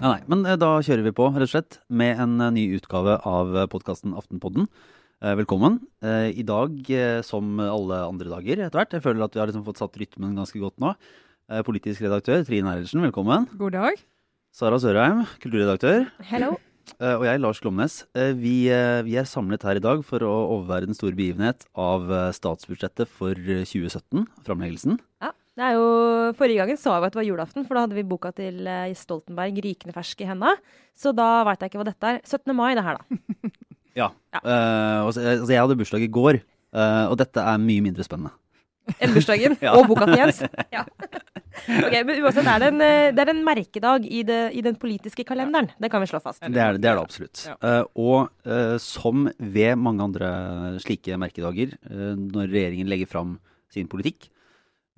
Nei, 0.00 0.20
men 0.30 0.44
eh, 0.46 0.54
da 0.54 0.76
kjører 0.78 1.02
vi 1.08 1.12
på, 1.18 1.26
rett 1.34 1.48
og 1.48 1.50
slett, 1.50 1.80
med 1.90 2.20
en 2.22 2.36
eh, 2.38 2.52
ny 2.54 2.64
utgave 2.78 3.16
av 3.26 3.50
podkasten 3.72 4.14
Aftenpodden. 4.14 4.68
Eh, 5.24 5.34
Velkommen. 5.42 5.80
Eh, 6.06 6.30
I 6.38 6.46
dag, 6.46 6.78
eh, 6.86 7.18
som 7.26 7.58
alle 7.58 7.98
andre 8.06 8.30
dager 8.30 8.62
etter 8.62 8.78
hvert, 8.78 8.94
jeg 8.94 9.04
føler 9.08 9.26
at 9.26 9.34
vi 9.34 9.42
har 9.42 9.50
liksom 9.50 9.66
fått 9.66 9.82
satt 9.82 9.98
rytmen 9.98 10.38
ganske 10.38 10.62
godt 10.62 10.78
nå. 10.78 10.94
Eh, 11.50 11.66
Politisk 11.66 12.06
redaktør 12.06 12.46
Trine 12.46 12.76
Eilertsen, 12.76 13.02
velkommen. 13.10 13.50
God 13.58 13.74
dag. 13.74 13.98
Sara 14.54 14.78
Sørheim, 14.78 15.26
kulturredaktør. 15.42 16.06
Hello. 16.30 16.54
Eh, 17.00 17.14
Og 17.16 17.24
jeg, 17.24 17.40
Lars 17.40 17.60
Glomnes. 17.62 18.04
Eh, 18.14 18.32
Vi, 18.36 18.68
eh, 18.68 19.02
vi 19.06 19.16
er 19.16 19.24
samlet 19.28 19.62
her 19.62 19.76
i 19.76 19.82
dag 19.84 20.02
for 20.04 20.20
å 20.20 20.32
overvære 20.58 20.86
den 20.90 20.94
store 20.96 21.16
begivenhet 21.16 21.66
av 21.74 22.08
statsbudsjettet 22.36 23.08
for 23.08 23.32
eh, 23.32 23.64
2017, 23.64 24.26
framleggelsen. 24.46 24.98
Ja, 25.22 25.32
det 25.56 25.64
er 25.68 25.74
jo, 25.78 25.86
Forrige 26.38 26.62
gangen 26.62 26.78
sa 26.78 26.98
vi 27.00 27.06
at 27.08 27.12
det 27.14 27.20
var 27.20 27.28
julaften, 27.28 27.66
for 27.66 27.74
da 27.74 27.84
hadde 27.86 27.98
vi 27.98 28.06
boka 28.06 28.30
til 28.32 28.68
Stoltenberg 28.94 29.58
rykende 29.64 29.94
fersk 29.96 30.20
i 30.22 30.28
henda. 30.28 30.54
Så 30.96 31.12
da 31.16 31.42
veit 31.48 31.60
jeg 31.60 31.72
ikke 31.72 31.80
hva 31.82 31.88
dette 31.90 32.12
er. 32.14 32.20
17. 32.24 32.54
mai, 32.56 32.74
det 32.78 32.84
her, 32.86 33.00
da. 33.00 33.50
Ja. 33.98 34.06
ja. 34.32 34.40
Uh, 34.44 35.08
altså, 35.08 35.20
jeg 35.50 35.58
hadde 35.58 35.74
bursdag 35.76 36.04
i 36.06 36.06
går, 36.14 36.36
uh, 36.78 37.10
og 37.10 37.16
dette 37.18 37.42
er 37.42 37.58
mye 37.58 37.82
mindre 37.82 38.04
spennende. 38.06 38.30
Enn. 38.98 39.18
Ja. 39.60 39.74
Og 39.76 39.88
boka 39.90 40.08
til 40.10 40.20
Jens. 40.20 40.42
Ja. 40.76 40.86
Okay, 41.60 42.02
men 42.06 42.20
uansett, 42.22 42.46
det 42.46 42.52
er 42.54 42.66
en, 42.68 42.82
eh, 42.84 43.12
det 43.14 43.22
er 43.24 43.32
en 43.32 43.42
merkedag 43.44 44.06
i, 44.06 44.22
det, 44.26 44.38
i 44.56 44.62
den 44.64 44.76
politiske 44.80 45.24
kalenderen. 45.26 45.70
Det 45.82 45.90
kan 45.92 46.02
vi 46.02 46.08
slå 46.10 46.20
fast. 46.22 46.42
Det 46.42 46.50
er 46.50 46.78
det, 46.78 46.88
er 46.88 46.96
det 46.96 47.02
absolutt. 47.02 47.44
Ja. 47.48 47.56
Uh, 47.60 47.84
og 48.00 48.48
uh, 48.48 48.76
som 48.82 49.28
ved 49.38 49.78
mange 49.80 50.04
andre 50.04 50.30
slike 50.82 51.18
merkedager, 51.20 51.74
uh, 51.90 52.14
når 52.16 52.52
regjeringen 52.52 52.90
legger 52.90 53.10
fram 53.10 53.38
sin 53.70 53.86
politikk 53.86 54.24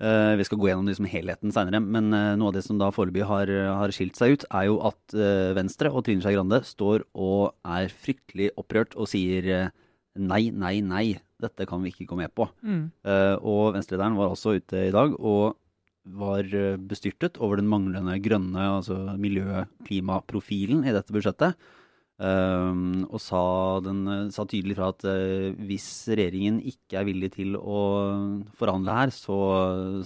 eh, 0.00 0.32
Vi 0.40 0.44
skal 0.48 0.56
gå 0.56 0.70
gjennom 0.70 0.86
liksom 0.88 1.04
helheten 1.12 1.52
seinere, 1.52 1.76
men 1.84 2.06
noe 2.08 2.46
av 2.48 2.54
det 2.56 2.62
som 2.64 2.78
da 2.80 2.86
foreløpig 2.94 3.26
har, 3.28 3.50
har 3.76 3.92
skilt 3.92 4.16
seg 4.16 4.32
ut, 4.32 4.46
er 4.48 4.70
jo 4.70 4.78
at 4.88 5.16
Venstre 5.58 5.90
og 5.92 6.06
Trine 6.06 6.24
Skei 6.24 6.32
Grande 6.32 6.62
står 6.64 7.04
og 7.12 7.52
er 7.68 7.92
fryktelig 7.92 8.48
opprørt 8.56 8.96
og 8.96 9.10
sier 9.12 9.68
nei, 10.16 10.46
nei, 10.56 10.78
nei. 10.80 11.04
Dette 11.42 11.66
kan 11.68 11.82
vi 11.82 11.92
ikke 11.92 12.08
gå 12.10 12.18
med 12.18 12.32
på. 12.34 12.48
Mm. 12.62 12.86
Uh, 13.06 13.36
og 13.38 13.76
Venstre-lederen 13.76 14.18
var 14.18 14.32
også 14.32 14.56
ute 14.60 14.86
i 14.88 14.94
dag 14.94 15.16
og 15.18 15.58
var 16.02 16.42
eh, 16.42 16.80
bestyrtet 16.82 17.38
over 17.38 17.60
den 17.60 17.68
manglende 17.70 18.16
grønne, 18.18 18.64
altså 18.80 18.96
miljø-klimaprofilen 19.22 20.82
i 20.82 20.94
dette 20.94 21.14
budsjettet. 21.14 21.54
Um, 22.22 23.06
og 23.08 23.18
sa, 23.22 23.42
den, 23.82 24.02
sa 24.30 24.44
tydelig 24.46 24.76
fra 24.78 24.90
at 24.92 25.06
uh, 25.08 25.54
hvis 25.66 25.86
regjeringen 26.12 26.60
ikke 26.70 27.00
er 27.00 27.06
villig 27.08 27.32
til 27.34 27.56
å 27.58 27.80
forhandle 28.58 28.98
her, 28.98 29.14
så, 29.14 29.38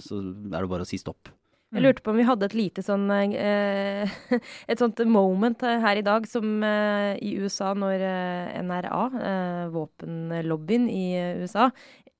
så 0.01 0.21
er 0.21 0.55
det 0.55 0.69
bare 0.71 0.87
å 0.87 0.89
si 0.89 0.97
stopp. 1.01 1.29
Jeg 1.75 1.83
lurte 1.83 2.03
på 2.05 2.13
om 2.13 2.19
vi 2.21 2.23
hadde 2.23 2.47
et 2.47 2.55
lite 2.55 2.83
sånn 2.85 3.09
eh, 3.11 4.07
Et 4.71 4.79
sånt 4.79 4.99
moment 5.11 5.63
eh, 5.67 5.81
her 5.83 5.99
i 5.99 6.05
dag 6.05 6.27
som 6.29 6.63
eh, 6.63 7.17
i 7.19 7.33
USA 7.41 7.73
når 7.75 8.03
eh, 8.07 8.59
NRA, 8.63 9.01
eh, 9.19 9.63
våpenlobbyen 9.73 10.87
i 10.87 11.03
eh, 11.19 11.41
USA, 11.43 11.67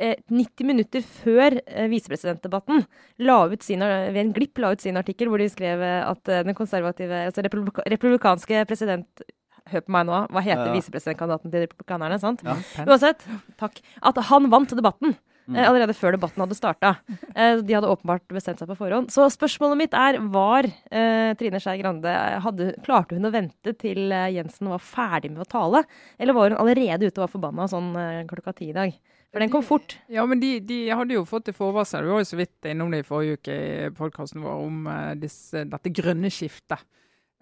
eh, 0.03 0.17
90 0.27 0.67
minutter 0.67 1.05
før 1.07 1.61
eh, 1.63 1.87
visepresidentdebatten 1.93 2.83
la 3.23 3.39
ut 3.47 3.63
sin, 3.63 3.79
ved 3.87 4.19
en 4.19 4.35
glipp 4.35 4.59
la 4.59 4.73
ut 4.75 4.83
sin 4.83 4.99
artikkel 4.99 5.31
hvor 5.31 5.39
de 5.39 5.47
skrev 5.53 5.79
eh, 5.85 6.03
at 6.03 6.27
eh, 6.27 6.43
den 6.43 6.57
konservative, 6.57 7.23
altså 7.31 7.45
republika 7.47 7.87
republikanske 7.87 8.65
president 8.69 9.27
Hør 9.67 9.81
på 9.83 9.91
meg 9.91 10.05
nå, 10.07 10.17
hva 10.31 10.39
heter 10.45 10.69
Ja. 10.69 10.75
visepresidentkandidaten 10.77 11.51
til 11.51 11.65
republikanerne? 11.65 12.15
sant? 12.23 12.39
Ja. 12.47 12.53
Uansett, 12.85 13.25
takk. 13.59 13.81
At 13.99 14.15
han 14.29 14.47
vant 14.47 14.71
debatten. 14.71 15.17
Mm. 15.47 15.55
Eh, 15.55 15.67
allerede 15.69 15.95
før 15.95 16.15
debatten 16.17 16.43
hadde 16.43 16.57
starta. 16.57 16.93
Eh, 17.37 17.61
de 17.63 17.75
hadde 17.75 17.89
åpenbart 17.91 18.25
bestemt 18.35 18.59
seg 18.59 18.67
på 18.67 18.75
forhånd. 18.79 19.11
Så 19.13 19.27
spørsmålet 19.31 19.79
mitt 19.79 19.95
er, 19.95 20.19
var 20.33 20.67
eh, 20.67 21.31
Trine 21.39 21.61
Skei 21.63 21.77
Grande 21.80 22.13
hadde, 22.43 22.73
Klarte 22.83 23.15
hun 23.15 23.30
å 23.30 23.33
vente 23.33 23.73
til 23.80 24.11
Jensen 24.33 24.71
var 24.73 24.83
ferdig 24.83 25.31
med 25.31 25.45
å 25.45 25.49
tale? 25.49 25.83
Eller 26.19 26.36
var 26.36 26.52
hun 26.52 26.59
allerede 26.59 27.07
ute 27.07 27.21
og 27.21 27.27
var 27.27 27.36
forbanna 27.36 27.69
sånn 27.71 27.93
klokka 28.27 28.55
ti 28.57 28.71
i 28.71 28.75
dag? 28.75 28.95
For 29.31 29.43
den 29.43 29.52
kom 29.52 29.63
fort. 29.65 29.97
Ja, 30.11 30.23
men 30.27 30.39
de, 30.41 30.57
de 30.63 30.81
hadde 30.89 31.15
jo 31.15 31.25
fått 31.27 31.49
det 31.49 31.55
forvarsel. 31.55 32.05
Vi 32.07 32.13
var 32.15 32.23
jo 32.23 32.30
så 32.30 32.39
vidt 32.39 32.67
innom 32.71 32.91
det 32.93 33.03
i 33.03 33.07
forrige 33.07 33.39
uke 33.39 33.55
i 33.55 33.89
podkasten 33.95 34.43
vår 34.43 34.67
om 34.67 34.87
disse, 35.19 35.65
dette 35.67 35.91
grønne 35.95 36.31
skiftet. 36.33 36.83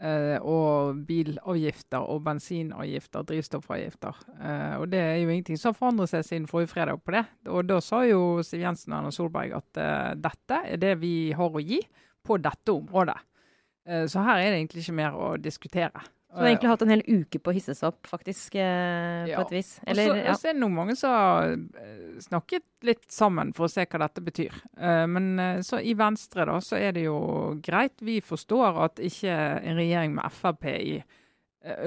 Eh, 0.02 0.38
og 0.42 1.02
bilavgifter 1.08 2.06
og 2.12 2.24
bensinavgifter, 2.26 3.26
drivstoffavgifter. 3.30 4.24
Eh, 4.40 4.74
og 4.80 4.90
det 4.92 5.02
er 5.02 5.20
jo 5.22 5.30
ingenting 5.30 5.60
som 5.60 5.72
har 5.72 5.80
forandret 5.80 6.12
seg 6.12 6.26
siden 6.28 6.50
forrige 6.52 6.74
fredag 6.74 7.04
på 7.04 7.16
det. 7.16 7.24
Og 7.52 7.68
da 7.70 7.80
sa 7.84 8.02
jo 8.08 8.42
Siv 8.46 8.64
Jensen 8.66 8.94
og 8.94 9.00
Erna 9.00 9.14
Solberg 9.16 9.56
at 9.60 9.82
eh, 9.82 10.12
dette 10.26 10.62
er 10.74 10.82
det 10.82 10.96
vi 11.04 11.16
har 11.36 11.56
å 11.56 11.64
gi 11.64 11.82
på 12.26 12.40
dette 12.42 12.74
området. 12.74 13.18
Så 14.10 14.24
her 14.26 14.40
er 14.42 14.48
det 14.50 14.56
egentlig 14.58 14.82
ikke 14.82 14.96
mer 14.98 15.14
å 15.14 15.26
diskutere. 15.38 16.02
Så 16.36 16.42
har 16.44 16.50
egentlig 16.52 16.70
hatt 16.70 16.82
en 16.84 16.90
hel 16.92 17.04
uke 17.08 17.40
på 17.40 17.52
å 17.52 17.56
hisse 17.56 17.74
seg 17.78 17.88
opp, 17.94 18.08
faktisk, 18.12 18.56
eh, 18.60 19.26
Ja. 19.30 19.38
på 19.40 19.46
et 19.48 19.52
vis. 19.56 19.80
Eller, 19.88 20.10
også, 20.12 20.18
ja. 20.26 20.32
også 20.34 20.50
er 20.50 20.54
det 20.54 20.60
noen 20.62 20.76
mange 20.76 20.96
som 21.00 21.10
har 21.16 21.54
eh, 21.54 22.20
snakket 22.20 22.64
litt 22.84 23.06
sammen 23.12 23.54
for 23.56 23.66
å 23.66 23.72
se 23.72 23.86
hva 23.86 24.00
dette 24.04 24.22
betyr. 24.26 24.52
Eh, 24.78 25.06
Men 25.08 25.64
så 25.64 25.80
i 25.80 25.94
Venstre 25.96 26.46
da, 26.46 26.58
så 26.60 26.76
er 26.78 26.92
det 26.92 27.06
jo 27.06 27.56
greit. 27.64 27.96
Vi 28.04 28.20
forstår 28.20 28.84
at 28.84 28.96
ikke 29.00 29.32
en 29.64 29.78
regjering 29.80 30.14
med 30.16 30.32
Frp 30.32 30.66
i 30.76 31.04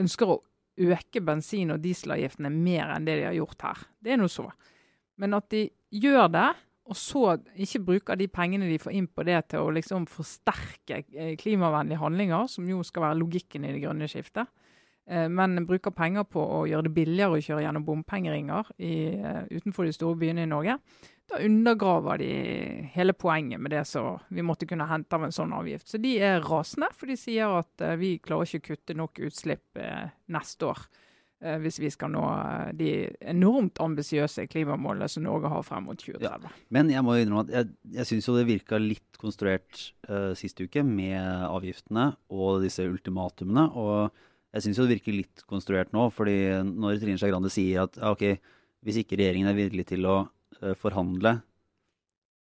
ønsker 0.01 0.27
å 0.33 0.41
øke 0.79 1.21
bensin- 1.21 1.73
og 1.75 1.83
dieselavgiftene 1.83 2.51
mer 2.51 2.95
enn 2.97 3.05
det 3.05 3.19
de 3.21 3.25
har 3.29 3.35
gjort 3.37 3.63
her. 3.63 3.85
Det 4.03 4.13
er 4.13 4.17
nå 4.17 4.29
så. 4.31 4.49
Men 5.19 5.35
at 5.35 5.49
de 5.51 5.69
gjør 5.93 6.31
det, 6.33 6.49
og 6.89 6.97
så 6.97 7.25
ikke 7.61 7.83
bruker 7.85 8.17
de 8.19 8.29
pengene 8.33 8.69
de 8.71 8.79
får 8.81 8.95
inn 8.97 9.09
på 9.13 9.25
det 9.29 9.43
til 9.53 9.65
å 9.65 9.75
liksom 9.77 10.07
forsterke 10.09 11.03
eh, 11.13 11.35
klimavennlige 11.41 12.01
handlinger, 12.01 12.49
som 12.49 12.69
jo 12.69 12.81
skal 12.87 13.09
være 13.09 13.21
logikken 13.21 13.67
i 13.67 13.75
det 13.75 13.83
grønne 13.83 14.09
skiftet, 14.09 14.49
eh, 15.11 15.27
men 15.29 15.67
bruker 15.69 15.93
penger 15.97 16.25
på 16.31 16.41
å 16.41 16.63
gjøre 16.71 16.89
det 16.89 16.95
billigere 16.97 17.37
å 17.37 17.45
kjøre 17.45 17.67
gjennom 17.67 17.85
bompengeringer 17.85 18.73
i, 18.81 18.95
eh, 19.21 19.43
utenfor 19.53 19.89
de 19.89 19.95
store 19.97 20.21
byene 20.23 20.47
i 20.47 20.51
Norge, 20.51 20.79
da 21.29 21.43
undergraver 21.45 22.23
de 22.23 22.31
hele 22.95 23.13
poenget 23.13 23.61
med 23.61 23.75
det 23.75 23.85
som 23.85 24.17
vi 24.33 24.41
måtte 24.41 24.65
kunne 24.69 24.87
hente 24.89 25.13
av 25.13 25.27
en 25.27 25.35
sånn 25.35 25.53
avgift. 25.53 25.91
Så 25.91 26.01
de 26.01 26.15
er 26.25 26.41
rasende, 26.41 26.89
for 26.97 27.11
de 27.11 27.19
sier 27.21 27.53
at 27.59 27.85
vi 28.01 28.15
klarer 28.25 28.49
ikke 28.49 28.63
å 28.63 28.69
kutte 28.71 28.97
nok 28.97 29.21
utslipp 29.29 29.77
neste 30.33 30.71
år. 30.71 30.87
Eh, 31.43 31.59
Hvis 31.63 31.81
vi 31.83 31.91
skal 31.95 32.13
nå 32.15 32.23
eh, 32.27 32.71
de 32.79 32.91
enormt 33.33 33.81
ambisiøse 33.83 34.47
klimamålene 34.51 35.09
som 35.11 35.27
Norge 35.27 35.51
har 35.53 35.67
frem 35.67 35.89
mot 35.89 35.99
2030. 35.99 36.49
Men 36.75 36.93
jeg 36.93 37.05
må 37.07 37.19
innrømme 37.19 37.47
at 37.47 37.55
jeg, 37.55 37.71
jeg 37.99 38.11
syns 38.13 38.31
jo 38.31 38.37
det 38.39 38.47
virka 38.49 38.81
litt 38.83 39.19
konstruert 39.19 39.89
uh, 40.09 40.31
sist 40.39 40.61
uke 40.63 40.85
med 40.87 41.19
avgiftene 41.49 42.13
og 42.31 42.63
disse 42.63 42.87
ultimatumene. 42.87 43.67
Og 43.75 44.13
jeg 44.55 44.65
syns 44.65 44.79
jo 44.81 44.87
det 44.87 44.97
virker 44.97 45.17
litt 45.17 45.45
konstruert 45.51 45.93
nå, 45.93 46.07
fordi 46.15 46.39
når 46.69 47.03
Trine 47.03 47.21
Skei 47.21 47.33
Grande 47.33 47.53
sier 47.53 47.85
at 47.85 47.99
ja, 48.01 48.13
ok, 48.15 48.55
hvis 48.87 49.03
ikke 49.03 49.19
regjeringen 49.19 49.51
er 49.51 49.59
villig 49.59 49.85
til 49.91 50.07
å 50.09 50.17
eh, 50.63 50.75
forhandle, 50.79 51.39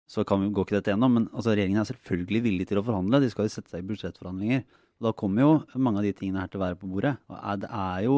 så 0.10 0.24
kan 0.26 0.42
vi 0.42 0.50
gå 0.54 0.66
ikke 0.66 0.78
dette 0.78 0.94
gjennom. 0.94 1.18
Men 1.18 1.28
altså, 1.34 1.54
regjeringen 1.54 1.82
er 1.84 1.90
selvfølgelig 1.90 2.44
villig 2.46 2.70
til 2.70 2.82
å 2.82 2.86
forhandle. 2.86 3.22
De 3.22 3.30
skal 3.34 3.46
jo 3.46 3.54
sette 3.54 3.74
seg 3.74 3.84
i 3.84 3.90
budsjettforhandlinger. 3.90 4.64
Og 5.00 5.10
da 5.10 5.16
kommer 5.16 5.46
jo 5.46 5.82
mange 5.82 6.02
av 6.02 6.08
de 6.08 6.14
tingene 6.18 6.42
her 6.42 6.52
til 6.52 6.62
å 6.62 6.66
være 6.66 6.80
på 6.80 6.90
bordet. 6.90 7.16
Og 7.30 7.62
det 7.62 7.70
er 7.70 8.06
jo 8.08 8.16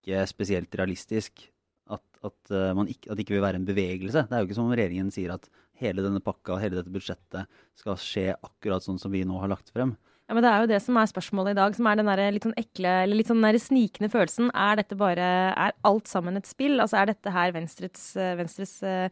ikke 0.00 0.26
spesielt 0.28 0.76
realistisk 0.80 1.46
at, 1.90 2.04
at, 2.24 2.52
eh, 2.52 2.84
ikke, 2.94 3.10
at 3.10 3.16
det 3.16 3.24
ikke 3.24 3.36
vil 3.36 3.44
være 3.46 3.60
en 3.60 3.68
bevegelse. 3.68 4.26
Det 4.26 4.36
er 4.36 4.42
jo 4.42 4.48
ikke 4.48 4.58
som 4.58 4.68
om 4.68 4.76
regjeringen 4.76 5.10
sier 5.14 5.34
at 5.34 5.48
hele 5.80 6.04
denne 6.04 6.20
pakka, 6.24 6.58
hele 6.60 6.78
dette 6.78 6.92
budsjettet 6.92 7.48
skal 7.78 7.98
skje 8.00 8.30
akkurat 8.36 8.84
sånn 8.84 9.00
som 9.00 9.12
vi 9.12 9.24
nå 9.26 9.40
har 9.40 9.52
lagt 9.52 9.72
frem. 9.74 9.96
Ja, 10.30 10.34
men 10.36 10.44
Det 10.44 10.50
er 10.52 10.60
jo 10.62 10.70
det 10.70 10.78
som 10.84 10.96
er 11.00 11.08
spørsmålet 11.10 11.56
i 11.56 11.58
dag, 11.58 11.74
som 11.74 11.86
er 11.90 11.96
den 11.98 12.06
der 12.06 12.20
litt 12.30 12.44
sånn 12.46 12.54
ekle, 12.60 12.90
eller 13.02 13.18
litt 13.18 13.26
sånn 13.26 13.42
snikende 13.58 14.06
følelsen. 14.12 14.52
Er 14.54 14.76
dette 14.78 14.94
bare, 14.94 15.26
er 15.58 15.74
alt 15.82 16.06
sammen 16.06 16.38
et 16.38 16.46
spill? 16.46 16.78
Altså 16.78 17.00
Er 17.00 17.10
dette 17.10 17.32
her 17.34 17.50
Venstres, 17.50 18.14
eh, 18.14 18.36
Venstres 18.38 18.76
eh, 18.86 19.10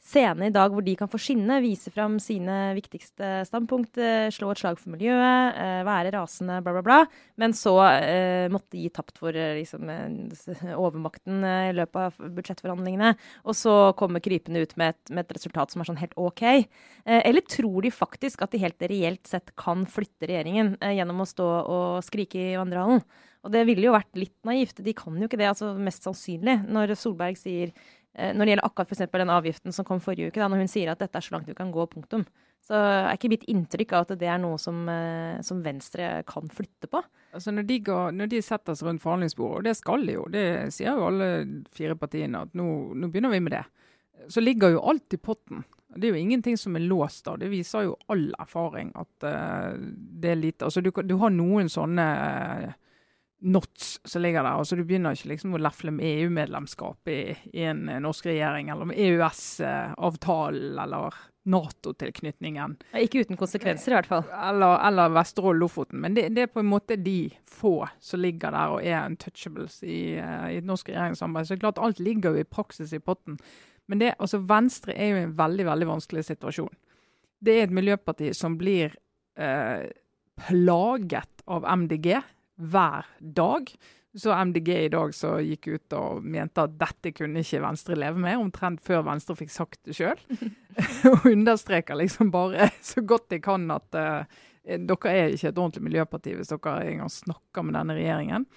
scene 0.00 0.48
i 0.48 0.52
dag 0.52 0.72
hvor 0.72 0.84
de 0.84 0.94
kan 0.96 1.10
få 1.10 1.18
skinne, 1.20 1.60
vise 1.62 1.92
fram 1.92 2.16
sine 2.22 2.72
viktigste 2.76 3.42
standpunkt, 3.48 3.98
eh, 4.00 4.28
slå 4.32 4.50
et 4.52 4.62
slag 4.62 4.80
for 4.80 4.94
miljøet, 4.94 5.58
eh, 5.60 5.82
være 5.86 6.14
rasende, 6.14 6.60
bla, 6.64 6.72
bla, 6.78 6.82
bla. 6.86 6.98
Men 7.40 7.52
så 7.56 7.74
eh, 8.00 8.48
måtte 8.52 8.80
gi 8.80 8.88
tapt 8.96 9.20
for 9.20 9.36
eh, 9.36 9.58
liksom, 9.60 9.92
overmakten 10.72 11.44
i 11.44 11.76
løpet 11.76 12.00
av 12.00 12.32
budsjettforhandlingene. 12.40 13.12
Og 13.44 13.56
så 13.56 13.76
komme 14.00 14.24
krypende 14.24 14.64
ut 14.64 14.76
med 14.80 14.96
et, 14.96 15.14
med 15.14 15.26
et 15.26 15.36
resultat 15.36 15.72
som 15.72 15.84
er 15.84 15.90
sånn 15.92 16.00
helt 16.00 16.16
OK. 16.16 16.44
Eh, 16.48 17.20
eller 17.20 17.44
tror 17.44 17.84
de 17.84 17.92
faktisk 17.94 18.42
at 18.42 18.56
de 18.56 18.64
helt 18.64 18.88
reelt 18.90 19.28
sett 19.28 19.52
kan 19.60 19.84
flytte 19.88 20.30
regjeringen 20.30 20.78
eh, 20.80 20.96
gjennom 20.96 21.22
å 21.22 21.28
stå 21.28 21.50
og 21.60 22.06
skrike 22.08 22.40
i 22.50 22.56
vandrehallen? 22.56 23.04
Og 23.40 23.52
det 23.54 23.62
ville 23.64 23.86
jo 23.86 23.94
vært 23.94 24.18
litt 24.20 24.36
naivt. 24.44 24.82
De 24.84 24.92
kan 24.96 25.16
jo 25.16 25.24
ikke 25.28 25.38
det, 25.40 25.48
altså 25.48 25.72
mest 25.80 26.04
sannsynlig. 26.04 26.58
Når 26.68 26.92
Solberg 27.00 27.38
sier 27.40 27.72
Når 28.10 28.42
det 28.42 28.52
gjelder 28.52 28.66
akkurat 28.66 28.90
for 28.90 29.22
den 29.22 29.30
avgiften 29.30 29.74
som 29.74 29.86
kom 29.86 30.00
forrige 30.02 30.32
uke, 30.32 30.40
da, 30.42 30.48
når 30.50 30.64
hun 30.64 30.70
sier 30.70 30.90
at 30.90 30.98
dette 30.98 31.14
er 31.14 31.22
så 31.22 31.36
langt 31.36 31.46
du 31.46 31.54
kan 31.54 31.70
gå, 31.70 31.84
punktum. 31.92 32.24
Så 32.66 32.76
er 32.76 33.16
ikke 33.16 33.30
mitt 33.32 33.46
inntrykk 33.48 33.94
av 33.96 34.04
at 34.04 34.20
det 34.20 34.28
er 34.28 34.40
noe 34.42 34.58
som, 34.60 34.82
eh, 34.90 35.40
som 35.46 35.62
Venstre 35.64 36.10
kan 36.28 36.50
flytte 36.52 36.90
på. 36.90 37.00
Altså 37.34 37.54
når, 37.54 37.66
de 37.68 37.78
går, 37.86 38.12
når 38.18 38.30
de 38.32 38.42
setter 38.42 38.76
seg 38.76 38.88
rundt 38.88 39.02
forhandlingsbordet, 39.04 39.58
og 39.60 39.66
det 39.68 39.76
skal 39.78 40.06
de 40.06 40.16
jo, 40.16 40.26
det 40.30 40.44
sier 40.74 40.98
jo 40.98 41.06
alle 41.08 41.28
fire 41.74 41.96
partiene, 41.98 42.44
at 42.46 42.56
nå, 42.58 42.66
nå 42.98 43.10
begynner 43.10 43.32
vi 43.32 43.44
med 43.46 43.56
det. 43.56 43.64
så 44.28 44.42
ligger 44.42 44.74
jo 44.74 44.82
alt 44.90 45.14
i 45.14 45.16
potten. 45.16 45.64
Det 45.96 46.06
er 46.06 46.14
jo 46.14 46.20
ingenting 46.20 46.58
som 46.60 46.76
er 46.76 46.86
låst 46.86 47.24
da. 47.26 47.36
Det 47.40 47.48
viser 47.50 47.88
jo 47.88 47.96
all 48.12 48.28
erfaring 48.38 48.92
at 48.98 49.26
uh, 49.26 49.74
det 50.22 50.30
er 50.30 50.38
lite. 50.38 50.64
Altså 50.68 50.82
du, 50.84 50.90
du 50.92 51.16
har 51.18 51.32
noen 51.34 51.70
sånne 51.72 52.04
uh, 52.04 52.76
knots 53.40 54.00
som 54.04 54.22
ligger 54.22 54.42
der. 54.42 54.58
altså 54.58 54.76
Du 54.76 54.84
begynner 54.84 55.16
ikke 55.16 55.32
liksom 55.32 55.56
å 55.56 55.60
lefle 55.60 55.92
med 55.94 56.06
EU-medlemskap 56.06 57.08
i, 57.08 57.20
i, 57.52 57.64
en 57.70 57.86
norsk 58.04 58.28
regjering, 58.28 58.70
eller 58.72 58.90
med 58.90 59.00
EØS-avtalen, 59.00 60.78
eller 60.78 61.16
Nato-tilknytningen. 61.50 62.76
Ikke 63.00 63.22
uten 63.24 63.38
konsekvenser, 63.40 63.94
i 63.94 63.96
hvert 63.96 64.10
fall. 64.10 64.26
Eller, 64.28 64.76
eller 64.86 65.14
Vesterålen-Lofoten. 65.16 66.02
Men 66.02 66.14
det, 66.14 66.26
det, 66.36 66.44
er 66.44 66.52
på 66.52 66.60
en 66.60 66.68
måte 66.68 66.98
de 67.00 67.30
få 67.48 67.88
som 68.02 68.20
ligger 68.20 68.52
der 68.52 68.74
og 68.74 68.84
er 68.84 69.08
untouchables 69.08 69.80
i, 69.82 70.02
i 70.20 70.58
et 70.60 70.68
norsk 70.68 70.92
regjeringssamarbeid. 70.92 71.48
Så 71.48 71.54
det 71.54 71.58
er 71.58 71.64
klart 71.64 71.82
alt 71.82 72.02
ligger 72.04 72.36
jo 72.36 72.44
i 72.44 72.50
praksis 72.58 72.92
i 72.92 73.00
potten. 73.00 73.40
Men 73.90 74.02
det, 74.02 74.12
altså 74.20 74.42
Venstre 74.46 74.94
er 74.94 75.14
jo 75.14 75.22
i 75.22 75.24
en 75.30 75.38
veldig 75.38 75.66
veldig 75.70 75.88
vanskelig 75.88 76.26
situasjon. 76.28 76.76
Det 77.40 77.56
er 77.56 77.64
et 77.64 77.74
miljøparti 77.74 78.34
som 78.36 78.58
blir 78.60 78.92
eh, 79.40 79.88
plaget 80.44 81.44
av 81.48 81.64
MDG 81.64 82.20
hver 82.60 83.08
dag. 83.20 83.72
Så 84.16 84.34
MDG 84.34 84.68
i 84.74 84.90
dag 84.90 85.12
så 85.14 85.36
gikk 85.38 85.68
ut 85.70 85.94
og 85.94 86.24
mente 86.26 86.64
at 86.66 86.72
dette 86.80 87.12
kunne 87.14 87.44
ikke 87.44 87.62
Venstre 87.62 87.98
leve 87.98 88.18
med, 88.18 88.40
omtrent 88.42 88.82
før 88.82 89.04
Venstre 89.06 89.36
fikk 89.38 89.52
sagt 89.54 89.78
det 89.86 89.94
sjøl. 89.98 90.18
og 91.12 91.28
understreker 91.30 91.98
liksom 92.00 92.32
bare 92.34 92.72
så 92.82 93.04
godt 93.06 93.28
de 93.30 93.38
kan 93.44 93.68
at 93.70 93.94
uh, 93.94 94.40
dere 94.66 95.14
er 95.14 95.36
ikke 95.36 95.52
et 95.52 95.60
ordentlig 95.62 95.86
miljøparti 95.86 96.34
hvis 96.34 96.50
dere 96.50 96.90
engang 96.90 97.12
snakker 97.12 97.66
med 97.66 97.78
denne 97.78 97.96
regjeringen. 97.98 98.48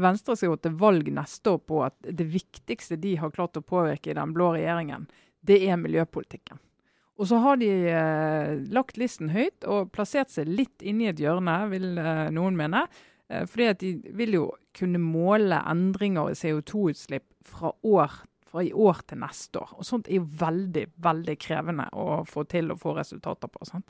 Venstre 0.00 0.36
skal 0.36 0.54
gå 0.54 0.60
til 0.64 0.78
valg 0.80 1.10
neste 1.12 1.52
år 1.52 1.60
på 1.68 1.82
at 1.86 1.96
det 2.08 2.26
viktigste 2.32 2.96
de 3.00 3.14
har 3.20 3.34
klart 3.34 3.60
å 3.60 3.64
påvirke 3.64 4.10
i 4.10 4.16
den 4.16 4.32
blå 4.34 4.54
regjeringen, 4.56 5.04
det 5.44 5.60
er 5.68 5.76
miljøpolitikken. 5.78 6.58
Og 7.20 7.28
så 7.30 7.38
har 7.44 7.60
de 7.60 7.68
eh, 7.92 8.54
lagt 8.74 8.96
listen 8.98 9.30
høyt 9.30 9.66
og 9.70 9.92
plassert 9.94 10.32
seg 10.32 10.50
litt 10.50 10.82
inni 10.82 11.06
et 11.06 11.20
hjørne, 11.20 11.60
vil 11.70 11.92
eh, 12.00 12.30
noen 12.34 12.56
mene. 12.58 12.86
Eh, 13.32 13.44
fordi 13.50 13.68
at 13.70 13.82
de 13.82 14.14
vil 14.18 14.38
jo 14.38 14.46
kunne 14.76 15.00
måle 15.00 15.60
endringer 15.70 16.32
i 16.32 16.38
CO2-utslipp 16.38 17.26
fra, 17.44 17.72
fra, 17.80 18.64
i 18.64 18.72
år 18.72 19.04
til 19.08 19.22
neste 19.22 19.62
år. 19.62 19.76
Og 19.78 19.86
sånt 19.88 20.10
er 20.10 20.20
jo 20.20 20.26
veldig, 20.40 20.88
veldig 21.04 21.38
krevende 21.40 21.88
å 21.92 22.24
få 22.28 22.46
til 22.50 22.72
å 22.72 22.80
få 22.80 22.96
resultater 22.98 23.52
på. 23.52 23.64
sant? 23.68 23.88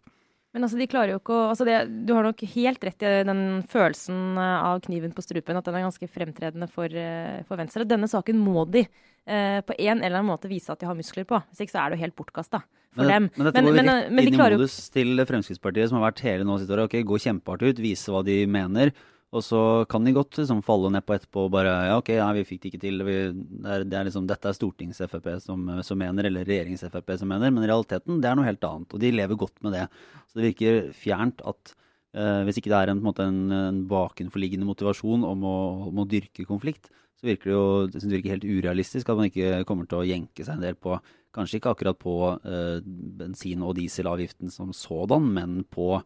Men 0.54 0.62
altså, 0.62 0.78
de 0.78 0.86
klarer 0.86 1.10
jo 1.10 1.18
ikke 1.18 1.34
å 1.34 1.48
altså 1.50 1.66
det, 1.66 1.78
Du 2.06 2.12
har 2.14 2.22
nok 2.22 2.44
helt 2.52 2.84
rett 2.86 3.02
i 3.02 3.14
den 3.26 3.42
følelsen 3.70 4.38
eh, 4.38 4.66
av 4.68 4.84
kniven 4.84 5.14
på 5.14 5.24
strupen, 5.24 5.58
at 5.58 5.66
den 5.66 5.80
er 5.80 5.86
ganske 5.88 6.08
fremtredende 6.10 6.68
for, 6.70 6.86
eh, 6.86 7.42
for 7.48 7.58
Venstre. 7.58 7.86
Denne 7.90 8.06
saken 8.10 8.38
må 8.38 8.62
de 8.70 8.84
eh, 8.84 9.58
på 9.66 9.74
en 9.74 9.98
eller 9.98 10.20
annen 10.20 10.30
måte 10.30 10.50
vise 10.50 10.70
at 10.70 10.78
de 10.78 10.86
har 10.86 10.98
muskler 10.98 11.26
på. 11.26 11.42
Hvis 11.50 11.64
ikke 11.64 11.74
så 11.74 11.82
er 11.82 11.90
det 11.90 11.98
jo 11.98 12.04
helt 12.04 12.18
bortkasta 12.20 12.62
for 12.94 13.02
men, 13.02 13.10
dem. 13.10 13.28
Men 13.34 13.48
dette 13.48 13.64
går 13.66 13.78
men, 13.80 13.90
rett 13.90 14.30
inn 14.30 14.38
i 14.38 14.42
modus 14.44 14.78
til 14.94 15.24
Fremskrittspartiet, 15.26 15.90
som 15.90 15.98
har 15.98 16.12
vært 16.12 16.22
hele 16.28 16.46
nå 16.46 16.60
sitt 16.62 16.70
år. 16.70 16.84
Ok, 16.86 17.00
Gå 17.02 17.18
kjempehardt 17.26 17.66
ut, 17.66 17.82
vise 17.82 18.14
hva 18.14 18.22
de 18.26 18.38
mener. 18.46 18.94
Og 19.34 19.42
så 19.42 19.60
kan 19.90 20.04
de 20.06 20.12
godt 20.14 20.38
liksom, 20.38 20.60
falle 20.62 20.92
nedpå 20.94 21.16
etterpå 21.16 21.46
og 21.48 21.54
bare 21.56 21.72
Ja, 21.88 21.94
OK, 21.98 22.12
nei, 22.14 22.32
vi 22.38 22.44
fikk 22.46 22.62
det 22.62 22.70
ikke 22.70 22.82
til. 22.84 23.02
Vi, 23.06 23.16
det 23.34 23.72
er, 23.76 23.86
det 23.90 23.98
er 23.98 24.08
liksom, 24.08 24.28
dette 24.30 24.50
er 24.50 24.54
stortings-Frp 24.54 25.26
som, 25.42 25.64
som, 25.86 25.98
mener, 25.98 26.28
eller 26.28 26.46
regjerings-Frp 26.46 27.16
som 27.18 27.32
mener. 27.32 27.50
Men 27.50 27.66
i 27.66 27.70
realiteten, 27.70 28.20
det 28.22 28.30
er 28.30 28.38
noe 28.38 28.46
helt 28.46 28.66
annet. 28.68 28.94
Og 28.94 29.02
de 29.02 29.10
lever 29.14 29.40
godt 29.40 29.58
med 29.66 29.74
det. 29.74 29.88
Så 30.30 30.38
det 30.38 30.52
virker 30.52 30.92
fjernt 30.94 31.42
at 31.50 31.74
eh, 32.14 32.44
hvis 32.46 32.62
ikke 32.62 32.70
det 32.70 32.78
er 32.78 32.94
en, 32.94 33.02
en, 33.02 33.24
en, 33.26 33.58
en 33.58 33.82
bakenforliggende 33.90 34.70
motivasjon 34.70 35.26
om 35.26 35.48
å, 35.50 35.58
om 35.90 36.04
å, 36.04 36.08
dyrke 36.14 36.46
konflikt, 36.46 36.92
så 37.18 37.26
virker 37.26 37.50
det 37.50 37.56
jo 37.56 37.66
det 37.90 38.06
virker 38.12 38.36
helt 38.36 38.46
urealistisk 38.46 39.10
at 39.10 39.18
man 39.18 39.30
ikke 39.32 39.64
kommer 39.66 39.90
til 39.90 40.02
å 40.02 40.06
jenke 40.06 40.46
seg 40.46 40.58
en 40.58 40.66
del 40.68 40.78
på 40.78 40.98
Kanskje 41.34 41.58
ikke 41.58 41.72
akkurat 41.74 41.96
på 41.98 42.12
eh, 42.46 42.76
bensin- 43.18 43.62
og 43.66 43.72
dieselavgiften 43.74 44.52
som 44.54 44.68
sådan, 44.70 45.24
men 45.34 45.64
på 45.66 45.96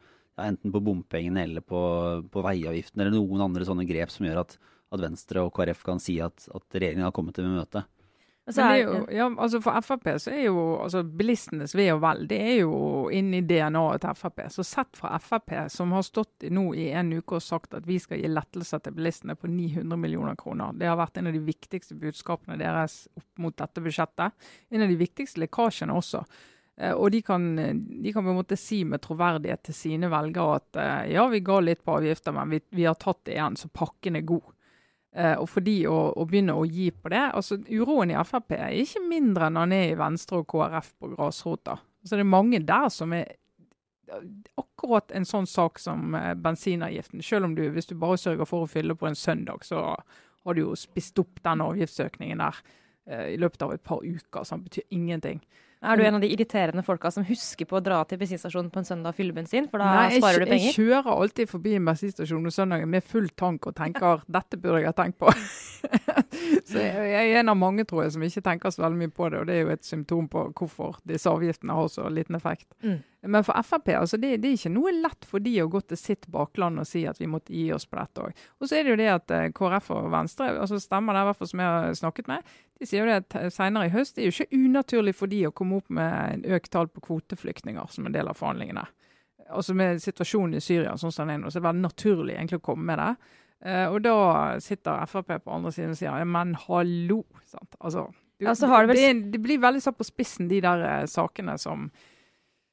enten 0.45 0.73
på 0.75 0.83
bompengene 0.85 1.45
eller 1.47 1.65
på, 1.65 1.81
på 2.33 2.45
veiavgiften 2.47 3.03
eller 3.03 3.15
noen 3.17 3.47
andre 3.49 3.67
sånne 3.69 3.87
grep 3.89 4.13
som 4.15 4.27
gjør 4.29 4.43
at, 4.45 4.59
at 4.95 5.05
Venstre 5.05 5.45
og 5.45 5.55
KrF 5.57 5.85
kan 5.87 6.03
si 6.03 6.19
at, 6.25 6.49
at 6.55 6.79
regjeringen 6.79 7.07
har 7.09 7.15
kommet 7.17 7.39
til 7.39 7.51
møte. 7.51 7.85
Altså, 8.49 8.65
jo, 8.81 8.93
ja, 9.13 9.27
altså 9.29 9.59
for 9.61 9.77
Frp 9.85 10.07
så 10.23 10.31
er 10.33 10.47
jo 10.47 10.61
altså 10.81 11.03
bilistenes 11.05 11.75
ve 11.77 11.85
og 11.93 11.99
vel 12.01 12.23
det 12.31 12.39
er 12.41 12.55
jo 12.63 12.79
inni 13.13 13.43
DNA-et 13.45 14.01
til 14.01 14.17
Frp. 14.17 14.41
Så 14.55 14.65
sett 14.65 14.97
fra 14.97 15.19
Frp, 15.21 15.53
som 15.69 15.93
har 15.93 16.07
stått 16.07 16.47
nå 16.57 16.71
i 16.73 16.87
en 16.97 17.13
uke 17.19 17.37
og 17.37 17.45
sagt 17.45 17.77
at 17.77 17.85
vi 17.85 17.99
skal 18.01 18.23
gi 18.23 18.31
lettelser 18.33 18.81
til 18.81 18.97
bilistene 18.97 19.37
på 19.37 19.51
900 19.53 20.01
millioner 20.01 20.39
kroner. 20.41 20.73
Det 20.81 20.89
har 20.89 20.97
vært 20.97 21.21
en 21.21 21.29
av 21.29 21.37
de 21.37 21.45
viktigste 21.45 21.99
budskapene 22.01 22.57
deres 22.63 23.03
opp 23.21 23.45
mot 23.45 23.59
dette 23.59 23.85
budsjettet. 23.85 24.49
En 24.73 24.87
av 24.87 24.89
de 24.89 24.97
viktigste 24.97 25.45
lekkasjene 25.45 26.01
også. 26.01 26.25
Eh, 26.79 26.93
og 26.93 27.11
de 27.11 27.23
kan, 27.23 27.57
de 28.03 28.13
kan, 28.13 28.25
på 28.25 28.31
en 28.31 28.39
måte 28.39 28.59
si 28.59 28.85
med 28.87 29.03
troverdighet 29.03 29.65
til 29.67 29.75
sine 29.75 30.11
velgere 30.13 30.61
at 30.61 30.79
eh, 30.79 31.15
ja, 31.17 31.27
vi 31.31 31.43
ga 31.45 31.59
litt 31.65 31.83
på 31.85 31.99
avgifter, 31.99 32.35
men 32.37 32.55
vi, 32.55 32.63
vi 32.71 32.87
har 32.87 32.99
tatt 33.01 33.25
det 33.27 33.35
igjen, 33.35 33.59
så 33.59 33.71
pakken 33.75 34.19
er 34.21 34.27
god. 34.29 34.55
Uh, 35.19 35.35
og 35.41 35.47
for 35.49 35.65
de 35.65 35.75
å, 35.89 35.97
å, 36.21 36.25
begynne 36.29 36.53
å 36.53 36.67
gi 36.69 36.91
på 36.93 37.09
det 37.09 37.23
altså 37.33 37.57
Uroen 37.65 38.11
i 38.13 38.17
Frp 38.29 38.53
er 38.55 38.75
ikke 38.77 39.01
mindre 39.09 39.47
enn 39.49 39.57
han 39.57 39.73
er 39.73 39.87
i 39.89 39.97
Venstre 39.97 40.43
og 40.43 40.47
KrF 40.53 40.91
på 41.01 41.09
grasrota. 41.15 41.79
Så 42.05 42.13
det 42.13 42.27
er 42.27 42.29
mange 42.29 42.61
der 42.69 42.91
som 42.93 43.15
er 43.17 43.33
akkurat 44.61 45.11
en 45.17 45.25
sånn 45.27 45.49
sak 45.49 45.81
som 45.81 46.13
bensinavgiften. 46.45 47.25
Selv 47.25 47.49
om 47.49 47.57
du, 47.57 47.65
hvis 47.73 47.89
du 47.89 47.97
bare 47.99 48.21
sørger 48.21 48.47
for 48.49 48.67
å 48.67 48.71
fylle 48.71 48.95
på 49.01 49.09
en 49.09 49.17
søndag, 49.19 49.65
så 49.67 49.97
har 49.97 50.57
du 50.57 50.63
jo 50.63 50.77
spist 50.79 51.19
opp 51.25 51.41
den 51.45 51.65
avgiftsøkningen 51.65 52.45
der 52.45 52.61
i 53.33 53.41
løpet 53.41 53.65
av 53.65 53.75
et 53.75 53.85
par 53.85 54.05
uker. 54.05 54.45
Så 54.45 54.55
den 54.55 54.69
betyr 54.69 54.87
ingenting. 54.95 55.43
Er 55.79 55.97
du 55.97 56.03
en 56.03 56.17
av 56.19 56.23
de 56.23 56.31
irriterende 56.33 56.83
folka 56.83 57.11
som 57.15 57.23
husker 57.27 57.67
på 57.69 57.79
å 57.79 57.83
dra 57.85 58.01
til 58.09 58.19
bensinstasjonen 58.19 58.71
på 58.75 58.81
en 58.81 58.89
søndag 58.89 59.15
og 59.15 59.19
fylle 59.19 59.35
bensin? 59.37 59.69
For 59.71 59.79
da 59.79 59.91
Nei, 59.95 60.19
sparer 60.19 60.43
du 60.43 60.51
penger? 60.51 60.73
Jeg 60.73 60.77
kjører 60.79 61.11
alltid 61.13 61.51
forbi 61.53 61.75
en 61.79 61.87
bensinstasjon 61.87 62.49
på 62.49 62.55
søndagen 62.57 62.91
med 62.91 63.07
full 63.07 63.29
tank 63.39 63.69
og 63.71 63.77
tenker 63.79 64.25
dette 64.27 64.59
burde 64.59 64.83
jeg 64.83 64.91
ha 64.91 64.97
tenkt 64.99 65.21
på. 65.23 65.31
så 66.69 66.83
jeg, 66.83 67.05
jeg, 67.13 67.31
er 67.31 67.43
en 67.45 67.55
av 67.55 67.61
mange 67.61 67.87
tror 67.87 68.05
jeg, 68.05 68.17
som 68.17 68.27
ikke 68.27 68.43
tenker 68.51 68.75
så 68.75 68.83
veldig 68.89 69.05
mye 69.05 69.15
på 69.21 69.31
det, 69.31 69.43
og 69.43 69.47
det 69.47 69.55
er 69.55 69.63
jo 69.63 69.77
et 69.77 69.87
symptom 69.87 70.27
på 70.33 70.49
hvorfor 70.51 70.99
disse 71.07 71.31
avgiftene 71.31 71.79
har 71.79 71.93
så 71.95 72.11
liten 72.11 72.39
effekt. 72.41 72.67
Mm. 72.83 72.99
Men 73.27 73.43
for 73.43 73.59
Frp 73.67 73.89
altså 73.99 74.17
det, 74.17 74.37
det, 74.43 74.51
er 74.51 74.59
ikke 74.61 74.71
noe 74.71 74.93
lett 74.95 75.27
for 75.27 75.43
de 75.43 75.57
å 75.63 75.69
gå 75.71 75.81
til 75.91 75.99
sitt 75.99 76.29
bakland 76.31 76.79
og 76.79 76.87
si 76.87 77.03
at 77.11 77.19
vi 77.19 77.27
måtte 77.31 77.55
gi 77.55 77.67
oss 77.75 77.89
på 77.89 77.99
dette 77.99 78.29
òg. 78.29 78.43
Og 78.63 78.71
så 78.71 78.79
er 78.79 78.87
det 78.87 78.93
jo 78.93 79.01
det 79.01 79.09
at 79.11 79.35
eh, 79.35 79.49
KrF 79.55 79.91
og 79.97 80.11
Venstre 80.15 80.53
altså 80.55 80.79
stemmer 80.83 81.17
der, 81.17 81.27
i 81.27 81.31
hvert 81.31 81.41
fall 81.41 81.51
som 81.51 81.63
jeg 81.65 81.73
har 81.75 81.99
snakket 81.99 82.31
med, 82.31 82.53
de 82.79 82.87
sier 82.87 83.03
jo 83.03 83.09
det 83.09 83.19
at 83.25 83.37
eh, 83.41 83.51
senere 83.53 83.89
i 83.89 83.93
høst 83.95 84.17
det 84.17 84.25
er 84.25 84.31
jo 84.31 84.37
ikke 84.37 84.59
unaturlig 84.59 85.15
for 85.19 85.31
de 85.31 85.43
å 85.49 85.55
komme 85.55 85.81
opp 85.81 85.91
med 85.95 86.39
en 86.39 86.45
økt 86.57 86.71
tall 86.75 86.91
på 86.93 87.03
kvoteflyktninger 87.09 87.91
som 87.91 88.07
en 88.07 88.15
del 88.15 88.31
av 88.31 88.39
forhandlingene. 88.39 88.87
Altså 89.49 89.75
Med 89.75 90.03
situasjonen 90.05 90.59
i 90.59 90.63
Syria 90.63 90.95
sånn 91.01 91.15
som 91.15 91.27
den 91.27 91.39
er 91.39 91.43
nå, 91.43 91.51
så 91.51 91.59
er 91.59 91.65
det 91.65 91.69
veldig 91.71 91.87
naturlig 91.87 92.37
egentlig 92.37 92.61
å 92.61 92.67
komme 92.69 92.91
med 92.91 93.01
det. 93.01 93.35
Uh, 93.59 93.87
og 93.91 94.03
da 94.05 94.19
sitter 94.63 95.09
Frp 95.11 95.33
på 95.43 95.51
andre 95.51 95.73
siden 95.75 95.97
og 95.97 95.99
sier 95.99 96.13
ja, 96.15 96.27
men 96.29 96.53
hallo. 96.69 97.23
sant? 97.49 97.75
Altså, 97.81 98.05
du, 98.39 98.45
ja, 98.45 98.53
det, 98.55 98.69
vel... 98.69 98.95
det, 98.95 99.09
det, 99.33 99.41
blir 99.43 99.59
veldig 99.63 99.83
satt 99.83 99.99
på 99.99 100.07
spissen, 100.07 100.47
de 100.53 100.61
der 100.63 100.85
uh, 100.85 101.09
sakene 101.11 101.57
som 101.59 101.89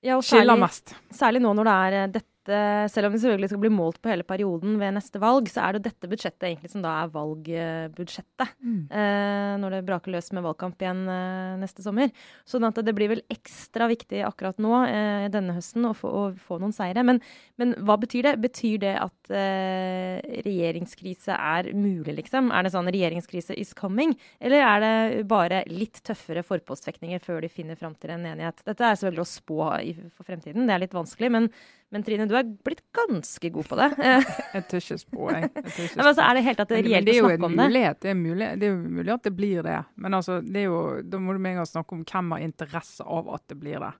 ja, 0.05 0.19
skiller 0.21 0.59
mest. 0.61 0.93
Særlig 1.15 1.41
nå 1.41 1.55
når 1.57 1.69
det 1.69 1.77
er 1.87 1.97
uh, 1.97 2.11
dette 2.19 2.34
dette, 2.45 2.93
selv 2.93 3.09
om 3.09 3.15
det 3.15 3.21
selvfølgelig 3.21 3.49
skal 3.51 3.61
bli 3.63 3.71
målt 3.73 3.97
på 4.01 4.11
hele 4.11 4.25
perioden 4.27 4.77
ved 4.79 4.95
neste 4.95 5.19
valg, 5.21 5.47
så 5.49 5.65
er 5.65 5.75
det 5.75 5.85
dette 5.89 6.09
budsjettet 6.09 6.47
egentlig 6.47 6.71
som 6.71 6.83
da 6.83 6.93
er 7.01 7.11
valgbudsjettet. 7.13 8.53
Mm. 8.61 8.81
Eh, 8.89 9.53
når 9.61 9.75
det 9.75 9.85
braker 9.87 10.13
løs 10.13 10.31
med 10.35 10.45
valgkamp 10.45 10.81
igjen 10.81 11.03
eh, 11.09 11.55
neste 11.61 11.85
sommer. 11.85 12.11
Sånn 12.47 12.67
at 12.67 12.79
det 12.85 12.95
blir 12.97 13.11
vel 13.11 13.23
ekstra 13.33 13.89
viktig 13.91 14.21
akkurat 14.27 14.61
nå 14.61 14.73
eh, 14.85 15.27
denne 15.33 15.55
høsten 15.57 15.87
å 15.89 15.93
få, 15.97 16.11
å 16.11 16.25
få 16.47 16.59
noen 16.61 16.75
seire. 16.75 17.05
Men, 17.07 17.21
men, 17.61 17.75
hva 17.85 17.97
betyr 18.01 18.29
det? 18.29 18.35
Betyr 18.45 18.81
det 18.83 18.95
at 19.01 19.33
eh, 19.33 20.21
regjeringskrise 20.45 21.35
er 21.35 21.71
mulig, 21.73 22.17
liksom? 22.21 22.51
Er 22.53 22.65
det 22.65 22.75
sånn 22.75 22.91
regjeringskrise 22.91 23.57
is 23.57 23.73
coming? 23.77 24.13
Eller 24.39 24.65
er 24.65 24.83
det 24.85 25.25
bare 25.29 25.63
litt 25.71 26.03
tøffere 26.05 26.45
forpostfektinger 26.45 27.23
før 27.23 27.41
de 27.45 27.51
finner 27.51 27.79
fram 27.79 27.97
til 27.97 28.13
en 28.15 28.27
enighet? 28.33 28.61
Dette 28.67 28.85
er 28.85 28.99
selvfølgelig 28.99 29.25
å 29.25 29.33
spå 29.33 29.61
i, 29.81 29.95
for 30.13 30.27
fremtiden, 30.27 30.67
det 30.67 30.75
er 30.75 30.85
litt 30.85 30.95
vanskelig. 30.95 31.31
men 31.33 31.49
men 31.95 32.03
Trine, 32.03 32.25
du 32.27 32.33
er 32.35 32.43
blitt 32.43 32.81
ganske 32.91 33.49
god 33.55 33.67
på 33.69 33.77
det. 33.79 33.85
jeg 34.55 34.63
tør 34.67 34.81
ikke 34.81 34.97
spå, 34.99 35.27
jeg. 35.31 35.47
jeg 35.47 35.91
Men 35.95 36.09
altså, 36.09 36.25
er 36.25 36.35
det 36.35 36.41
helt 36.43 36.63
at 36.63 36.71
det 36.73 36.79
er 36.81 36.87
reelt 36.89 37.11
å 37.11 37.13
snakke 37.21 37.47
om 37.47 37.53
det? 37.55 37.67
Mulighet, 37.69 37.99
det, 38.03 38.09
er 38.11 38.17
mulig, 38.19 38.49
det 38.59 38.67
er 38.67 38.73
jo 38.73 38.95
mulig 38.97 39.13
at 39.13 39.27
det 39.29 39.31
blir 39.37 39.61
det. 39.63 39.77
Men 40.03 40.17
altså, 40.17 40.41
det 40.43 40.65
jo, 40.65 40.79
da 41.07 41.21
må 41.23 41.35
du 41.37 41.39
med 41.39 41.53
en 41.53 41.61
gang 41.61 41.69
snakke 41.69 41.95
om 41.95 42.01
hvem 42.03 42.33
har 42.35 42.43
interesse 42.43 43.05
av 43.17 43.29
at 43.37 43.45
det 43.47 43.57
blir 43.61 43.79
det. 43.79 43.93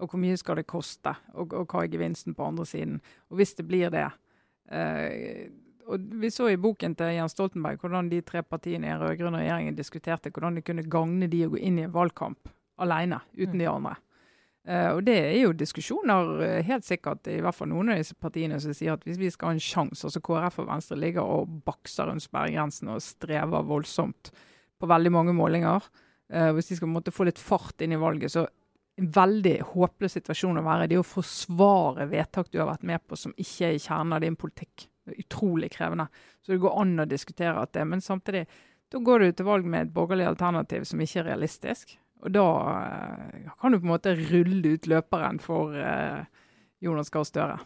Og 0.00 0.12
hvor 0.12 0.22
mye 0.22 0.36
skal 0.38 0.60
det 0.60 0.68
koste, 0.70 1.16
og, 1.34 1.56
og 1.58 1.74
hva 1.74 1.82
er 1.82 1.90
gevinsten 1.90 2.36
på 2.38 2.46
andre 2.46 2.68
siden. 2.70 3.00
Og 3.32 3.40
hvis 3.40 3.56
det 3.58 3.66
blir 3.66 3.90
det 3.92 4.06
eh, 4.70 5.50
og 5.90 6.04
Vi 6.22 6.30
så 6.30 6.46
i 6.52 6.60
boken 6.60 6.94
til 6.94 7.16
Jens 7.16 7.34
Stoltenberg 7.34 7.80
hvordan 7.82 8.12
de 8.12 8.20
tre 8.22 8.44
partiene 8.46 8.86
i 8.86 8.92
den 8.92 9.00
rød-grønne 9.02 9.40
regjeringen 9.42 9.74
diskuterte 9.74 10.30
hvordan 10.30 10.60
de 10.60 10.62
kunne 10.62 10.86
gagne 10.86 11.26
de 11.26 11.40
å 11.48 11.50
gå 11.50 11.58
inn 11.58 11.80
i 11.80 11.88
en 11.88 11.94
valgkamp 11.96 12.52
alene, 12.80 13.18
uten 13.34 13.58
de 13.58 13.66
mm. 13.66 13.72
andre. 13.74 13.96
Uh, 14.70 14.92
og 14.94 15.00
Det 15.02 15.16
er 15.18 15.40
jo 15.40 15.54
diskusjoner, 15.56 16.28
uh, 16.38 16.60
helt 16.62 16.86
sikkert, 16.86 17.26
i 17.26 17.40
hvert 17.42 17.56
fall 17.56 17.72
noen 17.72 17.90
av 17.90 17.98
disse 17.98 18.14
partiene 18.14 18.60
som 18.62 18.74
sier 18.76 18.94
at 18.94 19.02
hvis 19.06 19.18
vi 19.18 19.30
skal 19.34 19.50
ha 19.50 19.56
en 19.56 19.64
sjanse 19.64 20.06
altså 20.06 20.22
KrF 20.22 20.60
og 20.62 20.68
Venstre 20.68 20.98
ligger 21.00 21.26
og 21.26 21.56
bakser 21.66 22.06
rundt 22.06 22.22
sperregrensen 22.22 22.92
og 22.92 23.02
strever 23.02 23.66
voldsomt 23.66 24.30
på 24.80 24.90
veldig 24.90 25.12
mange 25.16 25.34
målinger. 25.34 25.90
Uh, 26.30 26.52
hvis 26.54 26.70
de 26.70 26.78
skal 26.78 26.92
måtte 26.92 27.14
få 27.14 27.26
litt 27.26 27.42
fart 27.42 27.82
inn 27.82 27.96
i 27.96 28.00
valget, 28.00 28.30
så 28.36 28.46
en 29.00 29.10
veldig 29.16 29.56
håpløs 29.72 30.16
situasjon 30.18 30.60
å 30.60 30.64
være 30.66 30.86
i. 30.86 30.92
Det 30.92 31.00
å 31.00 31.06
forsvare 31.06 32.06
vedtak 32.10 32.50
du 32.52 32.60
har 32.60 32.70
vært 32.70 32.86
med 32.86 33.02
på 33.08 33.18
som 33.18 33.34
ikke 33.36 33.70
er 33.70 33.76
i 33.76 33.82
kjernen 33.82 34.16
av 34.16 34.22
din 34.24 34.38
politikk. 34.38 34.86
Det 35.06 35.14
er 35.16 35.24
utrolig 35.24 35.70
krevende. 35.74 36.06
Så 36.44 36.52
det 36.52 36.60
går 36.62 36.78
an 36.82 37.02
å 37.02 37.08
diskutere 37.08 37.62
at 37.62 37.72
det. 37.74 37.86
Men 37.88 38.04
samtidig, 38.04 38.44
da 38.92 39.00
går 39.02 39.24
du 39.24 39.32
til 39.32 39.48
valg 39.48 39.66
med 39.66 39.86
et 39.88 39.94
borgerlig 39.94 40.28
alternativ 40.28 40.86
som 40.90 41.00
ikke 41.00 41.22
er 41.22 41.30
realistisk. 41.32 41.96
Og 42.20 42.30
da 42.34 42.44
uh, 42.44 43.50
kan 43.60 43.72
du 43.72 43.80
på 43.80 43.88
en 43.88 43.94
måte 43.94 44.14
rulle 44.18 44.76
ut 44.76 44.88
løperen 44.90 45.40
for 45.42 45.74
uh, 45.74 46.22
Jonas 46.84 47.12
Gahr 47.12 47.26
Støre. 47.28 47.58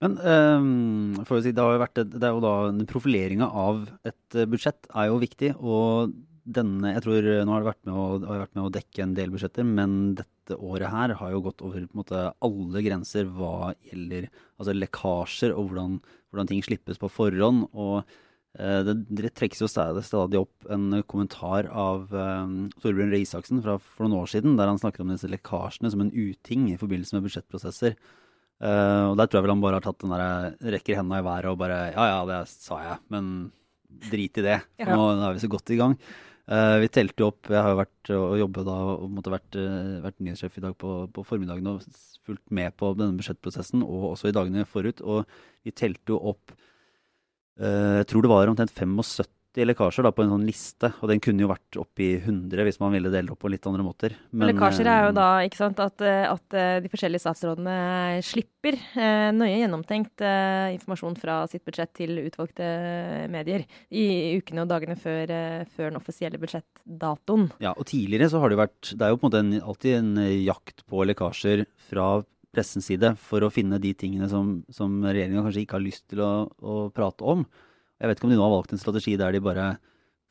Men 0.00 0.16
um, 0.16 1.20
si, 1.28 1.52
det, 1.52 1.64
vært, 1.82 2.02
det 2.08 2.24
er 2.24 2.32
jo 2.32 2.40
da 2.40 2.54
profileringa 2.88 3.50
av 3.50 3.84
et 4.08 4.40
budsjett 4.48 4.88
er 4.96 5.10
jo 5.10 5.20
viktig. 5.20 5.54
og 5.60 6.14
denne, 6.50 6.94
jeg 6.94 7.04
tror 7.04 7.26
Nå 7.44 7.52
har 7.52 7.62
det 7.62 7.68
vært 7.68 7.86
med, 7.86 7.94
å, 7.94 8.36
vært 8.40 8.56
med 8.56 8.64
å 8.64 8.72
dekke 8.74 9.04
en 9.04 9.12
del 9.16 9.32
budsjetter, 9.34 9.66
men 9.66 10.14
dette 10.18 10.56
året 10.56 10.90
her 10.90 11.14
har 11.20 11.34
jo 11.34 11.42
gått 11.44 11.62
over 11.66 11.84
måte, 11.96 12.24
alle 12.42 12.82
grenser 12.84 13.28
hva 13.28 13.72
gjelder 13.86 14.30
altså 14.56 14.74
lekkasjer 14.74 15.54
og 15.54 15.70
hvordan, 15.70 16.00
hvordan 16.30 16.50
ting 16.50 16.64
slippes 16.64 17.00
på 17.00 17.10
forhånd. 17.12 17.68
og 17.70 18.00
eh, 18.02 18.18
det, 18.58 18.94
det 19.14 19.30
trekkes 19.38 19.60
jo 19.62 19.68
stadig, 19.70 20.38
opp 20.40 20.70
en 20.74 21.02
kommentar 21.06 21.68
av 21.70 22.08
um, 22.10 22.64
Torbjørn 22.82 23.12
Røe 23.12 23.22
Isaksen 23.22 23.60
fra 23.62 23.76
for 23.78 24.08
noen 24.08 24.24
år 24.24 24.32
siden, 24.32 24.56
der 24.58 24.66
han 24.66 24.80
snakker 24.80 25.04
om 25.04 25.12
disse 25.12 25.30
lekkasjene 25.30 25.92
som 25.92 26.02
en 26.02 26.10
uting 26.10 26.66
i 26.72 26.78
forbindelse 26.80 27.14
med 27.14 27.28
budsjettprosesser. 27.28 27.94
Uh, 28.60 29.12
og 29.12 29.14
Der 29.20 29.28
tror 29.28 29.38
jeg 29.38 29.46
vel 29.46 29.54
han 29.54 29.62
bare 29.62 29.78
har 29.78 29.86
tatt 29.86 30.02
den 30.02 30.12
der, 30.12 30.56
rekker 30.74 30.98
hendene 30.98 31.22
i 31.22 31.24
været 31.24 31.48
og 31.48 31.60
bare 31.62 31.78
Ja 31.94 32.08
ja, 32.10 32.18
det 32.28 32.40
sa 32.50 32.80
jeg, 32.84 32.98
men 33.14 33.30
drit 34.10 34.40
i 34.40 34.44
det. 34.44 34.58
For 34.80 34.98
nå 34.98 35.06
er 35.14 35.36
vi 35.36 35.44
så 35.44 35.50
godt 35.50 35.72
i 35.72 35.78
gang. 35.80 35.94
Uh, 36.50 36.80
vi 36.82 36.88
telte 36.90 37.22
jo 37.22 37.28
opp 37.30 37.46
Jeg 37.46 37.62
har 37.62 37.70
jo 37.70 37.78
vært 37.78 38.10
og 38.16 38.32
jobbet 38.40 38.66
da 38.66 38.76
og 38.90 39.10
måtte 39.14 39.30
vært, 39.30 39.58
uh, 39.60 40.00
vært 40.02 40.18
nyhetssjef 40.18 40.58
i 40.58 40.64
dag 40.64 40.74
på, 40.80 40.94
på, 41.14 41.24
formiddagen 41.26 41.68
og 41.70 41.84
fulgt 42.26 42.50
med 42.50 42.74
på 42.80 42.90
denne 42.98 43.14
budsjettprosessen 43.20 43.84
og 43.86 44.08
også 44.12 44.30
i 44.30 44.34
dagene 44.34 44.66
forut. 44.68 45.02
Og 45.06 45.30
vi 45.66 45.74
telte 45.76 46.16
jo 46.16 46.18
opp 46.32 46.56
Jeg 47.60 48.06
tror 48.08 48.24
det 48.24 48.30
var 48.32 48.48
omtrent 48.48 48.72
75 48.72 49.28
lekkasjer 49.58 50.06
da, 50.06 50.12
på 50.14 50.22
en 50.22 50.30
sånn 50.30 50.46
liste, 50.46 50.92
og 51.02 51.10
den 51.10 51.20
kunne 51.22 51.42
jo 51.42 51.50
vært 51.50 51.78
oppi 51.80 52.12
100 52.20 52.62
hvis 52.66 52.78
man 52.78 52.94
ville 52.94 53.10
dele 53.10 53.32
opp 53.34 53.40
på 53.42 53.50
litt 53.50 53.66
andre 53.66 53.82
måter. 53.82 54.14
Men, 54.30 54.50
lekkasjer 54.52 54.86
er 54.86 55.08
jo 55.08 55.10
eh, 55.10 55.16
da 55.16 55.26
ikke 55.46 55.58
sant, 55.58 55.82
at, 55.82 56.04
eh, 56.06 56.26
at 56.28 56.56
eh, 56.56 56.78
de 56.84 56.90
forskjellige 56.92 57.24
statsrådene 57.24 57.76
slipper 58.26 58.78
eh, 58.78 59.30
nøye 59.34 59.58
gjennomtenkt 59.58 60.22
eh, 60.22 60.70
informasjon 60.76 61.18
fra 61.18 61.40
sitt 61.50 61.64
budsjett 61.66 61.92
til 61.98 62.22
utvalgte 62.22 62.70
medier 63.32 63.66
i 63.90 64.38
ukene 64.38 64.64
og 64.64 64.70
dagene 64.70 64.98
før, 65.00 65.34
eh, 65.34 65.66
før, 65.66 65.90
den 65.90 66.00
offisielle 66.00 66.40
budsjettdatoen. 66.40 67.50
Ja, 67.64 67.74
og 67.74 67.88
tidligere 67.90 68.30
så 68.30 68.42
har 68.42 68.50
det 68.50 68.58
jo 68.58 68.64
vært 68.64 68.92
Det 68.94 69.06
er 69.06 69.10
jo 69.10 69.18
på 69.18 69.26
en 69.26 69.32
måte 69.32 69.42
en, 69.42 69.54
alltid 69.72 69.96
en 69.98 70.12
jakt 70.44 70.86
på 70.86 71.02
lekkasjer 71.10 71.66
fra 71.90 72.12
pressens 72.54 72.88
side 72.90 73.12
for 73.22 73.44
å 73.44 73.52
finne 73.52 73.78
de 73.82 73.92
tingene 73.94 74.28
som, 74.30 74.60
som 74.74 74.98
regjeringa 75.04 75.44
kanskje 75.46 75.64
ikke 75.64 75.78
har 75.78 75.84
lyst 75.84 76.06
til 76.10 76.22
å, 76.24 76.32
å 76.60 76.80
prate 76.94 77.26
om. 77.26 77.44
Jeg 78.00 78.10
vet 78.10 78.18
ikke 78.18 78.28
om 78.28 78.34
de 78.34 78.40
nå 78.40 78.46
har 78.46 78.54
valgt 78.54 78.74
en 78.74 78.82
strategi 78.82 79.16
der 79.20 79.36
de 79.36 79.42
bare 79.44 79.70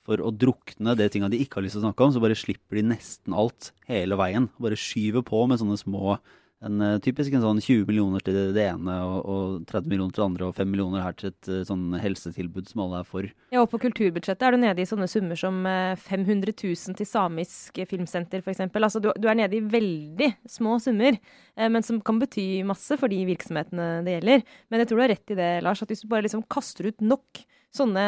for 0.07 0.21
å 0.25 0.31
drukne 0.33 0.95
det 0.97 1.11
tinga 1.13 1.29
de 1.29 1.39
ikke 1.43 1.59
har 1.59 1.65
lyst 1.65 1.77
til 1.77 1.83
å 1.83 1.87
snakke 1.87 2.05
om, 2.05 2.13
så 2.15 2.21
bare 2.23 2.37
slipper 2.37 2.79
de 2.79 2.87
nesten 2.95 3.35
alt 3.37 3.71
hele 3.89 4.17
veien. 4.19 4.47
Bare 4.61 4.79
skyver 4.79 5.23
på 5.27 5.43
med 5.49 5.61
sånne 5.61 5.77
små 5.79 6.17
en, 6.65 6.81
eh, 6.83 6.97
Typisk 7.03 7.33
en 7.33 7.43
sånn 7.43 7.61
20 7.63 7.85
millioner 7.87 8.23
til 8.23 8.37
det 8.55 8.65
ene 8.67 8.95
og, 9.05 9.19
og 9.31 9.67
30 9.69 9.91
millioner 9.91 10.15
til 10.15 10.23
det 10.23 10.27
andre 10.27 10.47
og 10.49 10.57
5 10.57 10.71
millioner 10.71 11.03
her 11.05 11.15
til 11.17 11.31
et 11.31 11.49
eh, 11.49 11.61
sånn 11.67 11.85
helsetilbud 12.01 12.67
som 12.67 12.83
alle 12.83 13.01
er 13.01 13.07
for. 13.07 13.27
Ja, 13.53 13.63
og 13.63 13.69
på 13.71 13.79
kulturbudsjettet 13.85 14.45
er 14.45 14.55
du 14.55 14.61
nede 14.63 14.83
i 14.83 14.87
sånne 14.89 15.07
summer 15.11 15.39
som 15.39 15.61
500 15.63 16.51
eh, 16.51 16.65
000 16.73 16.99
til 16.99 17.09
samisk 17.09 17.79
filmsenter 17.89 18.43
f.eks. 18.43 18.65
Altså 18.67 19.03
du, 19.03 19.11
du, 19.15 19.29
er 19.31 19.39
nede 19.39 19.59
i 19.59 19.63
veldig 19.63 20.33
små 20.49 20.79
summer, 20.83 21.15
men 21.59 21.85
som 21.85 21.99
kan 22.03 22.19
bety 22.21 22.63
masse 22.67 22.95
for 22.99 23.11
de 23.11 23.19
virksomhetene 23.27 23.87
det 24.05 24.17
gjelder. 24.17 24.43
Men 24.71 24.81
jeg 24.81 24.89
tror 24.89 24.99
du 24.99 25.03
har 25.03 25.13
rett 25.13 25.33
i 25.33 25.39
det, 25.39 25.49
Lars, 25.65 25.83
at 25.83 25.91
hvis 25.91 26.03
du 26.03 26.09
bare 26.11 26.25
liksom 26.25 26.45
kaster 26.51 26.89
ut 26.89 27.03
nok 27.03 27.43
sånne 27.75 28.03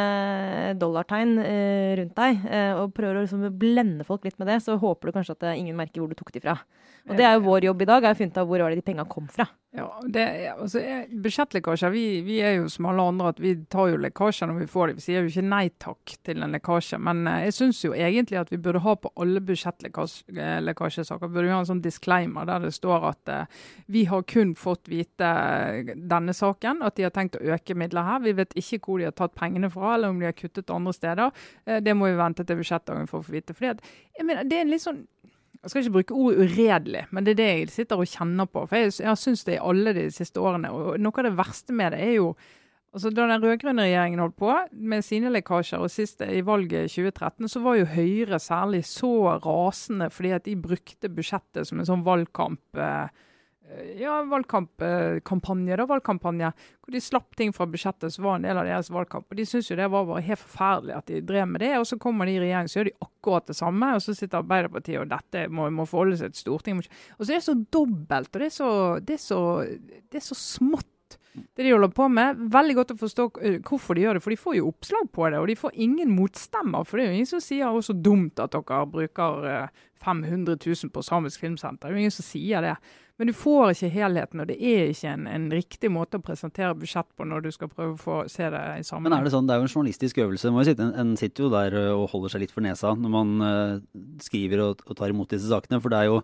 dollartegn 0.82 1.36
eh, 1.44 1.92
rundt 2.00 2.16
deg, 2.18 2.46
eh, 2.50 2.74
og 2.80 2.94
prøver 2.98 3.20
å 3.20 3.26
liksom 3.26 3.46
blende 3.62 4.06
folk 4.08 4.26
litt 4.26 4.40
med 4.42 4.50
det, 4.50 4.60
så 4.66 4.78
håper 4.82 5.10
du 5.10 5.18
kanskje 5.20 5.38
at 5.38 5.50
ingen 5.54 5.78
merker 5.78 6.02
hvor 6.02 6.12
du 6.12 6.18
tok 6.18 6.34
de 6.34 6.44
fra. 6.44 6.58
Og 7.10 7.18
det 7.18 7.28
er 7.28 7.38
jo 7.38 7.46
vår 7.46 7.70
jobb 7.70 7.84
i 7.86 7.90
dag, 7.90 8.06
er 8.06 8.16
å 8.16 8.18
finne 8.18 8.34
ut 8.34 8.42
av 8.42 8.50
hvor 8.50 8.64
var 8.64 8.74
det 8.74 8.82
de 8.82 8.88
penga 8.90 9.06
kom 9.10 9.30
fra. 9.32 9.48
Ja, 9.72 10.02
det, 10.04 10.24
altså, 10.52 10.82
Budsjettlekkasjer, 11.24 11.94
vi, 11.94 12.04
vi, 12.28 12.42
er 12.44 12.58
jo 12.58 12.66
som 12.70 12.90
alle 12.90 13.06
andre 13.08 13.30
at 13.32 13.38
vi 13.40 13.54
tar 13.72 13.94
jo 13.94 14.00
lekkasjer 14.04 14.50
når 14.50 14.58
vi 14.60 14.66
får 14.68 14.90
dem. 14.90 14.98
Vi 15.00 15.04
sier 15.06 15.24
jo 15.24 15.30
ikke 15.32 15.44
nei 15.48 15.62
takk 15.80 16.16
til 16.28 16.44
en 16.44 16.52
lekkasje. 16.52 17.00
Men 17.00 17.22
eh, 17.32 17.46
jeg 17.46 17.56
syns 17.56 17.80
jo 17.86 17.94
egentlig 17.96 18.42
at 18.42 18.52
vi 18.52 18.60
burde 18.60 18.82
ha 18.84 18.98
på 19.00 19.14
alle 19.24 19.40
budsjettlekkasjesaker 19.48 21.32
burde 21.32 21.46
vi 21.48 21.54
ha 21.56 21.62
en 21.62 21.70
sånn 21.70 21.84
disclaimer 21.86 22.50
der 22.50 22.66
det 22.66 22.74
står 22.76 23.08
at 23.14 23.32
uh, 23.32 23.64
vi 23.88 24.04
har 24.12 24.28
kun 24.28 24.52
fått 24.60 24.92
vite 24.92 25.32
eh, 25.32 25.96
denne 25.96 26.36
saken, 26.36 26.84
at 26.84 27.00
de 27.00 27.08
har 27.08 27.16
tenkt 27.16 27.40
å 27.40 27.46
øke 27.56 27.78
midler 27.80 28.10
her. 28.10 28.20
Vi 28.28 28.36
vet 28.42 28.52
ikke 28.60 28.82
hvor 28.84 29.00
de 29.00 29.08
har 29.08 29.16
tatt 29.16 29.40
pengene 29.40 29.72
fra, 29.72 29.96
eller 29.96 30.12
om 30.12 30.20
de 30.20 30.28
har 30.28 30.36
kuttet 30.36 30.76
andre 30.76 30.98
steder. 31.00 31.32
Uh, 31.64 31.80
det 31.80 31.96
må 31.96 32.12
vi 32.12 32.20
vente 32.20 32.44
til 32.44 32.60
budsjettdagen 32.60 33.08
for 33.08 33.24
å 33.24 33.30
få 33.30 33.40
vite. 33.40 33.56
Fordi 33.56 33.72
at, 33.78 33.92
jeg 34.20 34.28
mener, 34.28 34.44
det 34.52 34.60
er 34.60 34.68
en 34.68 34.76
litt 34.76 34.84
sånn 34.84 35.06
jeg 35.62 35.70
skal 35.70 35.84
ikke 35.84 35.94
bruke 35.94 36.18
ordet 36.18 36.48
uredelig, 36.50 37.04
men 37.14 37.26
det 37.26 37.36
er 37.36 37.38
det 37.38 37.50
jeg 37.50 37.70
sitter 37.70 38.02
og 38.02 38.10
kjenner 38.10 38.48
på. 38.50 38.64
For 38.66 38.82
jeg, 38.82 38.96
jeg 39.04 39.20
syns 39.22 39.46
det 39.46 39.60
i 39.60 39.62
alle 39.62 39.94
de 39.94 40.08
siste 40.14 40.42
årene. 40.42 40.72
Og 40.74 40.98
noe 40.98 41.22
av 41.22 41.28
det 41.28 41.38
verste 41.38 41.76
med 41.78 41.94
det 41.94 42.02
er 42.08 42.18
jo 42.18 42.34
altså 42.92 43.08
Da 43.08 43.24
den 43.24 43.40
rød-grønne 43.40 43.86
regjeringen 43.86 44.20
holdt 44.20 44.36
på 44.36 44.52
med 44.76 45.04
sine 45.08 45.30
lekkasjer, 45.32 45.80
og 45.80 45.94
sist 45.94 46.20
i 46.26 46.42
valget 46.44 46.92
2013, 46.92 47.48
så 47.48 47.62
var 47.64 47.78
jo 47.80 47.86
Høyre 47.88 48.40
særlig 48.44 48.82
så 48.84 49.38
rasende 49.46 50.10
fordi 50.12 50.34
at 50.36 50.44
de 50.44 50.58
brukte 50.60 51.08
budsjettet 51.08 51.70
som 51.70 51.80
en 51.80 51.88
sånn 51.88 52.04
valgkamp. 52.04 52.60
Eh, 52.76 53.08
ja, 54.00 54.18
valgkampkampanje, 54.30 55.78
da, 55.78 55.86
valgkampanje, 55.90 56.52
hvor 56.82 56.96
de 56.96 57.02
slapp 57.04 57.36
ting 57.40 57.54
fra 57.56 57.68
budsjettet 57.70 58.14
som 58.14 58.26
var 58.28 58.40
en 58.40 58.48
del 58.48 58.60
av 58.60 58.68
deres 58.68 58.92
valgkamp. 58.92 59.28
Og 59.30 59.40
De 59.40 59.46
syntes 59.48 59.72
jo 59.72 59.78
det 59.80 59.90
var 59.94 60.08
bare 60.10 60.24
helt 60.26 60.42
forferdelig 60.44 60.96
at 60.98 61.12
de 61.12 61.22
drev 61.26 61.48
med 61.50 61.64
det. 61.64 61.72
Og 61.80 61.88
så 61.88 61.98
kommer 62.02 62.30
de 62.30 62.36
i 62.36 62.42
regjering, 62.44 62.70
så 62.72 62.80
gjør 62.80 62.90
de 62.90 62.98
akkurat 63.08 63.48
det 63.52 63.58
samme. 63.58 63.92
Og 63.96 64.06
så 64.06 64.16
sitter 64.18 64.42
Arbeiderpartiet 64.42 65.02
og 65.02 65.12
dette 65.12 65.46
må, 65.50 65.70
må 65.74 65.88
forholde 65.90 66.20
seg 66.22 66.36
til 66.36 66.46
Stortinget. 66.46 66.92
Og 67.18 67.26
så 67.26 67.32
er 67.32 67.40
det 67.40 67.48
så 67.48 67.58
dobbelt, 67.78 68.34
og 68.36 68.42
det 68.42 68.50
er 68.50 68.56
så, 68.56 68.72
det 69.00 69.18
er 69.18 69.24
så, 69.26 69.42
det 70.12 70.22
er 70.22 70.28
så 70.32 70.38
smått. 70.38 70.91
Det 71.34 71.64
de 71.64 71.72
holder 71.72 71.92
på 71.96 72.08
med. 72.12 72.40
Veldig 72.52 72.76
godt 72.76 72.96
å 72.96 72.98
forstå 73.00 73.28
eh, 73.40 73.60
hvorfor 73.68 73.96
de 73.96 74.04
gjør 74.06 74.18
det, 74.18 74.24
for 74.26 74.34
de 74.34 74.40
får 74.40 74.58
jo 74.58 74.72
oppslag 74.72 75.12
på 75.16 75.30
det. 75.30 75.40
Og 75.40 75.48
de 75.52 75.60
får 75.60 75.78
ingen 75.86 76.12
motstemmer, 76.16 76.84
for 76.88 77.00
det 77.00 77.06
er 77.06 77.14
jo 77.14 77.20
ingen 77.22 77.30
som 77.30 77.44
sier 77.44 77.72
det 77.72 77.86
så 77.88 77.96
dumt 77.96 78.42
at 78.44 78.56
dere 78.56 78.82
bruker 78.92 79.46
500 80.04 80.58
eh, 80.58 80.68
000 80.68 80.92
på 80.92 81.06
Samisk 81.08 81.46
Filmsenter. 81.46 81.88
Det 81.88 81.94
er 81.94 81.98
jo 81.98 82.04
ingen 82.06 82.18
som 82.18 82.28
sier 82.28 82.68
det. 82.68 82.76
Men 83.22 83.30
du 83.30 83.36
får 83.38 83.76
ikke 83.76 83.92
helheten, 83.94 84.42
og 84.42 84.48
det 84.50 84.56
er 84.58 84.88
ikke 84.90 85.12
en, 85.12 85.26
en, 85.30 85.48
riktig 85.54 85.92
måte 85.94 86.18
å 86.18 86.24
presentere 86.26 86.74
budsjett 86.74 87.06
på 87.14 87.28
når 87.30 87.44
du 87.46 87.52
skal 87.54 87.70
prøve 87.70 87.94
å 87.94 88.00
få 88.02 88.16
se 88.32 88.48
det 88.50 88.62
i 88.82 88.86
sammenheng. 88.88 89.12
Men 89.12 89.20
er 89.20 89.28
det 89.28 89.34
sånn, 89.36 89.46
det 89.46 89.54
er 89.54 89.62
jo 89.62 89.68
en 89.68 89.74
journalistisk 89.76 90.22
øvelse. 90.24 90.54
Sitte, 90.66 90.88
en, 90.88 90.96
en, 91.04 91.12
sitter 91.20 91.46
jo 91.46 91.52
der 91.54 91.76
og 91.92 92.08
holder 92.16 92.34
seg 92.34 92.48
litt 92.48 92.56
for 92.56 92.66
nesa 92.66 92.96
når 92.98 93.14
man 93.14 93.36
uh, 93.46 93.76
skriver 94.26 94.66
og, 94.66 94.82
og, 94.88 94.96
tar 94.98 95.14
imot 95.14 95.36
disse 95.36 95.52
sakene. 95.52 95.80
For 95.84 95.94
det 95.94 96.02
er 96.02 96.10
jo 96.10 96.24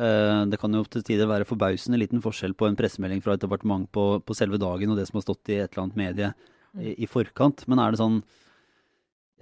det 0.00 0.58
kan 0.62 0.72
jo 0.72 0.80
til 0.88 1.04
tider 1.04 1.28
være 1.28 1.44
forbausende 1.48 1.98
liten 2.00 2.22
forskjell 2.24 2.54
på 2.56 2.68
en 2.68 2.76
pressemelding 2.78 3.20
fra 3.24 3.34
et 3.36 3.42
departement 3.42 3.84
på, 3.92 4.04
på 4.24 4.36
selve 4.38 4.60
dagen 4.60 4.92
og 4.92 4.96
det 4.96 5.04
som 5.08 5.18
har 5.18 5.26
stått 5.26 5.50
i 5.52 5.58
et 5.60 5.74
eller 5.74 5.82
annet 5.84 5.98
medie 6.00 6.30
mm. 6.32 6.80
i, 6.80 6.94
i, 7.04 7.08
forkant. 7.10 7.66
Men 7.68 7.82
er 7.82 7.92
det 7.92 8.00
sånn 8.00 8.20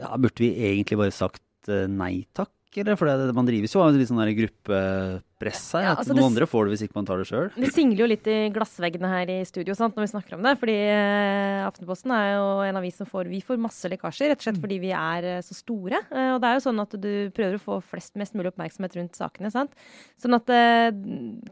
ja, 0.00 0.11
Burde 0.19 0.43
vi 0.43 0.50
egentlig 0.71 0.99
bare 0.99 1.15
sagt 1.15 1.71
uh, 1.71 1.87
nei 1.91 2.27
takk? 2.35 2.50
Eller? 2.77 2.97
For 2.99 3.09
det, 3.09 3.35
man 3.37 3.49
drives 3.49 3.75
jo 3.75 3.81
av 3.83 3.97
litt 3.97 4.11
sånn 4.11 4.21
gruppepress 4.37 5.63
her. 5.77 5.85
Ja, 5.87 5.95
altså 5.95 6.17
noen 6.17 6.29
andre 6.33 6.49
får 6.51 6.67
det 6.67 6.75
hvis 6.75 6.85
ikke 6.87 6.99
man 6.99 7.09
tar 7.09 7.23
det 7.23 7.29
sjøl. 7.31 7.49
Det 7.57 7.71
singler 7.73 8.03
jo 8.03 8.09
litt 8.11 8.29
i 8.29 8.37
glassveggene 8.55 9.11
her 9.13 9.33
i 9.33 9.39
studio 9.49 9.77
sant, 9.79 9.97
når 9.97 10.07
vi 10.07 10.11
snakker 10.13 10.37
om 10.37 10.45
det. 10.45 10.55
Fordi 10.61 10.77
eh, 10.93 11.65
Aftenposten 11.65 12.15
er 12.15 12.29
jo 12.35 12.47
en 12.67 12.81
avis 12.83 13.01
som 13.01 13.09
får 13.09 13.33
Vi 13.33 13.41
får 13.45 13.63
masse 13.63 13.91
lekkasjer, 13.93 14.33
rett 14.33 14.43
og 14.43 14.49
slett 14.49 14.61
mm. 14.61 14.65
fordi 14.67 14.81
vi 14.85 14.93
er 14.99 15.31
eh, 15.33 15.41
så 15.47 15.57
store. 15.57 16.03
Eh, 16.13 16.35
og 16.35 16.43
det 16.45 16.51
er 16.51 16.59
jo 16.59 16.67
sånn 16.69 16.85
at 16.85 16.99
du 17.01 17.11
prøver 17.37 17.59
å 17.59 17.65
få 17.65 17.81
flest, 17.95 18.15
mest 18.21 18.37
mulig 18.39 18.53
oppmerksomhet 18.53 18.99
rundt 19.01 19.19
sakene. 19.19 19.53
sant? 19.55 19.75
Sånn 20.21 20.37
at 20.37 20.53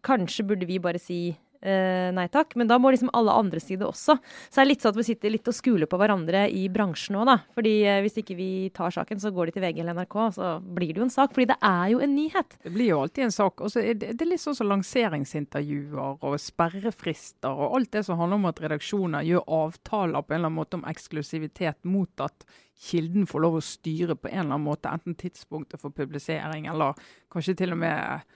kanskje 0.05 0.45
burde 0.47 0.69
vi 0.69 0.81
bare 0.83 1.01
si 1.01 1.21
Uh, 1.67 2.13
nei 2.15 2.29
takk. 2.31 2.55
Men 2.59 2.69
da 2.71 2.79
må 2.79 2.93
liksom 2.95 3.11
alle 3.17 3.35
andre 3.35 3.61
si 3.63 3.75
det 3.79 3.87
også. 3.89 4.17
Så 4.17 4.55
det 4.55 4.63
er 4.63 4.69
litt 4.71 4.85
sånn 4.85 4.95
at 4.95 5.01
vi 5.01 5.07
sitter 5.09 5.33
litt 5.35 5.51
og 5.51 5.57
skuler 5.57 5.91
på 5.91 5.99
hverandre 5.99 6.45
i 6.55 6.67
bransjen 6.73 7.19
òg, 7.19 7.27
da. 7.27 7.37
Fordi 7.57 7.75
uh, 7.89 7.99
hvis 8.05 8.21
ikke 8.23 8.37
vi 8.39 8.51
tar 8.77 8.95
saken, 8.95 9.21
så 9.23 9.33
går 9.35 9.51
de 9.51 9.57
til 9.57 9.67
VG 9.67 9.83
eller 9.83 9.99
NRK, 9.99 10.19
så 10.37 10.53
blir 10.63 10.93
det 10.93 11.03
jo 11.03 11.09
en 11.09 11.15
sak. 11.17 11.35
Fordi 11.35 11.49
det 11.51 11.59
er 11.67 11.89
jo 11.95 12.03
en 12.07 12.15
nyhet. 12.15 12.59
Det 12.63 12.75
blir 12.75 12.93
jo 12.93 13.01
alltid 13.03 13.27
en 13.27 13.35
sak. 13.35 13.65
Og 13.67 13.73
så 13.75 13.83
er 13.83 13.99
det, 13.99 14.13
det 14.15 14.27
er 14.27 14.33
litt 14.35 14.45
sånn 14.45 14.59
som 14.59 14.71
lanseringsintervjuer 14.71 16.23
og 16.27 16.39
sperrefrister 16.43 17.65
og 17.67 17.81
alt 17.81 17.93
det 17.97 18.05
som 18.07 18.21
handler 18.21 18.41
om 18.41 18.49
at 18.51 18.63
redaksjoner 18.63 19.27
gjør 19.27 19.51
avtaler 19.59 20.23
på 20.23 20.35
en 20.35 20.39
eller 20.39 20.51
annen 20.51 20.61
måte 20.61 20.79
om 20.79 20.87
eksklusivitet 20.89 21.83
mot 21.89 22.25
at 22.25 22.47
kilden 22.77 23.27
får 23.29 23.43
lov 23.43 23.59
å 23.59 23.65
styre 23.65 24.17
på 24.19 24.29
en 24.31 24.43
eller 24.45 24.57
annen 24.57 24.67
måte, 24.67 24.93
enten 24.93 25.17
tidspunktet 25.19 25.81
for 25.81 25.95
publisering 25.97 26.69
eller 26.71 26.99
kanskje 27.33 27.57
til 27.63 27.73
og 27.75 27.81
med 27.81 27.97
eh, 27.97 28.27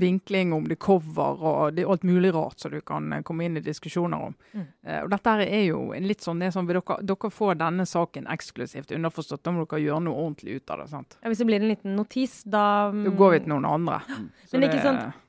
vinkling 0.00 0.52
om 0.56 0.64
det 0.68 0.78
cover 0.80 1.42
og 1.44 1.74
det 1.76 1.82
er 1.84 1.90
alt 1.92 2.04
mulig 2.08 2.30
rart 2.32 2.62
som 2.62 2.72
du 2.72 2.80
kan 2.80 3.12
eh, 3.12 3.22
komme 3.26 3.44
inn 3.44 3.58
i 3.60 3.64
diskusjoner 3.64 4.28
om. 4.30 4.34
Mm. 4.54 4.64
Eh, 4.86 5.00
og 5.04 5.10
dette 5.12 5.34
er 5.44 5.66
jo 5.66 5.82
en 5.92 6.08
litt 6.08 6.24
sånn, 6.24 6.40
det 6.40 6.48
er 6.48 6.54
sånn 6.56 6.68
dere, 6.70 6.80
dere 7.04 7.30
får 7.34 7.58
denne 7.60 7.84
saken 7.88 8.28
eksklusivt 8.32 8.94
underforstått. 8.96 9.42
Da 9.44 9.52
må 9.52 9.66
dere 9.66 9.84
gjøre 9.84 10.06
noe 10.06 10.24
ordentlig 10.24 10.58
ut 10.62 10.72
av 10.72 10.80
det. 10.82 10.88
sant? 10.94 11.18
Ja, 11.20 11.28
hvis 11.28 11.42
det 11.42 11.48
blir 11.50 11.60
en 11.60 11.68
liten 11.74 11.96
notis, 11.98 12.40
da 12.48 12.64
Da 12.94 13.14
går 13.20 13.34
vi 13.36 13.42
til 13.44 13.52
noen 13.52 13.68
andre. 13.68 14.00
Mm. 14.08 14.30
Men 14.54 14.68
ikke 14.70 14.84
sant, 14.86 15.24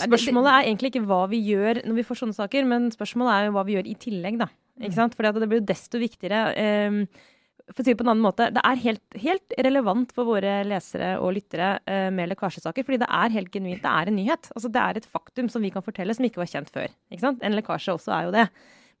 Spørsmålet 0.00 0.50
er 0.50 0.64
egentlig 0.66 0.88
ikke 0.90 1.04
hva 1.06 1.20
vi 1.30 1.38
gjør 1.46 1.84
når 1.86 2.00
vi 2.00 2.04
får 2.08 2.18
sånne 2.18 2.34
saker, 2.34 2.64
men 2.66 2.88
spørsmålet 2.90 3.34
er 3.34 3.44
jo 3.46 3.52
hva 3.54 3.62
vi 3.68 3.76
gjør 3.76 3.90
i 3.90 3.98
tillegg, 4.06 4.40
da. 4.40 4.48
Ikke 4.80 4.96
sant? 4.96 5.14
Fordi 5.14 5.38
det 5.38 5.50
blir 5.50 5.60
jo 5.60 5.68
desto 5.68 6.00
viktigere. 6.02 6.40
eh, 6.58 7.28
for 7.70 7.82
å 7.82 7.86
si 7.86 7.92
det 7.92 7.98
på 8.00 8.06
en 8.06 8.12
annen 8.12 8.24
måte, 8.24 8.48
Det 8.54 8.62
er 8.66 8.82
helt, 8.84 9.04
helt 9.22 9.54
relevant 9.66 10.12
for 10.16 10.28
våre 10.28 10.60
lesere 10.66 11.12
og 11.22 11.34
lyttere 11.36 11.72
uh, 11.86 12.10
med 12.14 12.32
lekkasjesaker, 12.32 12.86
fordi 12.86 13.00
det 13.02 13.10
er 13.20 13.36
helt 13.36 13.52
genuint. 13.54 13.82
Det 13.84 13.92
er 13.92 14.10
en 14.10 14.18
nyhet. 14.18 14.50
Altså, 14.54 14.72
det 14.72 14.82
er 14.82 15.00
et 15.00 15.08
faktum 15.08 15.50
som 15.52 15.62
vi 15.62 15.72
kan 15.74 15.84
fortelle 15.86 16.14
som 16.16 16.26
ikke 16.26 16.42
var 16.42 16.50
kjent 16.50 16.72
før. 16.74 16.90
Ikke 17.12 17.24
sant? 17.24 17.42
En 17.46 17.56
lekkasje 17.56 17.94
også 17.94 18.14
er 18.16 18.28
jo 18.28 18.36
det. 18.36 18.46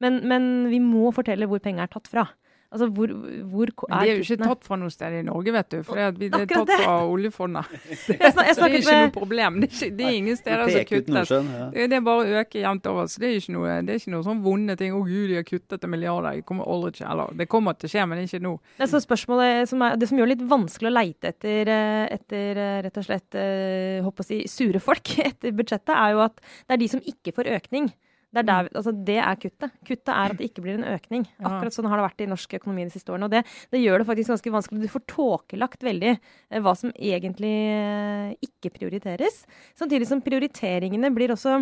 Men, 0.00 0.22
men 0.28 0.44
vi 0.72 0.80
må 0.82 1.10
fortelle 1.12 1.48
hvor 1.50 1.60
penger 1.62 1.84
er 1.84 1.92
tatt 1.92 2.08
fra. 2.08 2.26
Altså, 2.70 2.86
hvor, 2.94 3.10
hvor 3.50 3.66
er 3.66 4.04
de 4.04 4.10
er 4.12 4.18
jo 4.20 4.22
ikke 4.22 4.46
tatt 4.46 4.66
fra 4.68 4.76
noe 4.78 4.92
sted 4.94 5.14
i 5.18 5.22
Norge, 5.26 5.50
vet 5.56 5.72
du. 5.72 5.78
For 5.82 5.98
det 5.98 6.04
er, 6.04 6.12
det 6.20 6.28
er 6.38 6.44
tatt 6.52 6.70
fra 6.70 6.92
oljefondet. 7.02 7.72
Det 8.06 8.18
er 8.20 8.76
ikke 8.78 8.94
noe 8.94 9.08
problem. 9.14 9.56
Det 9.58 9.66
er, 9.66 9.72
ikke, 9.74 9.96
det 9.98 10.04
er 10.06 10.18
ingen 10.18 10.36
steder 10.38 10.70
som 10.70 10.84
kuttes. 10.86 11.32
Det 11.74 11.88
det 11.90 11.96
er 11.98 12.04
bare 12.06 12.22
å 12.22 12.42
øke 12.42 12.60
jevnt 12.62 12.86
over. 12.86 13.08
så 13.10 13.22
Det 13.22 13.26
er 13.26 13.40
ikke 13.40 13.54
noe, 13.56 13.78
det 13.86 13.94
er 13.94 13.98
ikke 14.02 14.12
noe 14.14 14.26
sånn 14.26 14.42
vonde 14.44 14.76
ting. 14.78 14.94
'Å 14.94 15.00
gud, 15.02 15.24
de 15.32 15.38
har 15.40 15.46
kuttet 15.48 15.86
en 15.86 15.90
milliard.' 15.90 16.28
Det 16.30 16.44
kommer 16.46 16.68
aldri 16.70 16.92
til 17.00 17.08
eller, 17.10 17.32
Det 17.34 17.48
kommer 17.50 17.74
til 17.74 17.90
å 17.90 17.92
skje, 17.94 18.04
men 18.06 18.22
ikke 18.22 18.42
nå. 18.44 18.52
Det, 18.76 18.84
er 18.86 18.92
så 18.92 19.00
spørsmålet 19.02 19.70
som 19.70 19.82
er, 19.82 19.96
det 19.98 20.10
som 20.10 20.20
gjør 20.20 20.30
det 20.30 20.36
litt 20.36 20.46
vanskelig 20.50 20.90
å 20.90 20.94
leite 20.94 21.32
etter, 21.34 21.72
eh, 21.74 22.04
etter 22.14 22.60
eh, 22.60 22.76
rett 22.86 23.00
og 23.02 23.08
slett 23.08 23.38
eh, 23.40 23.98
håper 24.06 24.26
å 24.26 24.28
si, 24.30 24.44
sure 24.50 24.82
folk 24.82 25.16
etter 25.30 25.56
budsjettet, 25.56 25.96
er 25.96 26.14
jo 26.14 26.22
at 26.28 26.38
det 26.38 26.76
er 26.76 26.82
de 26.84 26.90
som 26.94 27.02
ikke 27.02 27.34
får 27.34 27.50
økning. 27.58 27.90
Det 28.30 28.38
er, 28.44 28.46
der, 28.46 28.68
altså 28.78 28.92
det 28.94 29.16
er 29.18 29.38
kuttet. 29.42 29.72
Kuttet 29.88 30.10
er 30.14 30.30
at 30.30 30.38
det 30.38 30.46
ikke 30.50 30.62
blir 30.62 30.76
en 30.78 30.86
økning. 30.86 31.24
Akkurat 31.42 31.74
sånn 31.74 31.88
har 31.90 31.98
det 31.98 32.04
vært 32.06 32.22
i 32.22 32.28
norsk 32.30 32.52
økonomi 32.60 32.84
de 32.86 32.94
siste 32.94 33.10
årene. 33.10 33.26
Og 33.26 33.32
det, 33.34 33.40
det 33.74 33.80
gjør 33.82 33.98
det 33.98 34.06
faktisk 34.06 34.30
ganske 34.36 34.52
vanskelig. 34.54 34.80
Du 34.86 34.92
får 34.92 35.02
tåkelagt 35.10 35.82
veldig 35.82 36.12
eh, 36.14 36.60
hva 36.62 36.76
som 36.78 36.92
egentlig 36.94 37.50
eh, 37.74 38.32
ikke 38.46 38.70
prioriteres. 38.78 39.42
Samtidig 39.74 40.06
som 40.06 40.22
prioriteringene 40.22 41.10
blir 41.16 41.34
også 41.34 41.56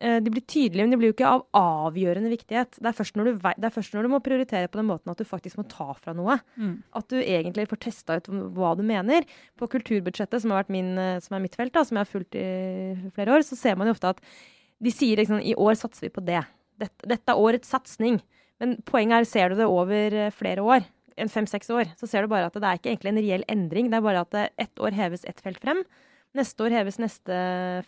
eh, 0.00 0.16
de 0.24 0.32
blir 0.32 0.46
tydelige, 0.48 0.86
men 0.88 0.96
de 0.96 1.00
blir 1.02 1.12
jo 1.12 1.18
ikke 1.18 1.28
av 1.36 1.44
avgjørende 1.60 2.32
viktighet. 2.32 2.80
Det 2.80 2.88
er, 2.88 2.96
først 3.02 3.20
når 3.20 3.28
du, 3.28 3.32
vei- 3.44 3.56
det 3.60 3.68
er 3.68 3.76
først 3.76 3.92
når 3.98 4.08
du 4.08 4.12
må 4.16 4.24
prioritere 4.24 4.72
på 4.72 4.80
den 4.80 4.88
måten 4.88 5.12
at 5.12 5.20
du 5.20 5.28
faktisk 5.28 5.60
må 5.60 5.68
ta 5.68 5.90
fra 5.92 6.16
noe, 6.16 6.40
at 6.96 7.08
du 7.12 7.18
egentlig 7.20 7.68
får 7.68 7.84
testa 7.84 8.16
ut 8.22 8.32
hva 8.56 8.72
du 8.80 8.84
mener. 8.86 9.28
På 9.60 9.68
kulturbudsjettet, 9.68 10.40
som, 10.40 10.56
har 10.56 10.64
vært 10.64 10.72
min, 10.72 10.94
som 11.20 11.36
er 11.36 11.44
mitt 11.44 11.60
felt, 11.60 11.76
da, 11.76 11.84
som 11.84 12.00
jeg 12.00 12.06
har 12.08 12.14
fulgt 12.16 12.40
i 12.40 13.12
flere 13.12 13.36
år, 13.36 13.44
så 13.44 13.60
ser 13.60 13.76
man 13.76 13.92
jo 13.92 13.98
ofte 13.98 14.16
at 14.16 14.24
de 14.84 14.92
sier 14.94 15.20
liksom 15.20 15.40
i 15.42 15.56
år 15.58 15.78
satser 15.78 16.06
vi 16.06 16.14
på 16.14 16.24
det. 16.26 16.42
Dette, 16.78 17.08
dette 17.10 17.34
er 17.34 17.40
årets 17.40 17.70
satsing. 17.70 18.20
Men 18.62 18.76
poenget 18.86 19.22
er, 19.22 19.28
ser 19.28 19.50
du 19.50 19.58
det 19.60 19.68
over 19.70 20.14
eh, 20.14 20.34
flere 20.34 20.62
år, 20.62 20.86
enn 21.18 21.30
fem-seks 21.30 21.70
år, 21.74 21.92
så 21.98 22.08
ser 22.10 22.24
du 22.24 22.30
bare 22.30 22.48
at 22.50 22.56
det 22.56 22.66
er 22.66 22.78
ikke 22.78 22.92
egentlig 22.92 23.12
en 23.12 23.20
reell 23.22 23.46
endring. 23.50 23.90
Det 23.90 23.98
er 23.98 24.06
bare 24.06 24.22
at 24.26 24.34
det 24.34 24.44
ett 24.66 24.82
år 24.82 24.94
heves 24.98 25.26
ett 25.26 25.42
felt 25.42 25.60
frem. 25.62 25.82
Neste 26.36 26.64
år 26.66 26.74
heves 26.76 26.98
neste 27.00 27.36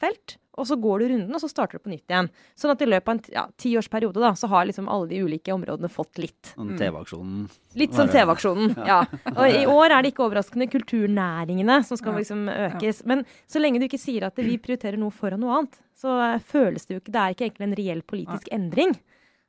felt, 0.01 0.39
og 0.57 0.67
så 0.69 0.77
går 0.81 1.03
du 1.03 1.05
runden, 1.13 1.35
og 1.37 1.43
så 1.43 1.49
starter 1.51 1.77
du 1.79 1.85
på 1.85 1.91
nytt 1.93 2.09
igjen. 2.09 2.31
Sånn 2.59 2.73
at 2.73 2.81
i 2.81 2.89
løpet 2.89 3.09
av 3.09 3.13
en 3.15 3.35
ja, 3.37 3.43
tiårsperiode 3.61 4.23
da, 4.23 4.31
så 4.37 4.49
har 4.51 4.65
liksom 4.69 4.89
alle 4.93 5.11
de 5.11 5.21
ulike 5.25 5.53
områdene 5.55 5.91
fått 5.93 6.21
litt. 6.23 6.55
Sånn 6.55 6.73
TV-aksjonen. 6.81 7.45
Litt 7.81 7.95
som 7.97 8.09
TV-aksjonen, 8.11 8.75
ja. 8.91 9.03
Og 9.35 9.45
i 9.45 9.63
år 9.79 9.93
er 9.93 10.03
det 10.03 10.15
ikke 10.15 10.25
overraskende 10.27 10.71
kulturnæringene 10.73 11.81
som 11.87 12.01
skal 12.01 12.17
liksom 12.17 12.49
økes. 12.49 13.05
Men 13.09 13.27
så 13.51 13.63
lenge 13.63 13.83
du 13.83 13.87
ikke 13.91 14.01
sier 14.01 14.27
at 14.29 14.41
vi 14.41 14.57
prioriterer 14.57 15.01
noe 15.01 15.15
foran 15.15 15.45
noe 15.45 15.61
annet, 15.61 15.81
så 16.01 16.17
føles 16.49 16.89
det 16.89 16.97
jo 16.97 17.05
ikke 17.05 17.13
Det 17.13 17.23
er 17.23 17.37
ikke 17.37 17.49
egentlig 17.51 17.69
en 17.69 17.79
reell 17.85 18.05
politisk 18.09 18.49
endring. 18.57 18.97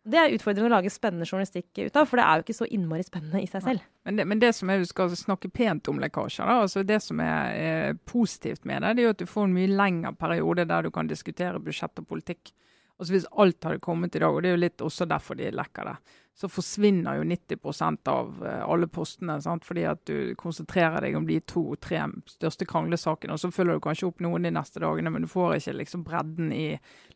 Det 0.01 0.17
er 0.17 0.33
utfordrende 0.33 0.65
å 0.71 0.73
lage 0.73 0.89
spennende 0.89 1.27
journalistikk 1.27 1.77
ut 1.77 1.97
av, 1.99 2.07
for 2.09 2.17
det 2.17 2.23
er 2.25 2.39
jo 2.39 2.45
ikke 2.45 2.55
så 2.57 2.67
innmari 2.73 3.03
spennende 3.05 3.41
i 3.43 3.49
seg 3.49 3.61
selv. 3.61 3.83
Men 4.07 4.17
det, 4.17 4.25
men 4.31 4.39
det 4.41 4.49
som 4.57 4.71
er, 4.73 4.81
du 4.81 4.89
skal 4.89 5.13
snakke 5.13 5.51
pent 5.53 5.91
om 5.91 6.01
lekkasjer, 6.01 6.49
da, 6.49 6.63
altså 6.63 6.81
det 6.87 6.97
som 7.05 7.21
er, 7.21 7.51
er 7.53 7.99
positivt 8.09 8.65
med 8.65 8.81
det, 8.81 8.95
det 8.97 9.03
er 9.03 9.09
jo 9.11 9.13
at 9.13 9.21
du 9.21 9.29
får 9.29 9.45
en 9.45 9.53
mye 9.59 9.69
lengre 9.69 10.13
periode 10.17 10.65
der 10.71 10.87
du 10.87 10.91
kan 10.95 11.11
diskutere 11.11 11.61
budsjett 11.61 12.01
og 12.01 12.09
politikk. 12.09 12.49
Altså 12.97 13.13
Hvis 13.13 13.29
alt 13.43 13.65
hadde 13.65 13.81
kommet 13.81 14.17
i 14.17 14.23
dag, 14.23 14.33
og 14.33 14.41
det 14.41 14.49
er 14.49 14.57
jo 14.57 14.63
litt 14.63 14.81
også 14.85 15.05
derfor 15.09 15.37
de 15.37 15.53
lekker 15.53 15.91
det, 15.91 15.95
så 16.41 16.49
forsvinner 16.49 17.19
jo 17.19 17.25
90% 17.29 18.09
av 18.09 18.45
eh, 18.47 18.61
alle 18.65 18.87
postene. 18.89 19.35
Sant? 19.41 19.65
Fordi 19.67 19.83
at 19.85 20.01
du 20.09 20.33
konsentrerer 20.39 21.05
deg 21.05 21.17
om 21.17 21.27
de 21.27 21.37
to-tre 21.45 22.01
største 22.31 22.65
kranglesakene. 22.65 23.35
Og 23.35 23.43
så 23.43 23.51
følger 23.53 23.77
du 23.77 23.83
kanskje 23.85 24.07
opp 24.09 24.23
noen 24.25 24.47
de 24.47 24.53
neste 24.55 24.81
dagene, 24.81 25.13
men 25.13 25.27
du 25.27 25.29
får 25.29 25.59
ikke 25.59 25.75
liksom 25.83 26.05
bredden 26.07 26.49
i 26.55 26.65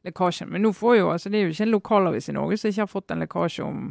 lekkasjen. 0.06 0.52
Men 0.54 0.62
nå 0.68 0.76
får 0.78 1.00
jo, 1.00 1.08
altså 1.16 1.32
det 1.34 1.40
er 1.40 1.48
jo 1.48 1.56
ikke 1.56 1.66
en 1.66 1.74
lokalavis 1.74 2.30
i 2.30 2.38
Norge 2.38 2.60
som 2.62 2.70
ikke 2.70 2.86
har 2.86 2.92
fått 2.94 3.16
en 3.16 3.26
lekkasje 3.26 3.66
om 3.66 3.88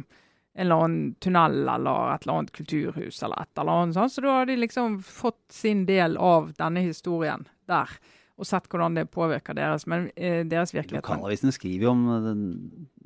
en 0.55 0.63
eller 0.63 0.85
annen 0.85 1.15
tunnel 1.19 1.57
eller 1.67 2.13
et 2.13 2.23
eller 2.23 2.37
annet 2.39 2.55
kulturhus 2.55 3.19
eller 3.27 3.43
et 3.43 3.59
eller 3.59 3.81
annet. 3.81 3.97
Sant? 3.99 4.15
Så 4.15 4.23
da 4.23 4.37
har 4.37 4.47
de 4.47 4.55
liksom 4.61 5.01
fått 5.03 5.43
sin 5.51 5.83
del 5.89 6.15
av 6.15 6.53
denne 6.55 6.85
historien 6.85 7.43
der. 7.67 7.91
Og 8.35 8.43
sett 8.43 8.65
hvordan 8.67 8.97
det 8.97 9.05
påvirker 9.13 9.55
deres, 9.55 9.85
men, 9.87 10.09
eh, 10.17 10.41
deres 10.43 10.73
virkelighet. 10.75 11.05
Lokalavisene 11.05 11.53
skriver 11.55 11.85
jo 11.85 11.91
om 11.93 12.01
eh, 12.11 12.25
den, 12.25 12.41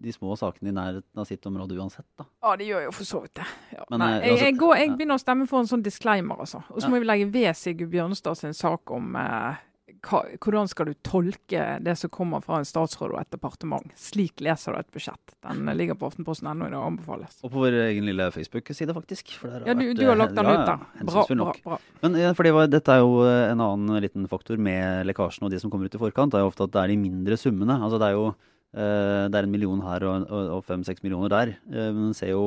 de 0.01 0.13
små 0.15 0.33
sakene 0.39 0.71
i 0.71 0.73
nærheten 0.73 1.21
av 1.21 1.27
sitt 1.29 1.45
område 1.45 1.77
uansett, 1.77 2.07
da. 2.17 2.25
Ja, 2.41 2.55
de 2.57 2.65
gjør 2.71 2.87
jo 2.87 2.93
for 2.97 3.05
så 3.05 3.21
vidt 3.21 3.35
det. 3.37 3.45
Ja. 3.75 3.85
Men, 3.91 3.99
Nei, 4.01 4.09
eh, 4.15 4.23
jeg, 4.23 4.31
altså- 4.31 4.45
jeg, 4.47 4.57
går, 4.63 4.75
jeg 4.81 4.95
begynner 4.97 5.19
å 5.19 5.21
stemme 5.21 5.47
for 5.51 5.61
en 5.61 5.69
sånn 5.69 5.85
disclaimer, 5.85 6.41
altså. 6.47 6.63
Og 6.73 6.81
så 6.81 6.89
må 6.89 6.97
vi 7.03 7.05
legge 7.11 7.29
ved 7.31 7.53
Sigurd 7.55 7.91
Bjørnstad 7.93 8.41
sin 8.41 8.57
sak 8.57 8.89
om 8.95 9.15
eh, 9.15 9.61
hva, 10.05 10.21
hvordan 10.41 10.69
skal 10.71 10.89
du 10.89 10.97
tolke 11.05 11.63
det 11.83 11.95
som 11.99 12.11
kommer 12.13 12.43
fra 12.45 12.59
en 12.59 12.67
statsråd 12.67 13.13
og 13.13 13.19
et 13.21 13.31
departement. 13.33 13.93
Slik 13.99 14.41
leser 14.43 14.75
du 14.75 14.79
et 14.81 14.91
budsjett. 14.95 15.35
Den 15.45 15.69
ligger 15.77 15.97
på 15.99 16.09
Aftenposten.no 16.09 16.67
i 16.67 16.73
dag, 16.73 16.79
anbefales. 16.79 17.39
Og 17.43 17.51
på 17.53 17.63
vår 17.65 17.77
egen 17.87 18.07
lille 18.09 18.29
Facebook-side, 18.35 18.95
faktisk. 18.95 19.33
Der 19.43 19.67
Ja, 19.67 19.75
du, 19.75 19.83
vært, 19.85 19.99
du 19.99 20.05
har 20.07 20.19
lagt 20.19 20.35
den 20.37 20.49
ja, 20.49 20.55
ut, 20.55 20.71
ja, 20.71 21.07
Bra, 21.09 21.25
bra, 21.27 21.53
bra. 21.65 21.79
Men 22.03 22.19
ja, 22.21 22.33
fordi, 22.37 22.53
dette 22.71 22.95
er 22.95 23.03
jo 23.03 23.21
eh, 23.25 23.51
en 23.51 23.63
annen 23.65 24.03
liten 24.03 24.27
faktor 24.31 24.61
med 24.61 25.07
lekkasjen 25.09 25.47
og 25.47 25.53
de 25.53 25.61
som 25.61 25.73
kommer 25.73 25.89
ut 25.89 25.95
i 25.97 26.01
forkant. 26.01 26.33
Det 26.33 26.39
er 26.39 26.45
jo 26.45 26.53
ofte 26.53 26.67
at 26.69 26.75
det 26.75 26.83
er 26.83 26.93
de 26.93 26.99
mindre 27.01 27.39
summene. 27.39 27.79
Altså 27.79 28.01
det 28.01 28.09
er 28.09 28.17
jo 28.17 28.27
eh, 28.29 29.23
det 29.29 29.39
er 29.39 29.47
en 29.47 29.53
million 29.53 29.83
her 29.85 30.07
og, 30.07 30.27
og, 30.29 30.51
og 30.57 30.67
fem-seks 30.67 31.05
millioner 31.05 31.33
der. 31.33 31.55
Eh, 31.71 31.91
men 31.95 32.15
ser 32.17 32.33
jo 32.33 32.43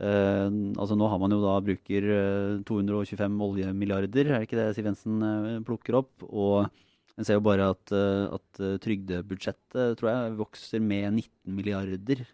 eh, 0.00 0.48
altså 0.78 0.96
Nå 0.98 1.08
har 1.10 1.18
man 1.22 1.30
jo 1.34 1.40
da 1.42 1.58
bruker 1.64 2.08
eh, 2.14 2.62
225 2.66 3.36
oljemilliarder, 3.48 4.30
er 4.32 4.40
det 4.40 4.48
ikke 4.48 4.58
det 4.60 4.70
Siv 4.76 4.88
Jensen 4.88 5.22
eh, 5.22 5.60
plukker 5.66 6.00
opp? 6.00 6.12
Og 6.28 6.66
en 7.14 7.24
ser 7.26 7.38
jo 7.38 7.44
bare 7.46 7.70
at, 7.74 7.92
eh, 7.94 8.24
at 8.34 8.60
eh, 8.60 8.78
trygdebudsjettet 8.82 9.98
tror 10.00 10.10
jeg 10.10 10.38
vokser 10.40 10.82
med 10.82 11.12
19 11.20 11.54
milliarder 11.54 12.24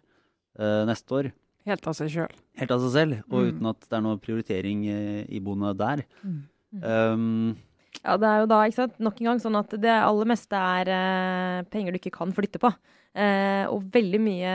uh, 0.59 0.83
neste 0.89 1.13
år. 1.19 1.31
Helt 1.69 1.85
av 1.85 1.93
seg 1.93 2.09
sjøl. 2.09 2.31
Helt 2.57 2.71
av 2.73 2.81
seg 2.81 2.91
selv, 2.95 3.19
og 3.29 3.37
Mm. 3.43 3.49
uten 3.51 3.67
at 3.69 3.83
det 3.85 3.93
er 3.97 4.01
noe 4.01 4.17
prioritering 4.17 4.79
eh, 4.89 5.25
i 5.29 5.39
boende 5.39 5.75
der. 5.77 6.01
Mm. 6.25 6.39
Um, 6.81 7.57
Ja, 8.01 8.15
det 8.17 8.25
er 8.25 8.39
jo 8.41 8.47
da, 8.49 8.63
ikke 8.65 8.79
sant, 8.79 8.95
nok 9.03 9.19
en 9.21 9.27
gang 9.29 9.39
sånn 9.43 9.57
at 9.59 9.69
det 9.83 9.91
aller 9.93 10.25
meste 10.25 10.57
er 10.57 10.89
uh, 10.89 11.63
penger 11.69 11.93
du 11.93 11.99
ikke 11.99 12.15
kan 12.17 12.31
flytte 12.33 12.57
på. 12.63 12.71
Eh, 13.11 13.65
og 13.67 13.89
veldig 13.91 14.19
mye 14.23 14.51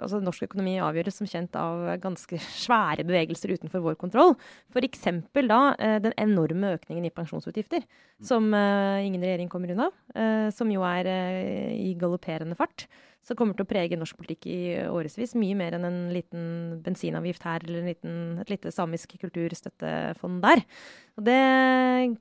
Altså, 0.00 0.16
norsk 0.24 0.46
økonomi 0.46 0.78
avgjøres 0.80 1.18
som 1.20 1.28
kjent 1.28 1.56
av 1.60 1.84
ganske 2.00 2.38
svære 2.64 3.04
bevegelser 3.04 3.52
utenfor 3.52 3.84
vår 3.84 3.98
kontroll. 4.00 4.32
F.eks. 4.72 5.04
da 5.36 5.60
eh, 5.76 5.98
den 6.00 6.16
enorme 6.16 6.72
økningen 6.78 7.04
i 7.04 7.12
pensjonsutgifter, 7.12 7.84
som 8.24 8.48
eh, 8.56 9.04
ingen 9.06 9.20
regjering 9.22 9.52
kommer 9.52 9.74
unna. 9.74 9.90
eh, 10.16 10.48
som 10.56 10.72
jo 10.72 10.82
er 10.88 11.06
eh, 11.06 11.72
i 11.76 11.94
galopperende 12.00 12.56
fart. 12.56 12.86
Som 13.22 13.36
kommer 13.38 13.54
til 13.54 13.62
å 13.62 13.70
prege 13.70 13.94
norsk 13.94 14.16
politikk 14.18 14.48
i 14.50 14.56
årevis. 14.90 15.36
Mye 15.38 15.54
mer 15.54 15.76
enn 15.76 15.84
en 15.86 15.98
liten 16.10 16.80
bensinavgift 16.82 17.44
her 17.46 17.62
eller 17.62 17.78
en 17.84 17.90
liten, 17.92 18.16
et 18.42 18.50
lite 18.50 18.72
samisk 18.74 19.14
kulturstøttefond 19.20 20.40
der. 20.42 20.64
Og 21.20 21.22
det 21.28 21.36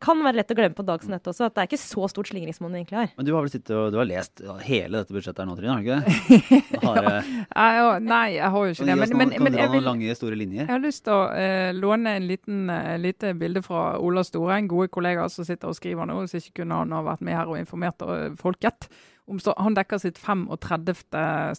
kan 0.04 0.22
være 0.22 0.38
lett 0.38 0.54
å 0.54 0.58
glemme 0.60 0.78
på 0.78 0.84
en 0.86 0.92
dag 0.92 1.02
som 1.02 1.16
dette 1.16 1.32
også, 1.32 1.48
at 1.48 1.56
det 1.56 1.64
er 1.64 1.70
ikke 1.72 1.82
så 1.82 2.06
stort 2.12 2.30
slingringsmonn 2.30 2.76
vi 2.76 2.84
egentlig 2.84 3.00
har. 3.00 3.10
men 3.18 3.26
du 3.26 3.34
har 3.34 3.42
vel 3.42 3.54
sittet 3.54 3.74
og 3.74 3.98
har 3.98 4.10
lest 4.12 4.44
hele 4.68 5.02
dette 5.02 5.16
budsjettet 5.16 5.42
her 5.42 5.50
nå, 5.50 5.58
Trine? 5.62 5.72
Har 5.72 5.82
du 5.82 5.86
ikke 5.86 5.98
det? 6.02 6.80
Har, 6.86 7.76
ja, 7.78 7.90
nei, 8.02 8.26
jeg 8.36 8.50
har 8.54 8.66
jo 8.66 8.74
ikke 8.74 8.88
det. 8.88 8.96
Men, 8.98 9.14
men, 9.18 9.34
kan 9.36 9.46
men 9.46 9.54
du 9.54 9.58
dra 9.58 9.64
jeg 9.64 9.74
noen 9.76 9.86
lange, 9.86 10.16
store 10.18 10.40
linjer? 10.40 10.64
Jeg 10.64 10.72
har 10.72 10.82
lyst 10.82 11.04
til 11.06 11.14
å 11.16 11.22
uh, 11.30 11.70
låne 11.78 12.16
en 12.18 12.26
liten, 12.30 12.64
uh, 12.72 12.96
lite 13.02 13.36
bilde 13.38 13.64
fra 13.66 13.84
Ola 14.02 14.26
Store, 14.28 14.58
en 14.58 14.72
gode 14.72 14.90
kollega 14.94 15.28
som 15.32 15.48
sitter 15.48 15.72
og 15.72 15.78
skriver 15.78 16.10
nå, 16.10 16.18
så 16.28 16.42
ikke 16.42 16.62
kunne 16.64 16.82
han 16.82 16.96
ha 16.96 17.04
vært 17.06 17.24
med 17.28 17.38
her 17.38 17.52
og 17.52 17.60
informert 17.60 18.04
eh, 18.06 18.28
folket. 18.40 18.90
Om, 19.30 19.40
han 19.62 19.78
dekker 19.78 20.02
sitt 20.02 20.20
35. 20.20 20.98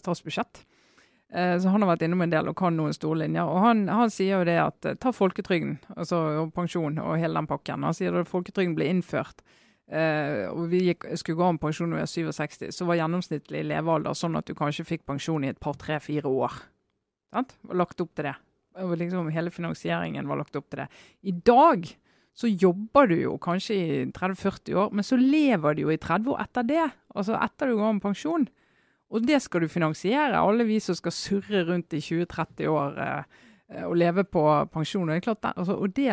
statsbudsjett. 0.01 0.63
Så 1.33 1.71
han 1.71 1.81
har 1.81 1.89
vært 1.89 2.03
innom 2.05 2.21
en 2.21 2.29
del 2.29 2.45
og 2.51 2.53
kan 2.59 2.75
noen 2.77 2.93
store 2.93 3.23
linjer. 3.23 3.47
Og 3.49 3.63
han, 3.63 3.87
han 3.89 4.11
sier 4.13 4.43
jo 4.43 4.45
det 4.45 4.59
at 4.61 4.85
ta 5.01 5.13
folketrygden, 5.15 5.79
altså 5.95 6.19
og 6.43 6.51
pensjon 6.53 6.99
og 7.01 7.15
hele 7.17 7.39
den 7.39 7.49
pakken. 7.49 7.87
Han 7.87 7.95
sier 7.97 8.19
at 8.19 8.29
folketrygden 8.29 8.75
ble 8.77 8.91
innført, 8.91 9.41
eh, 9.91 10.45
og 10.51 10.67
vi 10.71 10.83
gikk, 10.89 11.07
skulle 11.19 11.39
gå 11.39 11.47
av 11.47 11.55
med 11.57 11.63
pensjon 11.63 11.91
når 11.91 12.05
vi 12.05 12.25
var 12.27 12.37
67, 12.37 12.69
så 12.75 12.87
var 12.87 12.99
gjennomsnittlig 13.01 13.65
levealder 13.71 14.17
sånn 14.17 14.39
at 14.39 14.47
du 14.47 14.55
kanskje 14.57 14.87
fikk 14.87 15.05
pensjon 15.09 15.43
i 15.43 15.51
et 15.51 15.59
par, 15.61 15.77
tre, 15.79 15.99
fire 16.03 16.29
år. 16.29 16.61
Sant? 17.33 17.55
Var 17.65 17.81
lagt 17.81 18.01
opp 18.03 18.13
til 18.15 18.29
det. 18.29 18.37
Og 18.81 18.95
liksom 18.97 19.29
hele 19.33 19.53
finansieringen 19.53 20.29
var 20.29 20.39
lagt 20.41 20.55
opp 20.57 20.69
til 20.71 20.83
det. 20.83 20.89
I 21.29 21.35
dag 21.45 21.85
så 22.33 22.49
jobber 22.49 23.11
du 23.11 23.15
jo 23.19 23.35
kanskje 23.41 23.75
i 23.77 23.87
30-40 24.09 24.77
år, 24.81 24.93
men 24.97 25.05
så 25.05 25.17
lever 25.19 25.75
du 25.75 25.83
jo 25.83 25.93
i 25.93 26.01
30 26.01 26.33
år 26.33 26.41
etter 26.47 26.65
det. 26.65 26.85
Altså 27.13 27.37
etter 27.37 27.69
du 27.69 27.77
går 27.77 27.89
av 27.91 27.95
med 27.99 28.05
pensjon. 28.05 28.47
Og 29.13 29.27
det 29.27 29.37
skal 29.45 29.61
du 29.61 29.69
finansiere, 29.69 30.41
alle 30.41 30.65
vi 30.65 30.79
som 30.81 30.97
skal 30.97 31.13
surre 31.13 31.61
rundt 31.67 31.93
i 31.93 32.01
20-30 32.01 32.71
år 32.71 32.97
uh, 32.97 33.43
og 33.85 33.95
leve 34.01 34.25
på 34.25 34.41
pensjon. 34.73 35.05
Og 35.05 35.13
det 35.13 35.29
er 35.29 35.53
altså, 35.53 35.77
og 35.77 35.93
det 35.93 36.09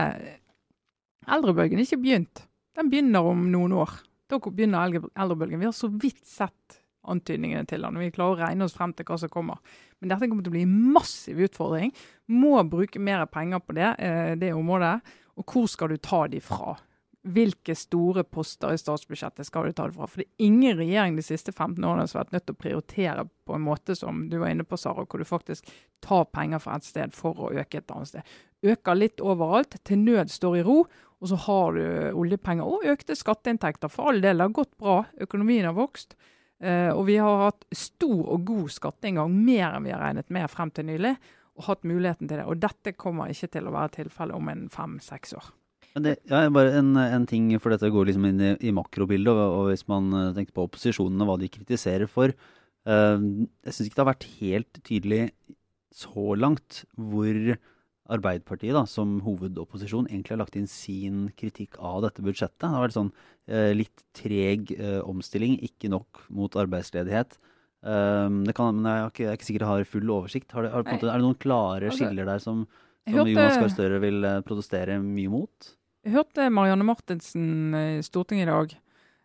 Eldrebølgen 1.31 1.81
er 1.81 1.89
ikke 1.89 2.03
begynt. 2.03 2.45
Den 2.81 2.89
begynner 2.89 3.27
om 3.29 3.43
noen 3.53 3.75
år. 3.77 3.91
Da 4.33 4.39
begynner 4.41 4.95
eldrebølgen. 4.97 5.61
Vi 5.61 5.67
har 5.69 5.75
så 5.77 5.91
vidt 5.93 6.23
sett 6.25 6.79
antydningene 7.05 7.67
til 7.69 7.85
den. 7.85 7.99
Vi 8.01 8.13
klarer 8.15 8.39
å 8.39 8.41
regne 8.41 8.65
oss 8.65 8.77
frem 8.77 8.95
til 8.97 9.05
hva 9.05 9.19
som 9.21 9.29
kommer. 9.33 9.59
Men 10.01 10.15
dette 10.15 10.31
kommer 10.31 10.47
til 10.47 10.55
å 10.55 10.57
bli 10.57 10.63
en 10.65 10.79
massiv 10.95 11.43
utfordring. 11.45 11.93
Må 12.33 12.55
bruke 12.65 13.03
mer 13.03 13.27
penger 13.29 13.61
på 13.61 13.77
det, 13.77 13.91
eh, 14.01 14.35
det 14.41 14.55
området. 14.57 15.03
Og 15.37 15.45
hvor 15.45 15.69
skal 15.69 15.89
du 15.89 15.99
ta 15.99 16.27
de 16.27 16.41
fra? 16.41 16.79
Hvilke 17.21 17.77
store 17.77 18.25
poster 18.25 18.73
i 18.73 18.81
statsbudsjettet 18.81 19.45
skal 19.45 19.67
du 19.67 19.73
ta 19.73 19.87
det 19.87 19.95
fra? 19.99 20.07
For 20.07 20.23
det 20.23 20.29
er 20.29 20.47
ingen 20.47 20.79
regjering 20.79 21.17
de 21.17 21.23
siste 21.23 21.53
15 21.53 21.85
årene 21.85 22.09
som 22.09 22.19
har 22.19 22.25
vært 22.25 22.33
nødt 22.33 22.47
til 22.47 22.55
å 22.55 22.63
prioritere 22.65 23.29
på 23.45 23.55
en 23.55 23.67
måte 23.67 23.95
som 23.95 24.31
du 24.31 24.39
var 24.39 24.49
inne 24.49 24.65
på, 24.65 24.79
Sara, 24.79 25.05
hvor 25.05 25.19
du 25.19 25.29
faktisk 25.29 25.69
tar 26.01 26.25
penger 26.33 26.59
fra 26.59 26.77
et 26.77 26.85
sted 26.85 27.13
for 27.13 27.35
å 27.35 27.53
øke 27.53 27.77
et 27.77 27.91
annet 27.91 28.09
sted. 28.09 28.23
Øker 28.61 28.99
litt 28.99 29.23
overalt, 29.25 29.79
til 29.89 30.03
nød 30.05 30.33
står 30.33 30.61
i 30.61 30.67
ro. 30.67 30.83
Og 31.21 31.29
så 31.29 31.37
har 31.37 31.77
du 31.77 31.85
oljepenger 32.17 32.65
og 32.65 32.87
økte 32.89 33.17
skatteinntekter. 33.17 33.93
For 33.93 34.11
all 34.11 34.23
del, 34.25 34.41
det 34.41 34.47
har 34.47 34.57
gått 34.57 34.73
bra. 34.81 35.03
Økonomien 35.21 35.69
har 35.69 35.77
vokst. 35.77 36.17
Uh, 36.61 36.93
og 36.93 37.07
vi 37.09 37.17
har 37.21 37.47
hatt 37.47 37.65
stor 37.73 38.35
og 38.35 38.45
god 38.49 38.73
skatteinngang, 38.73 39.33
mer 39.33 39.77
enn 39.77 39.87
vi 39.87 39.95
har 39.95 40.03
regnet 40.03 40.29
med 40.33 40.49
frem 40.53 40.73
til 40.77 40.89
nylig. 40.89 41.15
Og 41.57 41.67
hatt 41.69 41.89
muligheten 41.89 42.29
til 42.29 42.41
det. 42.41 42.47
Og 42.49 42.61
dette 42.61 42.97
kommer 42.97 43.33
ikke 43.33 43.51
til 43.53 43.69
å 43.69 43.75
være 43.75 43.95
tilfellet 44.01 44.37
om 44.37 44.53
en 44.53 44.69
fem-seks 44.73 45.37
år. 45.37 45.51
Det, 45.91 46.15
ja, 46.31 46.45
bare 46.55 46.77
en, 46.79 46.95
en, 47.01 47.25
ting, 47.27 47.49
for 47.59 47.75
dette 47.75 47.89
går 47.91 48.07
liksom 48.09 48.29
inn 48.29 48.41
i, 48.45 48.53
i 48.69 48.73
makrobildet. 48.77 49.33
Og, 49.33 49.57
og, 49.59 49.71
hvis 49.73 49.85
man 49.91 50.09
uh, 50.15 50.31
tenker 50.37 50.57
på 50.57 50.65
opposisjonen 50.69 51.21
og 51.25 51.33
hva 51.33 51.39
de 51.41 51.51
kritiserer 51.53 52.09
for 52.09 52.33
uh, 52.33 53.19
Jeg 53.19 53.75
syns 53.75 53.89
ikke 53.89 53.99
det 53.99 54.05
har 54.05 54.13
vært 54.13 54.31
helt 54.39 54.81
tydelig 54.87 55.23
så 55.91 56.37
langt 56.39 56.85
hvor 56.95 57.35
Arbeiderpartiet 58.11 58.75
da, 58.77 58.85
som 58.89 59.19
hovedopposisjon 59.25 60.09
egentlig 60.11 60.35
har 60.35 60.43
lagt 60.43 60.59
inn 60.59 60.69
sin 60.71 61.29
kritikk 61.39 61.79
av 61.79 62.03
dette 62.07 62.25
budsjettet. 62.27 62.61
Det 62.63 62.73
har 62.73 62.85
vært 62.85 62.97
sånn 62.97 63.13
eh, 63.49 63.71
litt 63.77 64.05
treg 64.17 64.75
omstilling, 65.07 65.59
ikke 65.71 65.93
nok 65.93 66.25
mot 66.35 66.59
arbeidsledighet. 66.59 67.39
det 67.81 68.55
kan, 68.57 68.77
men 68.77 68.91
jeg 68.91 69.01
er, 69.01 69.11
ikke, 69.13 69.23
jeg 69.25 69.31
er 69.31 69.39
ikke 69.39 69.49
sikker 69.49 69.65
jeg 69.65 69.73
har 69.73 69.91
full 69.95 70.11
oversikt. 70.13 70.53
Har 70.53 70.67
det, 70.67 70.73
har, 70.75 70.85
måte, 70.85 71.09
er 71.09 71.17
det 71.17 71.25
noen 71.25 71.41
klare 71.41 71.89
altså, 71.89 72.05
skiller 72.05 72.29
der 72.29 72.43
som, 72.43 72.67
som 73.09 73.31
Jonas 73.31 73.57
Gahr 73.63 73.73
Støre 73.73 74.03
vil 74.03 74.27
protestere 74.45 74.99
mye 75.01 75.33
mot? 75.33 75.73
Jeg 76.05 76.17
hørte 76.17 76.51
Marianne 76.53 76.85
Martinsen 76.89 77.77
i 77.77 78.05
Stortinget 78.05 78.49
i 78.49 78.51
dag. 78.51 78.79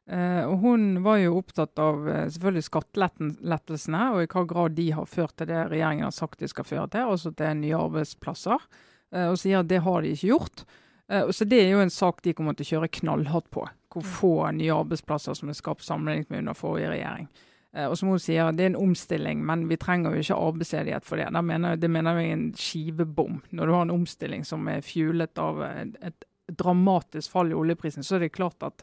Eh, 0.06 0.44
og 0.46 0.58
Hun 0.62 1.04
var 1.04 1.18
jo 1.18 1.40
opptatt 1.40 1.80
av 1.82 2.04
uh, 2.06 2.26
selvfølgelig 2.30 2.68
skattelettelsene, 2.68 4.02
og 4.14 4.22
i 4.22 4.30
hva 4.30 4.44
grad 4.46 4.76
de 4.78 4.92
har 4.94 5.08
ført 5.10 5.34
til 5.40 5.50
det 5.50 5.64
regjeringen 5.72 6.06
har 6.06 6.14
sagt 6.14 6.44
de 6.44 6.50
skal 6.52 6.68
føre 6.68 6.90
til, 6.94 7.10
altså 7.10 7.32
til 7.34 7.58
nye 7.64 7.80
arbeidsplasser. 7.80 8.68
Uh, 9.16 9.32
og 9.32 9.40
sier 9.42 9.64
at 9.64 9.72
det 9.72 9.82
har 9.86 10.06
de 10.06 10.14
ikke 10.14 10.34
gjort. 10.34 10.68
Så 11.06 11.46
Det 11.46 11.60
er 11.62 11.68
jo 11.70 11.82
en 11.84 11.92
sak 11.94 12.24
de 12.26 12.32
kommer 12.34 12.56
til 12.58 12.66
å 12.66 12.70
kjøre 12.72 12.88
knallhardt 12.98 13.52
på. 13.54 13.62
Hvor 13.94 14.06
få 14.10 14.30
nye 14.58 14.74
arbeidsplasser 14.74 15.36
som 15.38 15.52
er 15.52 15.54
skapt 15.54 15.86
sammenlignet 15.86 16.32
med 16.34 16.42
under 16.42 16.58
forrige 16.58 16.96
regjering. 16.96 17.28
Og 17.86 17.94
som 18.00 18.10
hun 18.10 18.24
sier, 18.24 18.50
det 18.50 18.64
er 18.66 18.72
en 18.72 18.80
omstilling, 18.88 19.44
men 19.46 19.68
vi 19.70 19.78
trenger 19.78 20.16
jo 20.16 20.24
ikke 20.24 20.40
arbeidsledighet 20.48 21.06
for 21.06 21.22
det. 21.22 21.28
Det 21.30 21.44
mener, 21.46 21.78
det 21.78 21.92
mener 21.94 22.18
jeg 22.18 22.32
er 22.32 22.38
en 22.40 22.48
skivebom. 22.58 23.38
Når 23.52 23.70
du 23.70 23.76
har 23.76 23.86
en 23.86 23.94
omstilling 24.00 24.48
som 24.50 24.66
er 24.74 24.82
fjulet 24.82 25.44
av 25.46 25.62
et, 25.68 25.94
et 26.10 26.26
dramatisk 26.58 27.38
fall 27.38 27.54
i 27.54 27.60
oljeprisen, 27.62 28.02
så 28.02 28.18
er 28.18 28.26
det 28.26 28.34
klart 28.34 28.66
at 28.66 28.82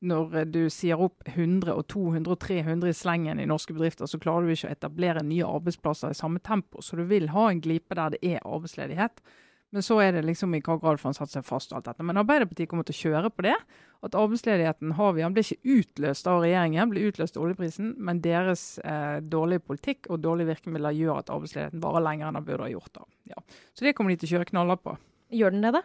når 0.00 0.46
du 0.52 0.62
sier 0.72 1.00
opp 1.00 1.26
100 1.28 1.72
og 1.74 1.84
200 1.92 2.32
og 2.32 2.40
300 2.42 2.90
i 2.90 2.96
slengen 2.96 3.42
i 3.42 3.48
norske 3.48 3.74
bedrifter, 3.76 4.08
så 4.10 4.20
klarer 4.22 4.46
du 4.46 4.54
ikke 4.54 4.70
å 4.70 4.74
etablere 4.74 5.26
nye 5.26 5.46
arbeidsplasser 5.46 6.14
i 6.14 6.18
samme 6.18 6.42
tempo. 6.44 6.82
Så 6.82 6.98
du 6.98 7.04
vil 7.10 7.30
ha 7.34 7.50
en 7.50 7.62
glipe 7.62 7.96
der 7.98 8.14
det 8.14 8.22
er 8.24 8.44
arbeidsledighet. 8.44 9.22
Men 9.70 9.84
så 9.86 10.00
er 10.02 10.16
det 10.16 10.24
liksom 10.26 10.54
i 10.56 10.60
hva 10.66 10.74
grad 10.82 10.98
får 10.98 11.12
han 11.12 11.16
satt 11.20 11.30
seg 11.30 11.46
fast 11.46 11.70
og 11.70 11.78
alt 11.78 11.90
dette. 11.92 12.04
Men 12.06 12.18
Arbeiderpartiet 12.18 12.70
kommer 12.70 12.86
til 12.86 12.96
å 12.96 13.02
kjøre 13.04 13.30
på 13.30 13.44
det. 13.46 13.54
At 14.02 14.16
arbeidsledigheten 14.18 14.96
har 14.98 15.12
vi. 15.14 15.22
Han 15.22 15.36
ble 15.36 15.44
ikke 15.44 15.76
utløst 15.76 16.26
av 16.30 16.40
regjeringen, 16.42 16.90
ble 16.90 17.04
utløst 17.06 17.38
av 17.38 17.44
oljeprisen. 17.44 17.92
Men 18.02 18.22
deres 18.24 18.64
eh, 18.82 19.20
dårlige 19.22 19.62
politikk 19.68 20.10
og 20.10 20.24
dårlige 20.24 20.50
virkemidler 20.50 20.96
gjør 20.98 21.20
at 21.20 21.30
arbeidsledigheten 21.30 21.84
varer 21.84 22.06
lenger 22.08 22.30
enn 22.30 22.40
den 22.40 22.48
burde 22.48 22.66
ha 22.66 22.72
gjort. 22.72 22.92
da. 22.98 23.06
Ja. 23.30 23.44
Så 23.76 23.86
det 23.86 23.94
kommer 23.94 24.10
de 24.10 24.18
til 24.18 24.32
å 24.32 24.34
kjøre 24.34 24.50
knaller 24.50 24.80
på. 24.80 24.96
Gjør 25.38 25.54
den 25.54 25.68
det, 25.68 25.74
da? 25.78 25.84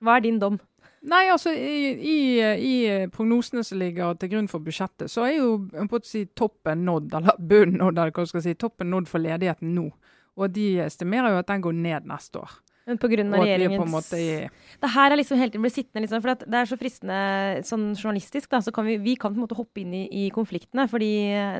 Hva 0.00 0.16
er 0.16 0.26
din 0.26 0.42
dom? 0.42 0.58
Nei, 1.00 1.22
altså 1.32 1.52
i, 1.56 1.92
i, 1.96 2.16
i, 2.60 2.74
prognosene 3.12 3.62
som 3.64 3.80
ligger 3.80 4.18
til 4.20 4.34
grunn 4.34 4.50
for 4.52 4.60
budsjettet, 4.60 5.08
så 5.08 5.24
er 5.24 5.38
jo 5.38 5.54
på 5.88 6.00
å 6.00 6.04
si, 6.04 6.26
toppen 6.36 6.84
nådd, 6.84 7.14
eller 7.16 7.38
bunnen 7.52 7.80
nådd, 7.80 8.00
eller 8.02 8.12
hva 8.16 8.26
skal 8.28 8.44
si, 8.44 8.56
toppen 8.60 8.92
nådd 8.92 9.08
for 9.08 9.24
ledigheten 9.24 9.72
nå. 9.76 9.88
Og 10.40 10.52
de 10.52 10.66
estimerer 10.84 11.32
jo 11.32 11.40
at 11.40 11.48
den 11.48 11.64
går 11.64 11.78
ned 11.78 12.10
neste 12.10 12.42
år. 12.42 12.58
Men 12.90 12.98
av 13.34 13.44
regjeringens 13.44 14.08
Det 14.10 14.90
her 14.94 15.12
er 15.12 15.18
liksom 15.18 15.38
hele 15.38 15.52
tiden 15.52 15.62
blir 15.62 15.72
sittende 15.72 16.02
liksom, 16.02 16.22
for 16.24 16.40
det 16.42 16.58
er 16.58 16.68
så 16.68 16.78
fristende 16.80 17.18
sånn 17.68 17.90
journalistisk, 17.92 18.48
da, 18.50 18.60
så 18.64 18.72
kan 18.74 18.86
vi, 18.88 18.96
vi 19.02 19.14
kan 19.20 19.34
på 19.34 19.38
en 19.38 19.44
måte 19.44 19.58
hoppe 19.58 19.82
inn 19.82 19.92
i, 19.94 20.02
i 20.24 20.24
konfliktene. 20.34 20.88
Fordi 20.90 21.10
eh, 21.36 21.58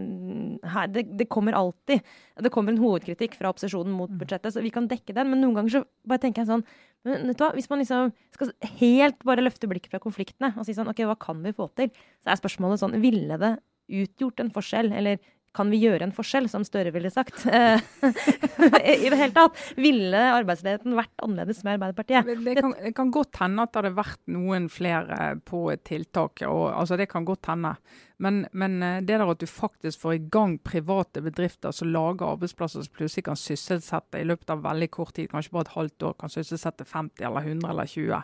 her, 0.75 0.91
det, 0.91 1.07
det, 1.21 1.29
kommer 1.31 1.57
alltid 1.59 2.01
Det 2.41 2.53
kommer 2.53 2.73
en 2.73 2.83
hovedkritikk 2.83 3.37
fra 3.39 3.53
opposisjonen 3.53 3.95
mot 3.95 4.11
mm. 4.11 4.19
budsjettet, 4.23 4.55
så 4.55 4.65
vi 4.65 4.73
kan 4.75 4.89
dekke 4.91 5.15
den. 5.17 5.31
Men 5.31 5.45
noen 5.45 5.61
ganger 5.61 5.77
så 5.77 5.85
bare 6.09 6.25
tenker 6.25 6.43
jeg 6.43 6.51
sånn 6.51 6.67
men 7.07 7.31
vet 7.31 7.39
du 7.39 7.45
hva, 7.45 7.51
Hvis 7.57 7.71
man 7.71 7.81
liksom 7.81 8.13
skal 8.35 8.53
helt 8.81 9.25
bare 9.25 9.45
løfte 9.45 9.69
blikket 9.71 9.95
fra 9.95 10.03
konfliktene 10.03 10.53
og 10.57 10.67
si 10.67 10.77
sånn 10.77 10.91
OK, 10.93 11.03
hva 11.09 11.17
kan 11.21 11.41
vi 11.45 11.55
få 11.57 11.71
til? 11.79 11.93
Så 12.21 12.33
er 12.33 12.41
spørsmålet 12.41 12.83
sånn 12.83 12.99
Ville 13.03 13.39
det 13.41 13.55
utgjort 13.91 14.43
en 14.43 14.53
forskjell, 14.55 14.93
eller 14.95 15.19
kan 15.57 15.71
vi 15.73 15.81
gjøre 15.83 16.07
en 16.07 16.13
forskjell, 16.15 16.47
som 16.51 16.63
Støre 16.67 16.93
ville 16.95 17.11
sagt? 17.11 17.43
I 17.47 19.09
det 19.11 19.19
hele 19.19 19.35
tatt. 19.35 19.59
Ville 19.81 20.21
arbeidsledigheten 20.37 20.95
vært 20.99 21.25
annerledes 21.25 21.65
med 21.67 21.77
Arbeiderpartiet? 21.77 22.31
Det 22.45 22.55
kan, 22.61 22.75
det 22.79 22.93
kan 22.97 23.11
godt 23.15 23.41
hende 23.43 23.65
at 23.67 23.73
det 23.73 23.81
hadde 23.81 23.97
vært 23.99 24.23
noen 24.31 24.69
flere 24.71 25.19
på 25.49 25.65
et 25.75 25.83
tiltak. 25.89 26.45
Og, 26.47 26.69
altså 26.71 26.99
det 27.01 27.09
kan 27.11 27.27
godt 27.27 27.51
hende. 27.51 27.75
Men, 28.23 28.45
men, 28.53 28.79
eh, 28.87 29.01
det 29.03 29.19
der 29.19 29.27
at 29.27 29.43
du 29.43 29.49
faktisk 29.51 30.05
får 30.05 30.17
i 30.17 30.25
gang 30.33 30.59
private 30.63 31.23
bedrifter 31.25 31.75
som 31.75 31.91
lager 31.91 32.37
arbeidsplasser 32.37 32.87
som 32.87 32.95
plutselig 32.95 33.27
kan 33.27 33.39
sysselsette 33.39 34.21
i 34.21 34.27
løpet 34.29 34.55
av 34.55 34.63
veldig 34.67 34.91
kort 34.95 35.17
tid, 35.19 35.31
kanskje 35.33 35.57
bare 35.57 35.67
et 35.67 35.77
halvt 35.77 36.11
år, 36.11 36.19
kan 36.21 36.33
sysselsette 36.33 36.87
50 36.87 37.27
eller 37.27 37.55
100 37.55 37.71
eller 37.75 37.91
20. 37.91 38.21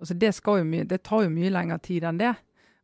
Altså 0.00 0.16
det, 0.16 0.32
mye, 0.64 0.88
det 0.88 1.04
tar 1.06 1.24
jo 1.24 1.32
mye 1.32 1.52
lengre 1.52 1.78
tid 1.84 2.04
enn 2.08 2.20
det. 2.20 2.34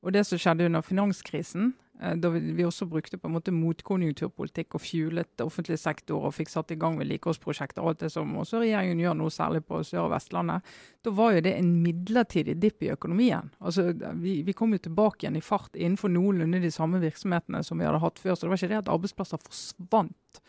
Og 0.06 0.14
det 0.14 0.22
som 0.28 0.38
skjedde 0.38 0.68
under 0.68 0.84
finanskrisen, 0.84 1.74
Eh, 1.74 1.85
da 1.96 2.28
vi 2.28 2.64
også 2.64 2.84
brukte 2.90 3.16
på 3.16 3.28
en 3.28 3.34
måte 3.38 3.52
motkonjunkturpolitikk 3.56 4.74
og 4.76 4.82
fjulet 4.84 5.42
offentlig 5.44 5.78
sektor 5.80 6.26
og 6.28 6.34
fikk 6.36 6.50
satt 6.52 6.74
i 6.74 6.78
gang 6.80 6.98
vedlikeholdsprosjekter 7.00 7.80
og 7.80 7.94
alt 7.94 8.02
det 8.04 8.10
som 8.12 8.34
også 8.36 8.60
regjeringen 8.60 9.00
gjør 9.00 9.16
nå, 9.16 9.28
særlig 9.32 9.62
på 9.64 9.80
Sør- 9.80 10.04
og 10.04 10.12
Vestlandet, 10.12 10.74
da 11.06 11.12
var 11.16 11.32
jo 11.32 11.44
det 11.46 11.54
en 11.56 11.70
midlertidig 11.80 12.58
dipp 12.60 12.84
i 12.84 12.90
økonomien. 12.92 13.48
Altså, 13.60 13.88
vi, 14.20 14.42
vi, 14.44 14.54
kom 14.56 14.74
jo 14.76 14.82
tilbake 14.84 15.24
igjen 15.24 15.38
i 15.40 15.44
fart 15.44 15.76
innenfor 15.76 16.12
noenlunde 16.12 16.60
de 16.60 16.72
samme 16.74 17.00
virksomhetene 17.00 17.62
som 17.64 17.80
vi 17.80 17.88
hadde 17.88 18.02
hatt 18.02 18.20
før. 18.20 18.34
Så 18.36 18.44
det 18.44 18.52
var 18.52 18.60
ikke 18.60 18.72
det 18.74 18.82
at 18.82 18.90
arbeidsplasser 18.92 19.44
forsvant 19.46 20.42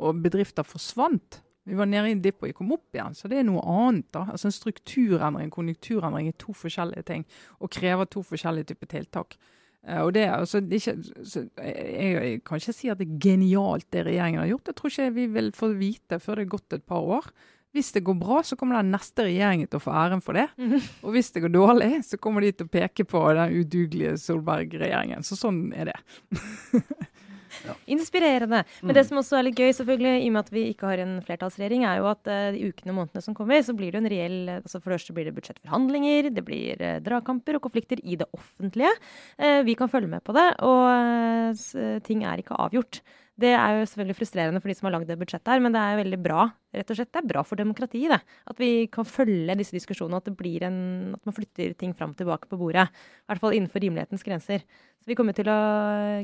og 0.00 0.22
bedrifter 0.24 0.66
forsvant. 0.66 1.42
Vi 1.64 1.76
var 1.76 1.88
nede 1.88 2.08
i 2.08 2.14
en 2.16 2.22
dipp 2.24 2.42
og 2.42 2.48
vi 2.48 2.56
kom 2.56 2.72
opp 2.76 2.96
igjen, 2.96 3.16
så 3.16 3.28
det 3.28 3.40
er 3.40 3.46
noe 3.48 3.62
annet. 3.64 4.08
da. 4.12 4.26
Altså 4.32 4.48
En 4.48 4.56
strukturendring, 4.56 5.52
konjunkturendring 5.52 6.28
er 6.28 6.38
to 6.40 6.56
forskjellige 6.56 7.06
ting 7.08 7.28
og 7.60 7.72
krever 7.72 8.08
to 8.08 8.24
forskjellige 8.24 8.72
typer 8.72 8.90
tiltak. 8.96 9.38
Eh, 9.86 10.00
og 10.00 10.12
det, 10.16 10.26
altså, 10.32 10.60
det 10.64 10.80
ikke, 10.80 10.96
jeg, 11.60 12.12
jeg, 12.12 12.44
kan 12.46 12.60
ikke 12.60 12.76
si 12.76 12.92
at 12.92 13.00
det 13.00 13.08
er 13.08 13.18
genialt 13.26 13.88
det 13.92 14.06
regjeringen 14.08 14.42
har 14.42 14.52
gjort. 14.52 14.68
Det 14.68 14.76
tror 14.78 14.94
ikke 14.94 15.16
vi 15.18 15.26
vil 15.34 15.50
få 15.56 15.72
vite 15.78 16.20
før 16.22 16.40
det 16.40 16.46
er 16.46 16.54
gått 16.56 16.78
et 16.78 16.86
par 16.88 17.10
år. 17.18 17.28
Hvis 17.74 17.90
det 17.90 18.04
går 18.06 18.14
bra, 18.14 18.38
så 18.46 18.54
kommer 18.54 18.78
den 18.78 18.92
neste 18.94 19.24
regjeringen 19.26 19.66
til 19.66 19.80
å 19.80 19.82
få 19.82 19.94
æren 19.98 20.22
for 20.22 20.38
det. 20.38 20.46
Mm 20.56 20.72
-hmm. 20.72 20.90
Og 21.02 21.10
hvis 21.10 21.30
det 21.32 21.42
går 21.42 21.48
dårlig, 21.48 22.04
så 22.04 22.16
kommer 22.16 22.40
de 22.40 22.52
til 22.52 22.66
å 22.66 22.70
peke 22.70 23.04
på 23.04 23.32
den 23.34 23.52
udugelige 23.60 24.18
Solberg-regjeringen. 24.18 25.22
Så 25.22 25.36
sånn 25.36 25.72
er 25.74 25.84
det. 25.84 25.98
Ja. 27.64 27.74
Inspirerende. 27.96 28.62
Men 28.82 28.92
mm. 28.92 28.94
det 28.98 29.04
som 29.08 29.20
også 29.20 29.38
er 29.38 29.46
litt 29.48 29.60
gøy, 29.60 29.72
selvfølgelig, 29.76 30.14
i 30.20 30.28
og 30.28 30.36
med 30.36 30.42
at 30.44 30.52
vi 30.54 30.64
ikke 30.70 30.90
har 30.90 31.02
en 31.04 31.16
flertallsregjering, 31.24 31.86
er 31.88 32.00
jo 32.02 32.10
at 32.10 32.30
uh, 32.30 32.46
de 32.54 32.68
ukene 32.68 32.92
og 32.92 32.98
månedene 33.00 33.24
som 33.24 33.36
kommer, 33.36 33.64
så 33.64 33.76
blir 33.76 33.94
det 33.94 34.02
en 34.02 34.10
reell 34.12 34.38
altså 34.58 34.78
For 34.78 34.90
det 34.90 34.98
første 34.98 35.16
blir 35.16 35.28
det 35.28 35.34
budsjettforhandlinger, 35.38 36.30
det 36.34 36.46
blir 36.46 36.84
uh, 36.84 37.00
dragkamper 37.04 37.58
og 37.58 37.64
konflikter 37.66 38.02
i 38.04 38.18
det 38.20 38.28
offentlige. 38.36 38.92
Uh, 39.40 39.60
vi 39.66 39.76
kan 39.78 39.92
følge 39.92 40.12
med 40.12 40.24
på 40.24 40.36
det, 40.36 40.48
og 40.64 42.02
ting 42.04 42.24
er 42.26 42.40
ikke 42.40 42.58
avgjort. 42.60 43.00
Det 43.34 43.50
er 43.50 43.80
jo 43.80 43.86
selvfølgelig 43.90 44.14
frustrerende 44.14 44.60
for 44.62 44.70
de 44.70 44.74
som 44.78 44.86
har 44.86 44.92
lagd 44.94 45.08
det 45.10 45.16
budsjettet 45.18 45.50
her, 45.50 45.62
men 45.62 45.74
det 45.74 45.80
er 45.82 45.96
veldig 45.98 46.18
bra. 46.22 46.44
Rett 46.74 46.90
og 46.90 46.98
slett, 46.98 47.10
Det 47.10 47.18
er 47.18 47.30
bra 47.32 47.42
for 47.42 47.58
demokratiet 47.58 48.12
det. 48.14 48.20
At 48.46 48.60
vi 48.62 48.86
kan 48.86 49.04
følge 49.04 49.56
disse 49.58 49.74
diskusjonene, 49.74 50.20
at, 50.22 50.28
det 50.28 50.36
blir 50.38 50.62
en, 50.62 50.78
at 51.18 51.26
man 51.26 51.34
flytter 51.34 51.74
ting 51.74 51.96
fram 51.98 52.14
og 52.14 52.20
tilbake 52.20 52.46
på 52.46 52.58
bordet. 52.60 52.86
I 52.86 53.26
hvert 53.32 53.42
fall 53.42 53.56
innenfor 53.58 53.82
rimelighetens 53.82 54.22
grenser. 54.22 54.62
Så 55.02 55.10
vi 55.10 55.16
kommer 55.18 55.34
til 55.34 55.50
å 55.50 55.58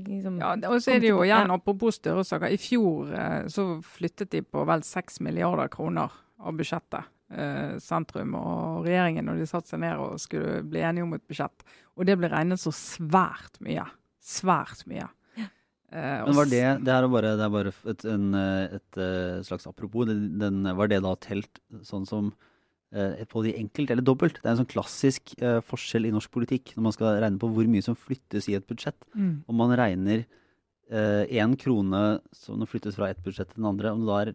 liksom, 0.06 0.38
Ja, 0.38 0.54
og 0.70 0.78
så 0.78 0.94
er 0.94 1.02
det 1.02 1.10
jo 1.10 1.24
igjen, 1.26 1.50
apropos 1.50 1.98
størresaker, 1.98 2.54
I 2.54 2.62
fjor 2.62 3.10
eh, 3.10 3.46
så 3.50 3.66
flyttet 3.82 4.30
de 4.30 4.44
på 4.46 4.62
vel 4.70 4.86
6 4.86 5.20
milliarder 5.26 5.68
kroner 5.68 6.14
av 6.38 6.54
budsjettet. 6.54 7.10
eh, 7.30 7.76
sentrum 7.78 8.34
og 8.34 8.86
regjeringen 8.86 9.26
når 9.26 9.42
de 9.42 9.46
satte 9.50 9.70
seg 9.70 9.82
ned 9.82 9.98
og 9.98 10.18
skulle 10.18 10.62
bli 10.66 10.80
enige 10.82 11.04
om 11.06 11.14
et 11.14 11.26
budsjett. 11.26 11.66
Og 11.98 12.06
det 12.06 12.16
ble 12.18 12.30
regnet 12.30 12.58
så 12.62 12.70
svært 12.74 13.58
mye. 13.62 13.84
Svært 14.22 14.86
mye. 14.90 15.06
Eh, 15.90 16.20
Men 16.26 16.36
var 16.38 16.46
det 16.46 16.66
Det 16.86 16.92
er 16.94 17.08
bare, 17.10 17.34
det 17.38 17.46
er 17.46 17.54
bare 17.54 17.72
et, 17.92 18.04
en, 18.06 18.28
et, 18.34 19.00
et 19.00 19.46
slags 19.46 19.66
apropos. 19.66 20.06
Den, 20.06 20.38
den, 20.38 20.62
var 20.76 20.90
det 20.90 21.02
da 21.02 21.16
telt 21.18 21.60
sånn 21.86 22.06
som 22.06 22.32
eh, 22.94 23.24
på 23.26 23.42
de 23.46 23.56
enkelt 23.58 23.90
eller 23.90 24.06
dobbelt? 24.06 24.38
Det 24.38 24.46
er 24.46 24.54
en 24.54 24.62
sånn 24.62 24.70
klassisk 24.70 25.34
eh, 25.42 25.58
forskjell 25.66 26.06
i 26.06 26.14
norsk 26.14 26.30
politikk 26.34 26.76
når 26.76 26.86
man 26.88 26.96
skal 26.96 27.18
regne 27.18 27.42
på 27.42 27.50
hvor 27.50 27.70
mye 27.70 27.86
som 27.86 27.98
flyttes 27.98 28.50
i 28.50 28.58
et 28.58 28.68
budsjett. 28.68 28.98
Mm. 29.14 29.42
Om 29.50 29.60
man 29.64 29.74
regner 29.78 30.26
én 30.90 31.52
eh, 31.52 31.58
krone 31.58 32.20
som 32.34 32.62
flyttes 32.66 32.96
fra 32.98 33.10
ett 33.10 33.20
budsjett 33.22 33.52
til 33.52 33.62
den 33.62 33.70
andre, 33.70 33.92
om 33.94 34.02
det 34.02 34.10
da 34.10 34.22
er 34.24 34.32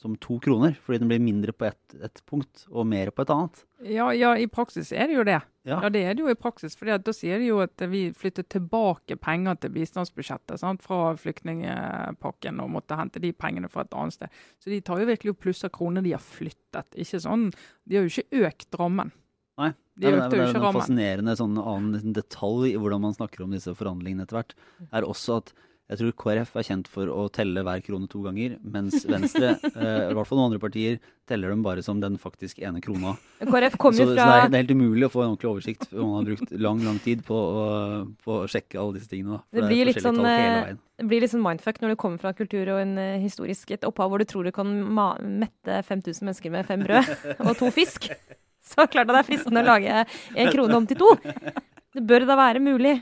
som 0.00 0.16
to 0.20 0.38
kroner, 0.42 0.76
fordi 0.84 1.00
den 1.00 1.10
blir 1.10 1.22
mindre 1.22 1.54
på 1.56 1.68
ett 1.70 1.96
et 2.04 2.20
punkt 2.28 2.66
og 2.68 2.86
mer 2.86 3.10
på 3.10 3.24
et 3.24 3.32
annet. 3.32 3.62
Ja, 3.80 4.10
ja, 4.12 4.34
i 4.36 4.46
praksis 4.46 4.92
er 4.92 5.08
det 5.08 5.16
jo 5.16 5.24
det. 5.24 5.40
Ja, 5.66 5.80
ja 5.82 5.90
det 5.90 6.02
er 6.06 6.14
det 6.14 6.22
jo 6.22 6.30
i 6.30 6.38
praksis. 6.38 6.76
For 6.78 6.88
da 6.88 7.14
sier 7.14 7.42
de 7.42 7.50
jo 7.50 7.58
at 7.64 7.82
vi 7.90 8.06
flytter 8.14 8.46
tilbake 8.54 9.18
penger 9.18 9.58
til 9.60 9.74
bistandsbudsjettet 9.74 10.62
sant? 10.62 10.84
fra 10.86 11.12
flyktningpakken 11.18 12.62
og 12.62 12.72
måtte 12.76 12.98
hente 12.98 13.22
de 13.22 13.32
pengene 13.34 13.70
fra 13.72 13.82
et 13.86 13.96
annet 13.98 14.16
sted. 14.16 14.40
Så 14.62 14.70
de 14.70 14.80
tar 14.86 15.02
jo 15.02 15.10
virkelig 15.10 15.36
pluss 15.42 15.64
av 15.66 15.74
kroner 15.74 16.06
de 16.06 16.14
har 16.14 16.22
flyttet. 16.22 16.94
Ikke 16.94 17.22
sånn, 17.22 17.50
De 17.84 17.98
har 17.98 18.06
jo 18.06 18.14
ikke 18.14 18.46
økt 18.46 18.78
rammen. 18.78 19.12
Nei, 19.56 19.70
de 19.96 20.04
det, 20.04 20.12
det, 20.12 20.24
det 20.30 20.40
er 20.44 20.58
en 20.58 20.74
fascinerende 20.76 21.34
sånn 21.38 21.56
annen 21.56 22.12
detalj 22.14 22.74
i 22.74 22.76
hvordan 22.76 23.06
man 23.06 23.14
snakker 23.16 23.46
om 23.46 23.54
disse 23.56 23.72
forhandlingene 23.74 24.26
etter 24.26 24.36
hvert, 24.36 24.52
er 24.92 25.06
også 25.08 25.40
at 25.40 25.54
jeg 25.86 26.00
tror 26.00 26.14
KrF 26.18 26.56
er 26.58 26.64
kjent 26.66 26.88
for 26.90 27.10
å 27.14 27.28
telle 27.30 27.62
hver 27.62 27.82
krone 27.84 28.08
to 28.10 28.18
ganger, 28.24 28.56
mens 28.66 29.04
Venstre, 29.06 29.52
eh, 29.70 30.08
i 30.10 30.16
hvert 30.16 30.26
fall 30.26 30.40
noen 30.40 30.50
andre 30.50 30.58
partier, 30.62 30.96
teller 31.30 31.52
dem 31.52 31.62
bare 31.62 31.84
som 31.86 32.00
den 32.02 32.16
faktisk 32.18 32.58
ene 32.58 32.82
krona. 32.82 33.12
KrF 33.38 33.76
kom 33.78 33.94
jo 33.94 34.08
fra... 34.08 34.10
Så, 34.10 34.16
det, 34.16 34.24
er, 34.24 34.50
det, 34.50 34.58
er, 34.58 34.64
helt 34.64 34.74
umulig 34.74 35.06
å 35.06 35.12
få 35.12 35.22
en 35.22 35.30
ordentlig 35.30 35.50
oversikt. 35.52 35.86
Man 35.94 36.16
har 36.16 36.26
brukt 36.26 36.56
lang 36.66 36.82
lang 36.86 36.98
tid 37.04 37.22
på 37.26 37.38
å, 37.38 37.62
på 38.26 38.40
å 38.40 38.50
sjekke 38.50 38.80
alle 38.82 38.98
disse 38.98 39.12
tingene. 39.12 39.38
Da, 39.46 39.60
det, 39.60 39.70
blir 39.70 39.90
litt 39.92 40.02
sånn, 40.02 40.20
eh, 40.26 40.74
det 40.98 41.08
blir 41.12 41.22
litt 41.22 41.34
sånn 41.36 41.46
mindfuck 41.46 41.78
når 41.82 41.94
du 41.94 42.00
kommer 42.02 42.22
fra 42.22 42.34
kultur 42.34 42.74
og 42.74 42.82
en 42.82 42.98
uh, 42.98 43.22
historisk 43.22 43.76
et 43.76 43.86
opphav 43.86 44.10
hvor 44.10 44.22
du 44.22 44.26
tror 44.26 44.48
du 44.48 44.54
kan 44.54 44.70
mette 45.22 45.82
5000 45.86 46.26
mennesker 46.26 46.54
med 46.54 46.66
fem 46.66 46.82
brød 46.82 47.14
og 47.46 47.52
to 47.60 47.70
fisk. 47.74 48.10
Så 48.66 48.88
klart 48.90 49.06
det 49.06 49.20
er 49.20 49.28
fristende 49.28 49.62
å 49.62 49.70
lage 49.70 50.02
en 50.34 50.50
krone 50.50 50.82
om 50.82 50.90
til 50.90 50.98
to. 50.98 51.12
Det 51.94 52.02
bør 52.02 52.26
da 52.26 52.34
være 52.42 52.64
mulig. 52.64 52.98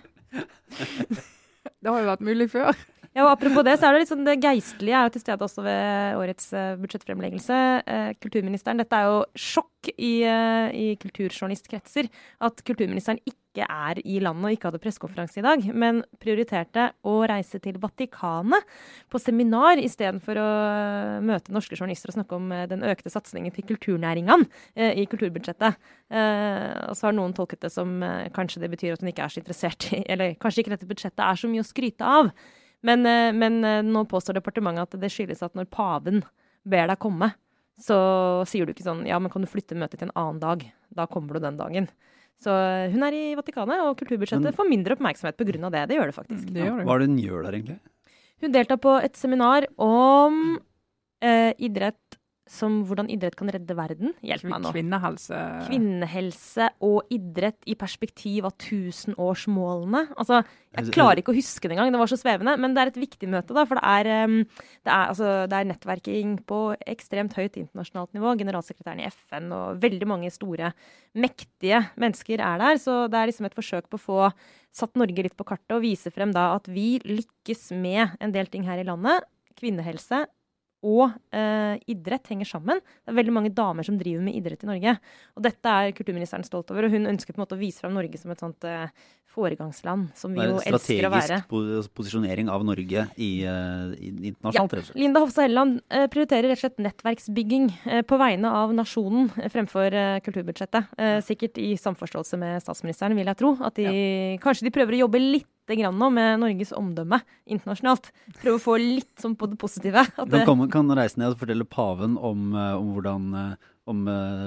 Det 1.85 1.93
har 1.93 2.01
jo 2.01 2.09
vært 2.09 2.25
mulig 2.25 2.47
før. 2.49 2.79
Ja, 3.15 3.29
og 3.29 3.37
Apropos 3.37 3.63
det, 3.63 3.77
så 3.79 3.87
er 3.87 3.95
det 3.95 4.03
litt 4.03 4.11
sånn 4.11 4.27
det 4.27 4.41
geistlige 4.43 4.99
er 4.99 5.07
jo 5.07 5.13
til 5.15 5.23
stede 5.23 5.47
også 5.47 5.63
ved 5.63 6.17
årets 6.19 6.49
uh, 6.51 6.73
budsjettfremleggelse. 6.81 7.59
Uh, 7.87 8.09
kulturministeren, 8.19 8.81
Dette 8.83 8.99
er 8.99 9.07
jo 9.07 9.21
sjokk 9.39 9.91
i, 9.95 10.27
uh, 10.27 10.75
i 10.75 10.87
kulturjournalistkretser 10.99 12.09
at 12.43 12.63
kulturministeren 12.67 13.21
ikke 13.23 13.69
er 13.71 14.01
i 14.03 14.17
landet 14.19 14.49
og 14.49 14.57
ikke 14.57 14.67
hadde 14.67 14.81
pressekonferanse 14.83 15.39
i 15.39 15.45
dag, 15.47 15.63
men 15.79 16.01
prioriterte 16.19 16.89
å 17.07 17.13
reise 17.31 17.61
til 17.63 17.79
Vatikanet 17.85 18.67
på 19.07 19.21
seminar 19.23 19.79
istedenfor 19.79 20.43
å 20.43 20.49
møte 21.23 21.55
norske 21.55 21.79
journalister 21.79 22.11
og 22.11 22.17
snakke 22.17 22.41
om 22.41 22.51
den 22.73 22.83
økte 22.91 23.15
satsingen 23.15 23.55
til 23.55 23.69
kulturnæringene 23.69 24.91
i 24.99 25.07
kulturbudsjettet. 25.07 25.79
og 26.11 26.99
så 26.99 27.07
har 27.07 27.15
noen 27.15 27.37
tolket 27.39 27.63
det 27.63 27.71
som 27.71 27.95
kanskje 28.35 28.65
det 28.67 28.73
betyr 28.75 28.97
at 28.97 29.07
hun 29.07 29.15
ikke 29.15 29.29
er 29.29 29.37
så 29.37 29.45
interessert 29.45 29.87
i 29.95 30.03
Eller 30.03 30.35
kanskje 30.35 30.65
ikke 30.65 30.75
dette 30.75 30.91
budsjettet 30.91 31.23
er 31.29 31.39
så 31.39 31.55
mye 31.55 31.63
å 31.63 31.71
skryte 31.71 32.11
av. 32.19 32.35
Men, 32.85 33.07
eh, 33.09 33.33
men, 33.33 33.63
eh, 33.65 33.83
nå 33.83 34.05
påstår 34.09 34.37
departementet 34.39 34.93
at 34.93 35.01
det 35.01 35.13
skyldes 35.13 35.43
at 35.45 35.57
når 35.57 35.71
paven 35.73 36.23
ber 36.69 36.91
deg 36.91 37.01
komme, 37.01 37.33
så 37.81 37.97
sier 38.47 38.67
du 38.67 38.75
ikke 38.75 38.87
sånn 38.87 39.03
ja, 39.09 39.19
men 39.19 39.33
kan 39.33 39.43
du 39.43 39.51
flytte 39.51 39.77
møtet 39.79 39.99
til 39.99 40.11
en 40.11 40.19
annen 40.21 40.43
dag? 40.43 40.67
Da 40.95 41.09
kommer 41.11 41.35
du 41.35 41.43
den 41.43 41.57
dagen. 41.59 41.89
Så 42.45 42.53
eh, 42.53 42.93
hun 42.93 43.07
er 43.07 43.17
i 43.17 43.25
Vatikanet, 43.39 43.81
og 43.87 43.97
kulturbudsjettet 44.01 44.51
men, 44.51 44.57
får 44.57 44.71
mindre 44.71 44.99
oppmerksomhet 44.99 45.39
pga. 45.41 45.71
det. 45.73 45.87
Det 45.91 45.99
gjør 45.99 46.13
det 46.13 46.19
faktisk. 46.19 46.47
Det 46.53 46.67
gjør 46.67 46.79
det. 46.83 46.87
Hva 46.89 46.97
er 46.97 47.03
det 47.03 47.11
hun 47.11 47.23
gjør 47.23 47.47
der, 47.47 47.59
egentlig? 47.59 47.79
Hun 48.45 48.55
deltar 48.55 48.81
på 48.83 48.95
et 49.01 49.17
seminar 49.17 49.67
om 49.81 50.41
eh, 51.25 51.53
idrett 51.57 52.19
som 52.51 52.83
hvordan 52.85 53.09
idrett 53.09 53.37
kan 53.39 53.49
redde 53.49 53.75
verden. 53.77 54.13
Hjelp 54.25 54.45
meg 54.51 54.61
nå. 54.61 54.73
Kvinnehelse. 54.75 55.39
Kvinnehelse 55.65 56.67
og 56.85 57.15
idrett 57.15 57.65
i 57.71 57.77
perspektiv 57.81 58.45
av 58.45 58.53
tusenårsmålene. 58.61 60.03
Altså, 60.21 60.43
jeg 60.75 60.93
klarer 60.93 61.23
ikke 61.23 61.33
å 61.33 61.39
huske 61.39 61.71
det 61.71 61.79
engang, 61.79 61.95
det 61.95 62.03
var 62.03 62.13
så 62.13 62.19
svevende. 62.21 62.57
Men 62.61 62.77
det 62.77 62.83
er 62.83 62.93
et 62.93 63.01
viktig 63.01 63.31
møte, 63.33 63.57
da. 63.57 63.65
For 63.71 63.81
det 63.81 63.95
er, 63.95 64.45
det 64.85 64.93
er, 64.93 65.07
altså, 65.15 65.31
det 65.49 65.57
er 65.57 65.71
nettverking 65.71 66.37
på 66.45 66.61
ekstremt 66.95 67.39
høyt 67.39 67.57
internasjonalt 67.63 68.13
nivå. 68.17 68.37
Generalsekretæren 68.45 69.01
i 69.01 69.09
FN 69.09 69.49
og 69.57 69.81
veldig 69.85 70.11
mange 70.13 70.33
store, 70.35 70.75
mektige 71.17 71.81
mennesker 71.97 72.45
er 72.45 72.61
der. 72.61 72.81
Så 72.83 73.05
det 73.09 73.21
er 73.23 73.33
liksom 73.33 73.49
et 73.49 73.57
forsøk 73.57 73.89
på 73.89 74.03
å 74.03 74.07
få 74.11 74.23
satt 74.75 74.99
Norge 75.01 75.25
litt 75.25 75.37
på 75.39 75.47
kartet 75.49 75.77
og 75.77 75.85
vise 75.87 76.13
frem 76.13 76.35
da 76.35 76.51
at 76.59 76.69
vi 76.69 76.99
lykkes 77.07 77.71
med 77.79 78.19
en 78.21 78.35
del 78.35 78.53
ting 78.53 78.67
her 78.69 78.83
i 78.83 78.87
landet. 78.87 79.25
Kvinnehelse, 79.57 80.25
og 80.85 81.15
eh, 81.35 81.81
idrett 81.91 82.29
henger 82.31 82.49
sammen. 82.49 82.81
Det 82.81 83.13
er 83.13 83.19
veldig 83.19 83.35
mange 83.35 83.53
damer 83.57 83.87
som 83.87 83.97
driver 84.01 84.25
med 84.27 84.37
idrett 84.37 84.67
i 84.67 84.71
Norge. 84.71 84.97
Og 85.35 85.47
dette 85.47 85.75
er 85.81 85.95
kulturministeren 85.97 86.45
stolt 86.47 86.71
over, 86.75 86.87
og 86.87 86.95
hun 86.95 87.09
ønsker 87.15 87.33
på 87.33 87.41
en 87.41 87.47
måte 87.47 87.57
å 87.57 87.63
vise 87.63 87.81
fram 87.83 87.97
Norge 87.97 88.21
som 88.21 88.35
et 88.35 88.45
sånt 88.45 88.69
eh, 88.69 89.09
foregangsland, 89.35 90.13
som 90.19 90.35
vi 90.35 90.47
jo 90.47 90.61
elsker 90.63 91.09
å 91.09 91.13
være. 91.13 91.41
Strategisk 91.45 91.95
posisjonering 91.99 92.51
av 92.53 92.65
Norge 92.67 93.07
i, 93.17 93.31
i 93.45 94.11
internasjonalt? 94.31 94.93
Ja. 94.93 94.99
Linda 95.03 95.25
Hofstad 95.25 95.49
Helleland 95.49 95.81
uh, 95.93 96.07
prioriterer 96.13 96.53
rett 96.53 96.61
og 96.61 96.65
slett 96.65 96.85
nettverksbygging 96.87 97.71
uh, 97.89 98.03
på 98.07 98.21
vegne 98.21 98.53
av 98.63 98.75
nasjonen 98.77 99.33
fremfor 99.53 99.99
kulturbudsjettet. 100.25 100.95
sikkert 101.27 101.59
i 101.61 101.75
samforståelse 101.79 102.39
med 102.41 102.63
statsministeren, 102.63 103.17
vil 103.19 103.29
jeg 103.31 103.41
tro. 103.41 103.55
At 103.65 103.77
de, 103.79 103.89
ja. 103.89 104.39
kanskje 104.43 104.69
de 104.69 104.75
prøver 104.75 104.97
å 104.97 105.05
jobbe 105.05 105.21
litt 105.23 105.51
grann 105.73 105.97
nå 105.99 106.11
med 106.13 106.41
Norges 106.43 106.75
omdømme 106.77 107.21
internasjonalt. 107.49 108.11
Prøve 108.41 108.59
å 108.59 108.63
få 108.63 108.77
litt 108.81 109.13
sånn 109.21 109.37
på 109.39 109.49
det 109.51 109.59
positive. 109.61 110.05
At 110.05 110.29
kan, 110.29 110.45
komme, 110.49 110.69
kan 110.73 110.91
reise 110.97 111.21
ned 111.21 111.33
og 111.33 111.41
fortelle 111.41 111.67
paven 111.69 112.19
om, 112.19 112.51
eh, 112.53 112.75
om 112.77 112.93
hvordan 112.97 113.31
eh, 113.41 113.71
om 113.85 114.07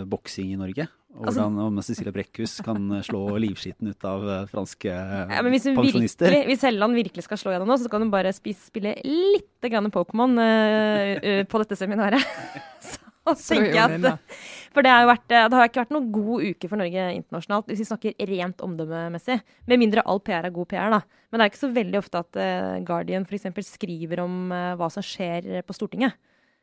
boksing 0.09 0.53
i 0.55 0.57
Norge? 0.57 0.87
Altså, 1.17 1.41
hvordan 1.41 1.57
om 1.63 1.81
Cecilia 1.81 2.13
Brekkhus 2.13 2.59
kan 2.65 2.99
slå 3.05 3.21
livskiten 3.41 3.89
ut 3.89 4.05
av 4.05 4.25
uh, 4.27 4.35
franske 4.51 4.91
uh, 4.91 5.33
ja, 5.33 5.41
hvis 5.47 5.65
pensjonister? 5.71 6.29
Virkelig, 6.29 6.51
hvis 6.51 6.65
Helleland 6.67 6.97
virkelig 6.99 7.25
skal 7.25 7.41
slå 7.41 7.55
gjennom 7.55 7.71
nå, 7.71 7.79
så 7.81 7.89
kan 7.91 8.05
hun 8.05 8.13
bare 8.13 8.33
spille 8.35 8.93
litt 9.03 9.67
Pokémon 9.93 10.37
på 11.49 11.61
dette 11.63 11.77
seminaret. 11.79 12.21
så 13.27 13.33
tenker 13.35 13.73
jeg 13.73 13.97
at 14.05 14.37
For 14.75 14.85
det 14.85 14.93
har 14.93 15.07
vært, 15.09 15.25
det 15.31 15.57
har 15.57 15.67
ikke 15.67 15.81
vært 15.81 15.95
noen 15.95 16.11
god 16.13 16.45
uke 16.51 16.69
for 16.69 16.79
Norge 16.79 17.07
internasjonalt, 17.17 17.67
hvis 17.71 17.81
vi 17.81 17.89
snakker 17.89 18.27
rent 18.29 18.61
omdømmemessig. 18.63 19.39
Med 19.67 19.81
mindre 19.81 20.05
all 20.05 20.21
PR 20.23 20.47
er 20.47 20.53
god 20.53 20.69
PR, 20.69 20.93
da. 20.93 21.01
Men 21.27 21.39
det 21.41 21.47
er 21.47 21.51
ikke 21.51 21.65
så 21.65 21.73
veldig 21.75 21.99
ofte 21.99 22.21
at 22.23 22.39
uh, 22.39 22.77
Guardian 22.87 23.25
f.eks. 23.27 23.49
skriver 23.73 24.21
om 24.23 24.53
uh, 24.53 24.75
hva 24.79 24.91
som 24.93 25.03
skjer 25.03 25.65
på 25.65 25.75
Stortinget. 25.75 26.15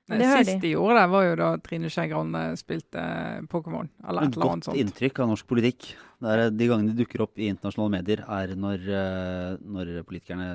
Det, 0.05 0.19
det 0.21 0.31
siste 0.45 0.61
de 0.61 0.75
gjorde, 0.75 0.99
det 1.01 1.11
var 1.15 1.23
jo 1.25 1.37
da 1.41 1.51
Trine 1.65 1.89
Skei 1.93 2.11
Grande 2.11 2.41
spilte 2.61 3.05
Pokémon. 3.49 3.89
eller 4.05 4.27
et 4.27 4.37
eller 4.37 4.51
annet 4.53 4.67
sånt. 4.67 4.77
Godt 4.77 4.83
inntrykk 4.83 5.21
av 5.25 5.31
norsk 5.31 5.49
politikk. 5.49 5.87
Der, 6.25 6.43
de 6.53 6.69
gangene 6.69 6.93
de 6.93 7.05
dukker 7.05 7.25
opp 7.25 7.41
i 7.41 7.49
internasjonale 7.53 7.95
medier, 7.97 8.25
er 8.37 8.53
når, 8.61 8.85
når 9.65 9.95
politikerne 10.09 10.49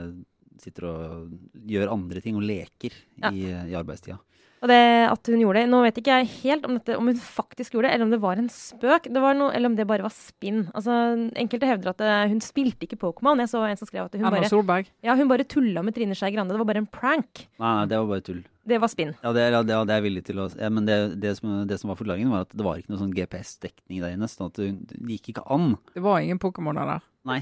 sitter 0.61 0.85
og 0.89 1.33
gjør 1.69 1.93
andre 1.95 2.21
ting 2.23 2.37
og 2.37 2.45
leker 2.45 2.93
ja. 2.93 3.31
i, 3.31 3.47
i 3.71 3.77
arbeidstida. 3.77 4.19
Og 4.59 4.67
det 4.71 4.79
at 5.07 5.29
hun 5.31 5.39
gjorde 5.39 5.61
det 5.61 5.69
Nå 5.71 5.79
vet 5.85 5.99
ikke 6.01 6.19
jeg 6.19 6.29
helt 6.43 6.67
om, 6.67 6.75
dette, 6.79 6.97
om 6.99 7.07
hun 7.09 7.19
faktisk 7.23 7.75
gjorde 7.75 7.87
det, 7.87 7.95
eller 7.95 8.07
om 8.07 8.13
det 8.13 8.21
var 8.23 8.41
en 8.41 8.51
spøk. 8.51 9.07
Noe, 9.15 9.51
eller 9.55 9.71
om 9.71 9.77
det 9.77 9.87
bare 9.87 10.05
var 10.05 10.13
spinn. 10.13 10.65
Altså, 10.75 10.93
enkelte 11.39 11.69
hevder 11.69 11.93
at 11.93 12.01
det, 12.01 12.11
eh, 12.11 12.31
hun 12.33 12.43
spilte 12.43 12.87
ikke 12.87 12.99
Pokémon. 12.99 13.39
Jeg 13.43 13.51
så 13.53 13.63
en 13.65 13.79
som 13.79 13.89
skrev 13.89 14.09
at 14.09 14.17
hun 14.17 14.25
Anna 14.25 14.41
bare, 14.41 14.51
Solberg. 14.51 14.89
Ja, 15.05 15.15
hun 15.19 15.31
bare 15.31 15.47
tulla 15.47 15.83
med 15.85 15.95
Trine 15.95 16.17
Skei 16.17 16.33
Grande. 16.35 16.55
Det 16.55 16.61
var 16.61 16.71
bare 16.71 16.83
en 16.83 16.89
prank. 16.91 17.45
Nei, 17.61 17.73
nei, 17.79 17.85
det 17.91 18.01
var 18.01 18.09
bare 18.11 18.25
tull. 18.25 18.41
Det 18.69 18.77
var 18.83 18.91
spinn. 18.91 19.15
Ja, 19.23 19.31
det, 19.33 19.45
ja, 19.47 19.61
det, 19.65 19.77
det 19.87 19.95
er 19.95 20.01
jeg 20.01 20.05
villig 20.05 20.25
til 20.27 20.41
å 20.43 20.49
ja, 20.53 20.67
Men 20.69 20.85
det, 20.85 20.97
det, 21.23 21.31
som, 21.39 21.53
det, 21.69 21.79
som, 21.81 21.93
var 21.93 21.97
forklaringen, 22.01 22.33
var 22.33 22.45
at 22.45 22.51
det 22.53 22.65
var 22.65 22.81
ikke 22.81 22.93
noe 22.93 23.01
sånn 23.01 23.15
GPS-dekning 23.15 24.03
der 24.03 24.17
inne. 24.17 24.29
sånn 24.29 24.51
at 24.51 24.59
det 24.59 24.99
gikk 25.15 25.31
ikke 25.33 25.47
an. 25.49 25.71
Det 25.95 26.03
var 26.05 26.19
ingen 26.21 26.41
Pokémoner 26.41 26.85
der? 26.97 27.07
Nei. 27.29 27.41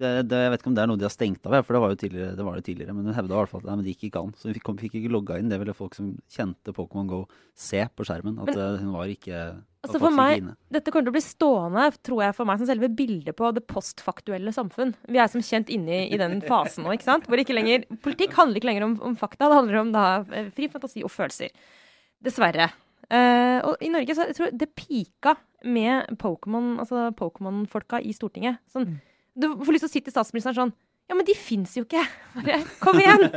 Det, 0.00 0.10
det, 0.30 0.38
jeg 0.46 0.50
vet 0.54 0.62
ikke 0.62 0.70
om 0.70 0.76
det 0.76 0.80
er 0.80 0.88
noe 0.88 0.96
de 0.96 1.04
har 1.04 1.12
stengt 1.12 1.44
av, 1.44 1.58
for 1.60 1.76
det 1.76 1.80
var, 1.82 1.92
jo 1.92 2.28
det 2.38 2.44
var 2.46 2.54
det 2.56 2.64
tidligere. 2.64 2.94
Men 2.96 3.10
hun 3.10 3.16
hevda 3.16 3.34
i 3.34 3.38
hvert 3.42 3.50
fall 3.52 3.60
at 3.60 3.66
nei, 3.68 3.74
men 3.76 3.84
det 3.84 3.92
gikk 3.92 4.06
ikke 4.08 4.22
an. 4.24 4.30
Så 4.38 4.48
hun 4.48 4.54
fikk, 4.56 4.70
fikk 4.80 4.94
ikke 4.96 5.10
logga 5.12 5.36
inn. 5.36 5.50
Det 5.52 5.58
ville 5.60 5.74
folk 5.76 5.96
som 5.98 6.14
kjente 6.32 6.72
Pokémon 6.72 7.10
GO 7.10 7.18
se 7.58 7.82
på 7.84 8.06
skjermen. 8.08 8.38
At 8.40 8.48
men, 8.48 8.62
eh, 8.64 8.78
hun 8.80 8.94
var 8.94 9.12
ikke 9.12 9.40
altså 9.84 10.00
for 10.00 10.16
meg, 10.16 10.46
Dette 10.72 10.94
kommer 10.94 11.04
til 11.04 11.12
å 11.12 11.16
bli 11.18 11.24
stående 11.24 11.84
tror 12.00 12.22
jeg, 12.24 12.36
for 12.38 12.48
meg 12.48 12.62
som 12.62 12.70
selve 12.70 12.88
bildet 12.96 13.36
på 13.36 13.50
det 13.56 13.64
postfaktuelle 13.68 14.54
samfunn. 14.56 14.94
Vi 15.04 15.20
er 15.20 15.28
som 15.34 15.44
kjent 15.44 15.74
inne 15.76 15.98
i, 15.98 16.08
i 16.16 16.20
den 16.22 16.40
fasen 16.48 16.88
nå. 16.88 16.96
ikke 16.96 17.08
sant? 17.10 17.28
Hvor 17.28 17.44
ikke 17.44 17.58
lenger, 17.58 17.84
Politikk 18.00 18.38
handler 18.40 18.62
ikke 18.62 18.70
lenger 18.70 18.88
om, 18.88 18.96
om 19.10 19.18
fakta, 19.20 19.50
det 19.50 19.60
handler 19.60 19.82
om 19.82 19.92
da, 19.98 20.06
eh, 20.32 20.48
fri 20.56 20.70
fantasi 20.72 21.04
og 21.04 21.12
følelser. 21.12 21.52
Dessverre. 22.24 22.72
Uh, 23.10 23.58
og 23.66 23.80
i 23.82 23.88
Norge 23.90 24.14
så 24.14 24.28
jeg 24.28 24.36
tror 24.38 24.52
det 24.54 24.72
pika 24.78 25.34
med 25.66 26.12
Pokémon, 26.20 26.76
altså 26.80 27.08
Pokémon-folka 27.18 27.98
i 28.06 28.16
Stortinget. 28.16 28.62
sånn 28.70 28.88
mm 28.88 28.98
du 29.34 29.52
får 29.60 29.76
lyst 29.76 29.86
til 29.86 29.90
å 29.90 29.92
si 29.92 30.02
til 30.04 30.14
statsministeren 30.14 30.58
sånn 30.58 30.72
Ja, 31.10 31.16
men 31.18 31.26
de 31.26 31.34
fins 31.38 31.76
jo 31.78 31.84
ikke! 31.86 32.02
Bare, 32.36 32.60
kom 32.82 33.00
igjen! 33.02 33.28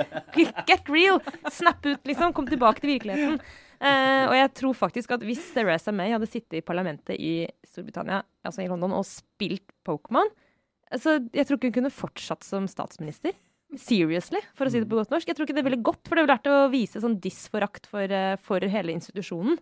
Get 0.70 0.90
real! 0.92 1.22
Snap 1.52 1.86
ut, 1.86 2.02
liksom. 2.06 2.34
Kom 2.38 2.50
tilbake 2.50 2.84
til 2.84 2.96
virkeligheten. 2.96 3.40
Uh, 3.84 4.30
og 4.30 4.36
jeg 4.38 4.52
tror 4.56 4.76
faktisk 4.80 5.12
at 5.12 5.24
hvis 5.28 5.42
Theresa 5.52 5.92
May 5.92 6.14
hadde 6.14 6.30
sittet 6.30 6.62
i 6.62 6.64
parlamentet 6.64 7.18
i 7.20 7.34
Storbritannia, 7.68 8.22
altså 8.46 8.64
i 8.64 8.70
London, 8.72 8.94
og 8.96 9.04
spilt 9.10 9.74
Pokémon, 9.84 10.30
så 11.02 11.18
jeg 11.34 11.48
tror 11.48 11.58
ikke 11.58 11.72
hun 11.72 11.78
kunne 11.82 11.92
fortsatt 11.94 12.46
som 12.48 12.70
statsminister. 12.70 13.34
Seriously, 13.80 14.40
for 14.54 14.70
å 14.70 14.72
si 14.72 14.80
det 14.80 14.88
på 14.90 15.00
godt 15.00 15.12
norsk. 15.14 15.28
Jeg 15.28 15.38
tror 15.38 15.48
ikke 15.48 15.58
det 15.58 15.66
ville 15.66 15.82
gått, 15.82 16.04
for 16.06 16.16
det 16.16 16.24
ville 16.24 16.36
vært 16.36 16.52
å 16.52 16.70
vise 16.72 17.02
sånn 17.02 17.18
disforakt 17.22 17.90
for, 17.90 18.06
eh, 18.06 18.36
for 18.38 18.62
hele 18.62 18.94
institusjonen. 18.94 19.58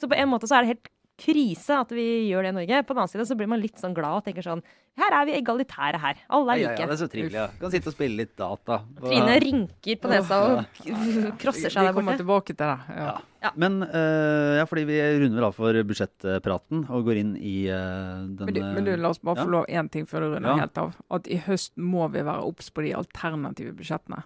Så 0.00 0.10
på 0.10 0.18
en 0.18 0.28
måte 0.28 0.50
så 0.50 0.58
er 0.58 0.64
det 0.64 0.72
helt 0.74 0.90
krise 1.20 1.76
at 1.78 1.92
vi 1.94 2.04
gjør 2.30 2.42
det 2.42 2.50
i 2.50 2.56
Norge. 2.56 2.80
På 2.86 2.94
den 2.94 3.02
annen 3.04 3.12
side 3.12 3.26
så 3.28 3.36
blir 3.38 3.46
man 3.50 3.60
litt 3.62 3.78
sånn 3.78 3.94
glad 3.94 4.16
og 4.18 4.24
tenker 4.26 4.42
sånn 4.42 4.62
Her 4.98 5.10
er 5.10 5.24
vi 5.26 5.32
egalitære 5.34 5.98
her. 5.98 6.18
Alle 6.30 6.52
er 6.54 6.58
Ja, 6.60 6.68
like. 6.70 6.80
ja, 6.82 6.86
det 6.86 6.94
er 6.94 7.00
så 7.00 7.08
trivelig. 7.10 7.34
Ja. 7.34 7.46
Kan 7.58 7.70
sitte 7.72 7.90
og 7.90 7.94
spille 7.96 8.14
litt 8.20 8.36
data. 8.38 8.76
Og- 9.00 9.08
Trine 9.08 9.36
rynker 9.42 9.96
på 9.98 10.10
nesa 10.12 10.38
og 10.46 10.82
krosser 11.42 11.66
seg 11.70 11.80
der 11.80 11.80
vi 11.80 11.86
der 11.90 11.96
kommer 11.98 12.18
tilbake 12.20 12.54
til 12.54 12.60
det. 12.62 12.98
Ja. 12.98 13.14
Ja. 13.42 13.50
Men 13.58 13.80
uh, 13.82 14.54
ja, 14.60 14.64
fordi 14.70 14.84
vi 14.86 14.98
runder 15.18 15.34
vel 15.40 15.48
av 15.48 15.54
for 15.58 15.80
budsjettpraten 15.90 16.86
og 16.90 17.04
går 17.10 17.18
inn 17.24 17.32
i 17.36 17.56
uh, 17.70 18.22
den 18.38 18.46
Men 18.46 18.54
du, 18.54 18.60
men 18.62 18.84
du, 18.86 18.92
la 18.96 19.10
oss 19.10 19.18
bare 19.22 19.36
ja. 19.42 19.44
få 19.48 19.50
lov 19.50 19.66
én 19.66 19.90
ting 19.90 20.06
før 20.06 20.20
du 20.20 20.28
runder 20.36 20.50
Ja. 20.54 20.56
helt 20.62 20.78
av. 20.78 20.94
At 21.10 21.26
i 21.26 21.40
høst 21.42 21.74
må 21.76 22.06
vi 22.14 22.22
være 22.22 22.46
obs 22.46 22.70
på 22.70 22.82
de 22.86 22.94
alternative 22.94 23.74
budsjettene 23.74 24.22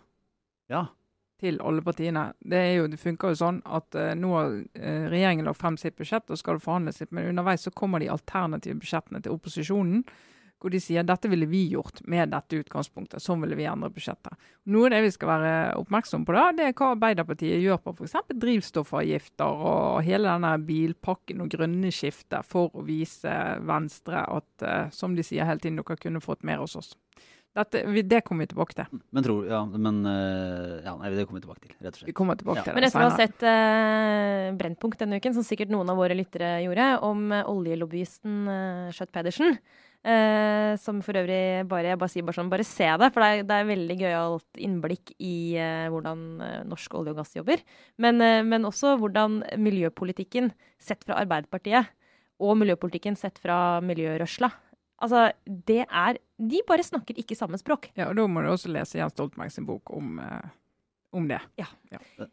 Ja. 0.69 0.85
Til 1.41 1.61
alle 1.65 1.83
partiene. 1.85 2.29
Det, 2.39 2.63
jo, 2.77 2.87
det 2.91 3.01
funker 3.01 3.35
jo 3.35 3.41
sånn 3.43 3.61
at 3.65 3.99
uh, 3.99 4.15
nå 4.19 4.33
har 4.35 4.57
uh, 4.57 5.05
regjeringen 5.13 5.49
lagt 5.49 5.61
frem 5.61 5.79
sitt 5.81 5.99
budsjett 5.99 6.31
og 6.31 6.41
skal 6.41 6.63
forhandles 6.63 7.03
litt, 7.03 7.13
men 7.15 7.31
underveis 7.31 7.67
så 7.67 7.75
kommer 7.75 8.03
de 8.03 8.11
alternative 8.13 8.81
budsjettene 8.83 9.23
til 9.25 9.37
opposisjonen. 9.37 10.03
Hvor 10.59 10.73
de 10.75 10.81
sier 10.83 11.05
dette 11.07 11.31
ville 11.31 11.47
vi 11.47 11.61
gjort 11.71 12.01
med 12.11 12.33
dette 12.33 12.59
utgangspunktet. 12.59 13.23
Sånn 13.23 13.39
ville 13.45 13.55
vi 13.55 13.69
endre 13.71 13.93
budsjettet. 13.95 14.35
Noe 14.75 14.89
av 14.89 14.97
det 14.97 15.05
vi 15.05 15.13
skal 15.15 15.31
være 15.31 15.53
oppmerksom 15.79 16.25
på, 16.27 16.35
da, 16.35 16.49
det 16.51 16.65
er 16.67 16.75
hva 16.75 16.89
Arbeiderpartiet 16.97 17.63
gjør 17.63 17.79
på 17.85 17.95
f.eks. 17.95 18.17
drivstoffavgifter 18.35 19.63
og 19.71 20.01
hele 20.03 20.33
denne 20.33 20.57
bilpakken 20.67 21.45
og 21.45 21.53
grønne 21.55 21.93
skiftet 21.95 22.47
for 22.51 22.75
å 22.75 22.83
vise 22.89 23.37
Venstre 23.71 24.25
at, 24.27 24.51
eh, 24.67 24.91
som 24.91 25.15
de 25.15 25.23
sier 25.23 25.47
hele 25.47 25.63
tiden, 25.63 25.79
dere 25.79 26.03
kunne 26.03 26.25
fått 26.25 26.43
mer 26.43 26.65
hos 26.65 26.75
oss. 26.81 26.97
Dette, 27.59 27.83
det 28.07 28.21
kommer 28.27 28.47
vi 28.47 28.53
tilbake 28.53 28.77
til. 28.79 29.01
Men 29.11 29.27
tror 29.27 29.49
Ja, 29.51 29.65
men 29.67 30.01
eh, 30.07 30.79
Ja, 30.87 30.95
nei, 31.01 31.11
det 31.17 31.27
kommer 31.27 31.41
vi 31.41 31.47
tilbake 31.47 31.65
til, 31.67 31.75
rett 31.83 31.93
og 31.93 32.01
slett. 32.01 32.09
Vi 32.13 32.17
kommer 32.17 32.39
tilbake 32.39 32.63
Ja. 32.63 32.69
til 32.69 32.79
Men 32.79 32.87
etter 32.87 33.03
å 33.03 33.09
ha 33.11 33.19
sett 33.19 33.43
uh, 33.43 34.57
Brennpunkt 34.59 35.03
denne 35.03 35.19
uken, 35.19 35.35
som 35.37 35.47
sikkert 35.47 35.73
noen 35.75 35.91
av 35.91 35.99
våre 35.99 36.17
lyttere 36.17 36.59
gjorde, 36.65 36.89
om 37.09 37.29
eh, 37.35 37.45
oljelobbyisten 37.51 38.41
uh, 38.49 38.89
Schjøtt 38.95 39.13
Pedersen, 39.15 39.59
uh, 40.07 40.77
som 40.81 41.01
for 41.05 41.19
øvrig 41.19 41.67
bare 41.69 41.91
Jeg 41.93 41.99
bare 42.01 42.13
sier 42.13 42.27
bare 42.27 42.39
sånn, 42.39 42.53
bare 42.53 42.67
se 42.67 42.89
det, 43.03 43.11
for 43.15 43.25
det 43.25 43.29
er, 43.29 43.45
det 43.49 43.59
er 43.59 43.69
veldig 43.73 43.99
gøyalt 44.05 44.63
innblikk 44.69 45.13
i 45.19 45.35
uh, 45.59 45.89
hvordan 45.93 46.25
eh, 46.45 46.57
norsk 46.69 46.95
olje 47.01 47.15
og 47.15 47.21
gass 47.23 47.35
jobber. 47.37 47.63
Men, 47.99 48.21
eh, 48.23 48.43
men 48.47 48.67
også 48.69 48.95
hvordan 49.01 49.43
miljøpolitikken 49.59 50.53
sett 50.79 51.03
fra 51.07 51.19
Arbeiderpartiet, 51.23 51.91
og 52.39 52.55
miljøpolitikken 52.61 53.17
sett 53.19 53.39
fra 53.43 53.81
miljørørsla 53.83 54.53
Altså, 55.03 55.29
det 55.47 55.85
er 55.87 56.17
De 56.39 56.61
bare 56.67 56.83
snakker 56.87 57.17
ikke 57.19 57.37
samme 57.39 57.59
språk. 57.59 57.91
Ja, 57.99 58.09
og 58.11 58.17
Da 58.17 58.27
må 58.31 58.43
du 58.43 58.49
også 58.53 58.71
lese 58.71 58.99
Jens 59.01 59.13
Stoltenberg 59.15 59.51
sin 59.51 59.67
bok 59.67 59.91
om, 59.91 60.19
eh, 60.23 60.49
om 61.13 61.27
det. 61.29 61.41
Ja. 61.59 61.67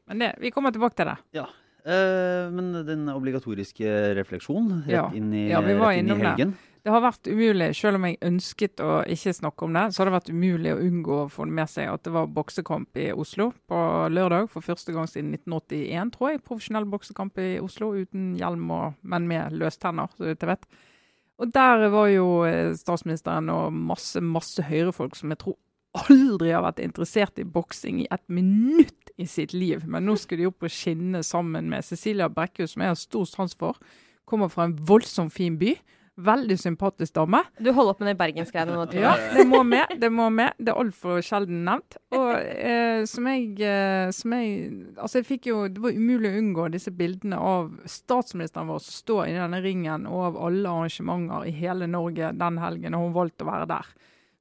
Men 0.08 0.19
det, 0.19 0.36
vi 0.39 0.51
kommer 0.51 0.71
tilbake 0.71 0.95
til 0.95 1.06
det. 1.10 1.17
Ja. 1.34 1.45
Eh, 1.86 2.49
men 2.54 2.71
den 2.86 3.08
obligatoriske 3.10 4.15
refleksjonen 4.17 4.84
rett 4.86 4.93
Ja. 4.93 5.10
inn 5.13 5.34
i, 5.34 5.49
Ja, 5.49 5.62
vi 5.62 5.73
var 5.73 5.89
rett 5.93 5.99
inn 5.99 6.06
i 6.06 6.10
innom 6.12 6.19
det. 6.19 6.28
helgen. 6.28 6.54
Det 6.86 6.91
har 6.93 7.01
vært 7.01 7.25
umulig, 7.34 7.75
selv 7.75 7.95
om 7.95 8.04
jeg 8.06 8.19
ønsket 8.21 8.75
å 8.78 9.04
ikke 9.10 9.34
snakke 9.34 9.63
om 9.65 9.73
det, 9.73 9.84
så 9.93 9.97
har 10.04 10.06
det 10.12 10.21
vært 10.21 10.30
umulig 10.30 10.71
å 10.75 10.82
unngå 10.86 11.15
å 11.25 11.32
få 11.32 11.45
det 11.45 11.54
med 11.54 11.67
seg 11.67 11.88
at 11.91 12.04
det 12.04 12.13
var 12.13 12.28
boksekamp 12.28 12.95
i 12.95 13.12
Oslo 13.12 13.54
på 13.67 14.10
lørdag 14.13 14.49
for 14.51 14.62
første 14.62 14.93
gang 14.93 15.08
siden 15.08 15.32
1981, 15.34 16.12
tror 16.12 16.30
jeg. 16.30 16.43
Profesjonell 16.45 16.86
boksekamp 16.86 17.38
i 17.39 17.58
Oslo 17.60 17.93
uten 17.97 18.36
hjelm, 18.38 18.69
og, 18.69 18.93
men 19.01 19.28
med 19.28 19.51
løstenner, 19.54 20.10
så 20.15 20.25
vidt 20.30 20.39
jeg 20.45 20.47
vet. 20.54 20.65
Og 21.41 21.51
der 21.53 21.89
var 21.91 22.07
jo 22.13 22.27
eh, 22.47 22.73
statsministeren 22.79 23.49
og 23.51 23.73
masse, 23.75 24.21
masse 24.23 24.63
høyrefolk 24.63 25.17
som 25.19 25.33
jeg 25.33 25.41
tror 25.41 25.57
aldri 25.95 26.51
har 26.51 26.63
vært 26.65 26.81
interessert 26.83 27.39
i 27.39 27.47
boksing 27.47 28.01
i 28.03 28.09
et 28.11 28.23
minutt 28.31 29.11
i 29.21 29.27
sitt 29.29 29.53
liv. 29.55 29.83
Men 29.87 30.07
nå 30.07 30.17
skulle 30.19 30.43
de 30.43 30.49
opp 30.49 30.59
på 30.63 30.71
skinnene 30.71 31.23
sammen 31.23 31.69
med 31.71 31.85
Cecilia 31.87 32.27
Brekkhus, 32.31 32.73
som 32.73 32.83
jeg 32.83 32.93
har 32.93 32.99
stor 32.99 33.27
sans 33.29 33.55
for. 33.59 33.79
Kommer 34.27 34.51
fra 34.51 34.67
en 34.67 34.75
voldsomt 34.87 35.33
fin 35.33 35.59
by. 35.59 35.75
Veldig 36.15 36.56
sympatisk 36.56 37.12
dame. 37.17 37.41
Du 37.60 37.73
holder 37.75 37.91
opp 37.91 37.99
med 37.99 38.08
de 38.08 38.19
bergensgreiene 38.21 38.71
nå, 38.71 38.86
tror 38.88 39.04
Ja, 39.04 39.15
det 39.36 39.43
må 39.49 39.60
med. 39.67 39.97
Det 39.99 40.08
må 40.13 40.30
med. 40.32 40.56
Det 40.56 40.71
er 40.71 40.80
altfor 40.80 41.19
sjelden 41.25 41.65
nevnt. 41.67 41.97
Og 42.15 42.30
eh, 42.39 43.04
som 43.10 43.28
jeg, 43.28 43.49
eh, 43.60 44.08
som 44.15 44.36
jeg 44.38 44.54
Altså, 44.95 45.19
jeg 45.19 45.28
fikk 45.28 45.49
jo 45.49 45.58
Det 45.67 45.84
var 45.84 45.97
umulig 45.97 46.32
å 46.32 46.39
unngå 46.39 46.69
disse 46.71 46.93
bildene 46.95 47.36
av 47.36 47.73
statsministeren 47.89 48.71
vår 48.71 48.80
som 48.86 48.95
står 49.01 49.21
i 49.28 49.36
denne 49.36 49.60
ringen, 49.65 50.08
og 50.08 50.23
av 50.30 50.41
alle 50.47 50.71
arrangementer 50.71 51.49
i 51.49 51.56
hele 51.60 51.89
Norge 51.91 52.32
den 52.39 52.60
helgen, 52.63 52.95
og 52.95 53.10
hun 53.10 53.17
valgte 53.19 53.43
å 53.43 53.51
være 53.51 53.71
der. 53.75 53.93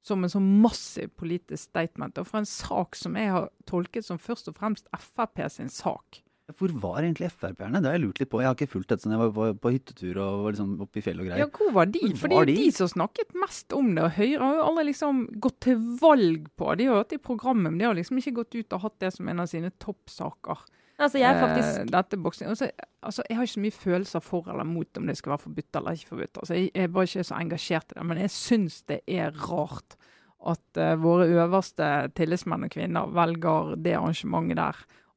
Som 0.05 0.23
en 0.23 0.31
sånn 0.31 0.47
massiv 0.63 1.11
politisk 1.19 1.73
statement. 1.73 2.21
Og 2.21 2.29
for 2.29 2.39
en 2.39 2.47
sak 2.47 2.95
som 2.95 3.19
jeg 3.19 3.35
har 3.35 3.49
tolket 3.67 4.07
som 4.07 4.21
først 4.21 4.47
og 4.47 4.61
fremst 4.61 4.87
Frp 4.95 5.43
sin 5.51 5.73
sak. 5.73 6.21
Hvor 6.53 6.69
var 6.77 6.99
egentlig 7.01 7.31
Frp-erne? 7.33 7.79
Det 7.81 7.89
har 7.89 7.95
jeg 7.97 8.03
lurt 8.03 8.19
litt 8.21 8.29
på. 8.29 8.39
Jeg 8.43 8.51
har 8.51 8.55
ikke 8.57 8.69
fulgt 8.69 8.91
dette 8.91 9.01
siden 9.01 9.15
jeg 9.15 9.21
var 9.23 9.31
på, 9.33 9.47
på 9.63 9.71
hyttetur 9.73 10.19
og 10.21 10.43
var 10.43 10.53
liksom 10.53 10.75
oppe 10.85 11.01
i 11.01 11.01
fjellet 11.01 11.23
og 11.23 11.29
Ja, 11.31 11.33
greier. 11.39 11.49
hvor 11.57 11.71
var 11.73 11.89
de? 11.89 12.01
Hvor 12.05 12.19
For 12.21 12.27
det 12.29 12.37
er 12.37 12.45
jo 12.45 12.49
de? 12.51 12.57
de 12.61 12.75
som 12.75 12.91
snakket 12.91 13.33
mest 13.41 13.73
om 13.73 13.89
det. 13.95 14.03
Og 14.05 14.11
Høyre 14.19 14.41
har 14.43 14.59
jo 14.59 14.67
aldri 14.69 14.83
liksom 14.91 15.23
gått 15.41 15.59
til 15.65 15.81
valg 16.01 16.45
på 16.55 16.75
De 16.77 16.85
har 16.85 17.01
hatt 17.01 17.09
det 17.15 17.17
i 17.17 17.25
programmet, 17.25 17.71
men 17.71 17.79
de 17.81 17.85
har 17.89 17.97
liksom 17.97 18.21
ikke 18.21 18.35
gått 18.43 18.55
ut 18.59 18.77
og 18.77 18.85
hatt 18.85 18.99
det 19.01 19.13
som 19.15 19.27
en 19.33 19.41
av 19.41 19.49
sine 19.49 19.71
toppsaker. 19.81 20.61
Altså, 20.95 21.19
jeg 21.19 21.27
er 21.27 21.41
faktisk 21.41 21.79
Eh, 21.81 21.85
dette. 21.91 22.17
Altså, 22.47 22.69
altså, 23.03 23.23
jeg 23.27 23.35
har 23.37 23.43
ikke 23.43 23.53
så 23.57 23.63
mye 23.65 23.79
følelser 23.83 24.21
for 24.23 24.47
eller 24.47 24.63
mot 24.63 24.97
om 24.97 25.07
det 25.07 25.17
skal 25.17 25.33
være 25.33 25.43
forbudt 25.49 25.75
eller 25.75 25.97
ikke 25.97 26.11
forbudt. 26.13 26.37
Altså, 26.37 26.53
jeg 26.53 26.71
er 26.75 26.87
bare 26.87 27.03
ikke 27.09 27.23
så 27.23 27.39
engasjert 27.41 27.91
i 27.91 27.97
det. 27.99 28.05
Men 28.05 28.17
jeg 28.21 28.29
syns 28.31 28.83
det 28.87 29.01
er 29.07 29.31
rart 29.49 29.97
at 30.45 30.77
uh, 30.77 30.93
våre 31.01 31.25
øverste 31.25 32.11
tillitsmenn 32.15 32.63
og 32.63 32.69
-kvinner 32.71 33.09
velger 33.11 33.75
det 33.81 33.95
arrangementet 33.97 34.57
der 34.57 34.75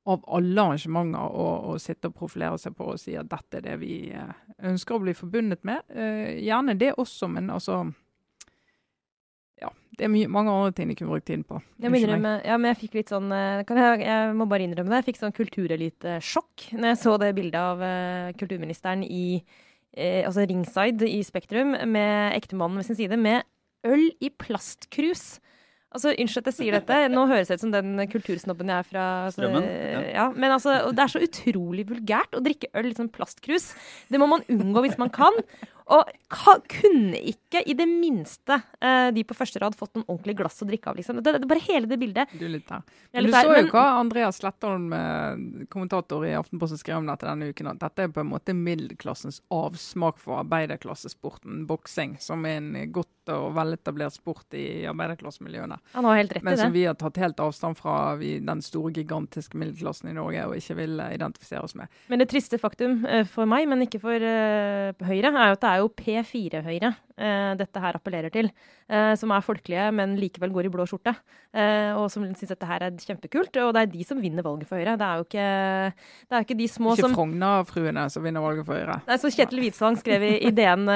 av 0.08 0.24
alle 0.32 0.64
arrangementer 0.64 1.20
å, 1.20 1.46
å 1.72 1.78
sitte 1.82 2.10
og 2.10 2.16
profilere 2.16 2.58
seg 2.60 2.76
på 2.78 2.92
og 2.94 3.00
si 3.00 3.16
at 3.18 3.28
dette 3.28 3.60
er 3.60 3.64
det 3.66 3.78
vi 3.82 3.94
eh, 4.14 4.36
ønsker 4.70 4.96
å 4.96 5.02
bli 5.02 5.14
forbundet 5.16 5.64
med. 5.68 5.84
Eh, 5.92 6.38
gjerne 6.46 6.76
det 6.78 6.94
også, 6.96 7.30
men 7.32 7.50
altså 7.54 7.86
Ja. 9.58 9.72
Det 9.98 10.06
er 10.06 10.12
mye, 10.12 10.30
mange 10.30 10.54
andre 10.54 10.72
ting 10.72 10.88
de 10.88 10.94
kunne 10.94 11.10
brukt 11.10 11.26
tiden 11.26 11.42
på. 11.44 11.58
Jeg, 11.82 11.90
må 11.90 11.98
innrømme, 11.98 12.36
ja, 12.46 12.56
men 12.56 12.70
jeg 12.70 12.80
fikk 12.84 13.00
litt 13.00 13.12
sånn 13.12 13.32
eh, 13.34 13.64
kan 13.68 13.80
jeg, 13.82 14.04
jeg 14.06 14.36
må 14.38 14.46
bare 14.48 14.68
innrømme 14.68 14.92
det. 14.92 15.02
Jeg 15.02 15.08
fikk 15.10 15.22
sånn 15.24 15.36
kulturelitesjokk 15.36 16.68
når 16.78 16.92
jeg 16.92 17.00
så 17.02 17.16
det 17.20 17.32
bildet 17.36 17.58
av 17.58 17.82
uh, 17.82 18.30
kulturministeren 18.38 19.02
i 19.04 19.42
uh, 19.42 20.22
altså 20.28 20.46
ringside 20.46 21.10
i 21.10 21.20
Spektrum 21.26 21.74
med 21.90 22.38
ektemannen 22.38 22.80
ved 22.80 22.88
sin 22.88 23.00
side 23.00 23.18
med 23.20 23.42
øl 23.88 24.08
i 24.22 24.30
plastkrus. 24.30 25.40
Altså, 25.88 26.12
Unnskyld 26.12 26.42
at 26.42 26.50
jeg 26.50 26.56
sier 26.58 26.74
dette, 26.76 26.96
nå 27.08 27.22
høres 27.30 27.48
jeg 27.48 27.56
ut 27.56 27.62
som 27.64 27.72
den 27.72 28.02
kultursnobben 28.12 28.68
jeg 28.68 28.82
er 28.82 28.88
fra 28.90 29.04
Så, 29.32 29.38
Strømmen, 29.38 29.64
ja. 29.64 30.02
ja. 30.12 30.26
men 30.36 30.52
altså, 30.52 30.74
Det 30.92 31.04
er 31.04 31.12
så 31.14 31.22
utrolig 31.24 31.86
vulgært 31.88 32.36
å 32.36 32.42
drikke 32.44 32.68
øl 32.76 32.90
i 32.90 32.96
sånn 32.98 33.08
plastkrus. 33.12 33.70
Det 34.12 34.20
må 34.20 34.28
man 34.28 34.44
unngå 34.52 34.84
hvis 34.84 34.98
man 35.00 35.12
kan. 35.14 35.38
Og 35.88 36.10
kunne 36.68 37.16
ikke 37.30 37.62
i 37.64 37.74
det 37.76 37.86
minste 37.88 38.58
eh, 38.80 39.08
de 39.16 39.24
på 39.24 39.36
første 39.36 39.60
rad 39.62 39.76
fått 39.76 39.94
noen 39.96 40.04
ordentlig 40.06 40.36
glass 40.36 40.60
å 40.62 40.68
drikke 40.68 40.90
av. 40.90 40.98
liksom. 40.98 41.20
Det, 41.24 41.32
det, 41.40 41.48
bare 41.48 41.64
hele 41.64 41.88
det 41.88 41.98
bildet. 42.00 42.34
Du 42.36 42.44
er 42.44 42.52
litt 42.58 42.68
her. 42.68 42.82
Er 42.84 43.22
Men 43.22 43.24
du 43.24 43.28
litt 43.30 43.36
der, 43.36 43.48
så 43.48 43.54
jo 43.54 43.62
men- 43.62 43.70
hva 43.72 43.84
Andreas 43.98 44.40
Slettholm, 44.42 44.92
eh, 44.92 45.64
kommentator 45.72 46.26
i 46.28 46.34
Aftenposten, 46.36 46.80
skrev 46.80 47.00
om 47.00 47.08
dette 47.08 47.24
denne 47.26 47.48
uken. 47.48 47.70
At 47.72 47.80
dette 47.86 48.04
er 48.04 48.12
på 48.12 48.20
en 48.20 48.28
måte 48.28 48.52
middelklassens 48.52 49.40
avsmak 49.50 50.18
for 50.20 50.42
arbeiderklassesporten 50.42 51.64
boksing, 51.66 52.18
som 52.20 52.44
er 52.44 52.60
en 52.60 52.92
godt 52.92 53.08
og 53.28 53.52
veletablert 53.56 54.12
sport 54.12 54.54
i 54.56 54.84
arbeiderklassemiljøene. 54.88 55.76
Han 55.92 56.04
har 56.08 56.16
helt 56.16 56.32
rett 56.32 56.42
i 56.42 56.44
Men 56.44 56.54
i 56.54 56.62
som 56.62 56.72
vi 56.72 56.84
har 56.84 56.94
tatt 56.94 57.16
helt 57.20 57.40
avstand 57.44 57.76
fra, 57.76 58.14
vi, 58.16 58.38
den 58.40 58.62
store, 58.64 58.92
gigantiske 58.92 59.56
middelklassen 59.56 60.08
i 60.08 60.14
Norge, 60.16 60.46
og 60.48 60.56
ikke 60.56 60.76
vil 60.76 61.00
eh, 61.00 61.14
identifisere 61.16 61.64
oss 61.64 61.74
med. 61.76 61.88
Men 62.08 62.20
det 62.22 62.28
triste 62.28 62.60
faktum 62.60 63.04
for 63.28 63.48
meg, 63.48 63.68
men 63.68 63.84
ikke 63.84 64.00
for 64.00 64.16
Høyre, 64.18 65.32
er 65.32 65.50
jo 65.50 65.56
at 65.56 65.60
det 65.60 65.68
er 65.68 65.77
jo 65.82 65.90
P4-Høyre 65.98 66.90
eh, 67.18 67.52
dette 67.58 67.82
her 67.82 67.98
appellerer 67.98 68.32
til. 68.32 68.50
eh, 68.88 69.14
som 69.20 69.32
er 69.34 69.44
folkelige, 69.44 69.90
men 69.92 70.16
likevel 70.16 70.52
går 70.54 70.68
i 70.68 70.72
blå 70.72 70.86
skjorte. 70.88 71.14
eh, 71.52 71.92
og 71.92 72.10
som 72.10 72.24
syns 72.24 72.52
dette 72.54 72.66
her 72.66 72.82
er 72.86 72.92
kjempekult. 72.96 73.56
Og 73.64 73.74
det 73.74 73.82
er 73.82 73.92
de 73.92 74.04
som 74.04 74.20
vinner 74.20 74.42
valget 74.42 74.68
for 74.68 74.78
Høyre. 74.78 74.96
Det 74.96 75.06
er 75.06 75.16
jo 75.16 75.26
ikke, 75.26 75.48
det 76.28 76.36
er 76.36 76.46
ikke 76.46 76.58
de 76.58 76.68
små 76.68 76.94
Ikke 76.94 77.06
som 77.06 77.14
Frogner-fruene 77.16 78.06
som 78.10 78.22
vinner 78.22 78.40
valget 78.44 78.66
for 78.66 78.78
Høyre. 78.78 79.00
Nei, 79.08 79.18
så 79.18 79.32
Kjetil 79.34 79.62
Hvitsvang 79.64 79.98
skrev 80.00 80.24
i 80.28 80.32
ideen 80.48 80.86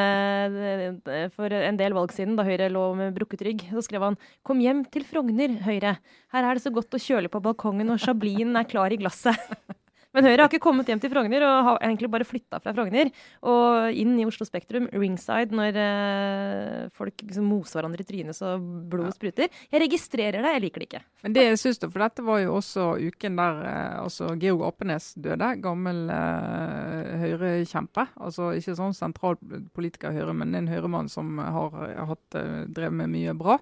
for 1.36 1.52
en 1.52 1.76
del 1.80 1.92
valg 1.92 2.12
siden, 2.12 2.36
da 2.36 2.46
Høyre 2.46 2.70
lå 2.72 2.86
med 2.96 3.14
brukket 3.16 3.44
rygg. 3.44 3.68
Så 3.72 3.84
skrev 3.88 4.02
han 4.02 4.16
'Kom 4.44 4.60
hjem 4.60 4.84
til 4.90 5.04
Frogner, 5.04 5.60
Høyre. 5.66 5.98
Her 6.32 6.44
er 6.44 6.54
det 6.54 6.62
så 6.62 6.72
godt 6.72 6.94
og 6.94 7.00
kjølig 7.00 7.30
på 7.30 7.42
balkongen, 7.42 7.90
og 7.90 8.00
chablisen 8.00 8.56
er 8.56 8.64
klar 8.64 8.92
i 8.92 8.96
glasset'. 8.96 9.36
Men 10.12 10.26
Høyre 10.28 10.44
har 10.44 10.50
ikke 10.50 10.62
kommet 10.62 10.88
hjem 10.90 11.00
til 11.00 11.12
Frogner 11.12 11.44
og 11.46 11.68
har 11.68 11.78
egentlig 11.86 12.10
bare 12.12 12.26
flytta 12.28 12.60
fra 12.62 12.74
Frogner 12.76 13.10
og 13.48 13.96
inn 13.96 14.14
i 14.20 14.26
Oslo 14.28 14.46
Spektrum, 14.48 14.88
ringside, 14.92 15.54
når 15.56 15.78
eh, 15.80 16.90
folk 16.96 17.24
liksom 17.24 17.48
moser 17.48 17.80
hverandre 17.80 18.04
i 18.04 18.08
trynet 18.08 18.36
så 18.36 18.54
blodet 18.60 19.16
spruter. 19.16 19.48
Jeg 19.72 19.84
registrerer 19.84 20.44
det, 20.44 20.54
jeg 20.56 20.64
liker 20.66 20.84
det 20.84 20.88
ikke. 20.90 21.02
Men 21.24 21.36
det 21.36 21.46
syns 21.60 21.80
da, 21.80 21.88
for 21.92 22.04
dette 22.04 22.26
var 22.26 22.42
jo 22.42 22.58
også 22.58 22.88
uken 23.00 23.40
der 23.40 23.62
eh, 23.70 23.96
altså 24.02 24.32
Georg 24.42 24.66
Apenes 24.68 25.12
døde. 25.16 25.52
Gammel 25.64 26.04
eh, 26.12 27.14
Høyre-kjempe. 27.22 28.08
Altså 28.20 28.52
ikke 28.58 28.76
sånn 28.78 28.96
sentralpolitiker 28.96 30.12
i 30.12 30.20
Høyre, 30.20 30.36
men 30.36 30.52
en 30.58 30.70
Høyre-mann 30.70 31.08
som 31.12 31.40
har, 31.40 31.72
hatt, 32.12 32.28
eh, 32.38 32.62
drevet 32.68 33.00
med 33.00 33.12
mye 33.16 33.36
bra. 33.38 33.58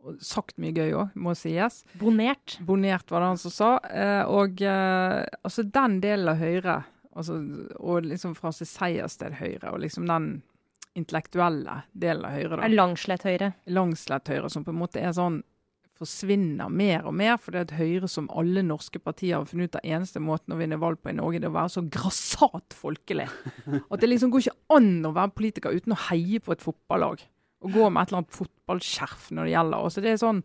Og 0.00 0.20
sagt 0.24 0.56
mye 0.60 0.72
gøy 0.72 0.94
òg, 0.96 1.16
må 1.20 1.34
sies. 1.36 1.82
Bonert. 2.00 2.56
Bonert 2.64 3.10
var 3.12 3.20
det 3.20 3.32
han 3.34 3.40
som 3.42 3.52
sa. 3.52 3.70
Eh, 3.84 4.22
og 4.32 4.62
eh, 4.64 5.26
altså 5.44 5.66
den 5.68 5.98
delen 6.00 6.30
av 6.32 6.40
Høyre, 6.40 6.78
altså, 7.12 7.36
og 7.76 8.08
liksom 8.08 8.32
fra 8.38 8.52
sitt 8.56 8.70
seiersted 8.70 9.36
Høyre, 9.42 9.74
og 9.74 9.82
liksom 9.84 10.08
den 10.08 10.32
intellektuelle 10.98 11.82
delen 11.92 12.24
av 12.26 12.32
Høyre. 12.38 12.56
da. 12.56 12.72
Langslett 12.72 13.26
Høyre. 13.28 13.52
Langslett 13.70 14.32
Høyre, 14.32 14.50
som 14.52 14.64
på 14.64 14.72
en 14.72 14.80
måte 14.80 15.02
er 15.04 15.12
sånn 15.16 15.42
forsvinner 16.00 16.70
mer 16.72 17.04
og 17.04 17.12
mer, 17.12 17.36
For 17.36 17.52
det 17.52 17.66
at 17.68 17.74
Høyre, 17.76 18.08
som 18.08 18.30
alle 18.32 18.62
norske 18.64 18.98
partier, 19.04 19.36
har 19.36 19.48
funnet 19.48 19.68
ut 19.68 19.80
av 19.82 19.84
eneste 19.84 20.22
måten 20.22 20.54
å 20.54 20.60
vinne 20.60 20.80
valg 20.80 21.00
på 21.02 21.12
i 21.12 21.16
Norge, 21.18 21.42
det 21.42 21.48
er 21.48 21.52
å 21.52 21.58
være 21.58 21.74
så 21.76 21.84
grassat 21.84 22.76
folkelig. 22.76 23.28
At 23.90 24.00
det 24.00 24.08
liksom 24.08 24.32
går 24.32 24.46
ikke 24.46 24.78
an 24.78 25.04
å 25.04 25.12
være 25.12 25.36
politiker 25.36 25.76
uten 25.76 25.92
å 25.92 26.00
heie 26.08 26.40
på 26.40 26.56
et 26.56 26.64
fotballag 26.64 27.26
og 27.60 27.72
gå 27.74 27.86
med 27.90 28.02
et 28.02 28.10
eller 28.10 28.22
annet 28.22 28.36
fotballskjerf 28.36 29.30
når 29.36 29.46
det 29.48 29.54
gjelder. 29.54 29.86
Også 29.86 30.02
det 30.04 30.12
er 30.14 30.20
sånn, 30.20 30.42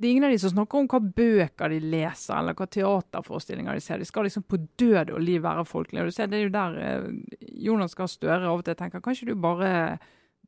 det 0.00 0.06
er 0.06 0.12
ingen 0.14 0.26
av 0.28 0.32
de 0.32 0.38
som 0.40 0.52
snakker 0.54 0.80
om 0.80 0.86
hva 0.88 1.00
bøker 1.20 1.72
de 1.72 1.80
leser, 1.92 2.34
eller 2.36 2.56
hva 2.56 2.66
teaterforestillinger 2.72 3.76
de 3.76 3.82
ser. 3.84 4.00
De 4.00 4.08
skal 4.08 4.24
liksom 4.28 4.46
på 4.48 4.60
død 4.80 5.12
og 5.12 5.20
liv 5.24 5.42
være 5.44 5.66
folkelige. 5.68 6.04
Og 6.04 6.08
du 6.08 6.16
ser, 6.16 6.30
Det 6.32 6.38
er 6.38 6.46
jo 6.46 6.54
der 6.54 6.78
eh, 6.84 7.10
Jonas 7.66 7.96
Gahr 7.98 8.08
Støre 8.08 8.48
av 8.48 8.62
og 8.62 8.64
til 8.64 8.78
tenker 8.78 9.04
Kanskje 9.04 9.28
du 9.28 9.34
bare 9.40 9.98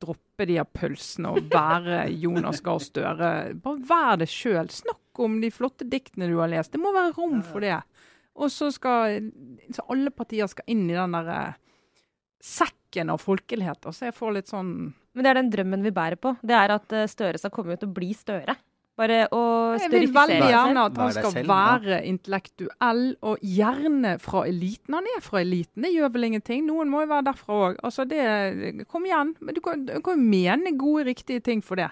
droppe 0.02 0.46
de 0.48 0.56
her 0.58 0.66
pølsene 0.66 1.30
og 1.30 1.52
være 1.52 2.06
Jonas 2.16 2.62
Gahr 2.64 2.80
Støre? 2.82 3.32
Bare 3.64 3.84
vær 3.88 4.22
det 4.22 4.30
sjøl. 4.32 4.72
Snakk 4.72 5.20
om 5.20 5.36
de 5.42 5.52
flotte 5.52 5.84
diktene 5.84 6.30
du 6.30 6.38
har 6.40 6.48
lest. 6.48 6.72
Det 6.72 6.80
må 6.80 6.94
være 6.96 7.12
rom 7.18 7.42
for 7.44 7.60
det. 7.64 7.76
Og 8.40 8.48
så 8.48 8.70
skal 8.72 9.28
så 9.76 9.84
alle 9.92 10.12
partier 10.16 10.48
skal 10.48 10.64
inn 10.72 10.88
i 10.88 10.96
den 10.96 11.12
der 11.18 11.28
eh, 11.28 11.60
sekken 12.42 13.12
av 13.12 13.20
folkelighet. 13.20 13.92
Så 13.92 14.08
jeg 14.08 14.16
får 14.16 14.36
litt 14.38 14.52
sånn 14.52 14.72
Men 15.12 15.24
det 15.24 15.30
er 15.32 15.40
den 15.40 15.50
drømmen 15.52 15.86
vi 15.86 15.94
bærer 15.94 16.20
på. 16.20 16.36
Det 16.40 16.56
er 16.56 16.76
at 16.76 16.94
eh, 16.96 17.08
Støre 17.10 17.40
skal 17.40 17.52
komme 17.54 17.76
ut 17.76 17.86
og 17.86 17.94
bli 17.96 18.12
Støre. 18.16 18.56
Bare 19.00 19.22
å 19.32 19.42
Jeg 19.80 19.88
vil 19.88 20.10
veldig 20.12 20.50
gjerne 20.52 20.82
at 20.84 20.98
han 21.00 21.12
skal 21.16 21.32
selv, 21.32 21.48
være 21.48 22.00
intellektuell, 22.04 23.00
og 23.24 23.40
gjerne 23.40 24.18
fra 24.20 24.42
eliten. 24.50 24.98
Han 24.98 25.08
er 25.14 25.22
fra 25.24 25.40
eliten, 25.40 25.86
det 25.86 25.94
gjør 25.94 26.12
vel 26.12 26.28
ingenting. 26.28 26.66
Noen 26.68 26.92
må 26.92 27.00
jo 27.06 27.10
være 27.14 27.26
derfra 27.30 27.60
òg. 27.70 27.80
Altså 27.88 28.04
det, 28.08 28.20
kom 28.92 29.08
igjen. 29.08 29.32
Men 29.40 29.56
du 29.56 29.62
kan, 29.64 29.86
du 29.88 29.96
kan 30.04 30.20
jo 30.20 30.28
mene 30.36 30.74
gode, 30.76 31.06
riktige 31.08 31.40
ting 31.40 31.64
for 31.64 31.80
det. 31.80 31.88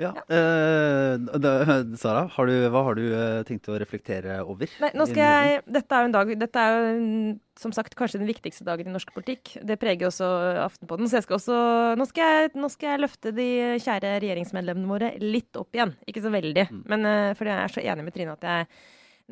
Ja. 0.00 0.14
eh, 0.32 1.16
da, 1.36 1.50
Sara, 2.00 2.22
har 2.32 2.48
du, 2.48 2.52
hva 2.72 2.82
har 2.88 2.96
du 2.96 3.02
eh, 3.12 3.42
tenkt 3.48 3.68
å 3.70 3.76
reflektere 3.78 4.38
over? 4.42 4.70
Nei, 4.82 4.90
nå 4.96 5.04
skal 5.10 5.20
jeg, 5.22 5.58
dette 5.76 5.94
er 5.98 6.00
jo 6.06 6.08
en 6.08 6.14
dag, 6.16 6.32
dette 6.40 6.62
er 6.64 6.78
jo 6.78 7.34
som 7.60 7.74
sagt 7.76 7.94
kanskje 7.98 8.18
den 8.22 8.30
viktigste 8.30 8.64
dagen 8.66 8.88
i 8.88 8.94
norsk 8.94 9.12
politikk. 9.14 9.52
Det 9.62 9.76
preger 9.78 10.08
også 10.08 10.30
Aftenpodden. 10.64 11.06
Så 11.12 11.20
jeg 11.20 11.26
skal 11.26 11.36
også, 11.36 11.58
nå, 12.00 12.06
skal 12.08 12.32
jeg, 12.32 12.54
nå 12.58 12.72
skal 12.72 12.94
jeg 12.94 13.02
løfte 13.04 13.34
de 13.36 13.46
kjære 13.84 14.14
regjeringsmedlemmene 14.24 14.90
våre 14.90 15.12
litt 15.20 15.60
opp 15.60 15.76
igjen. 15.76 15.94
Ikke 16.08 16.24
så 16.24 16.32
veldig, 16.34 16.66
Mm. 16.72 16.82
men 16.88 17.06
eh, 17.12 17.34
fordi 17.36 17.52
jeg 17.52 17.62
er 17.68 17.72
så 17.76 17.86
enig 17.92 18.04
med 18.08 18.14
Trine 18.16 18.34
at 18.38 18.48
jeg 18.48 18.66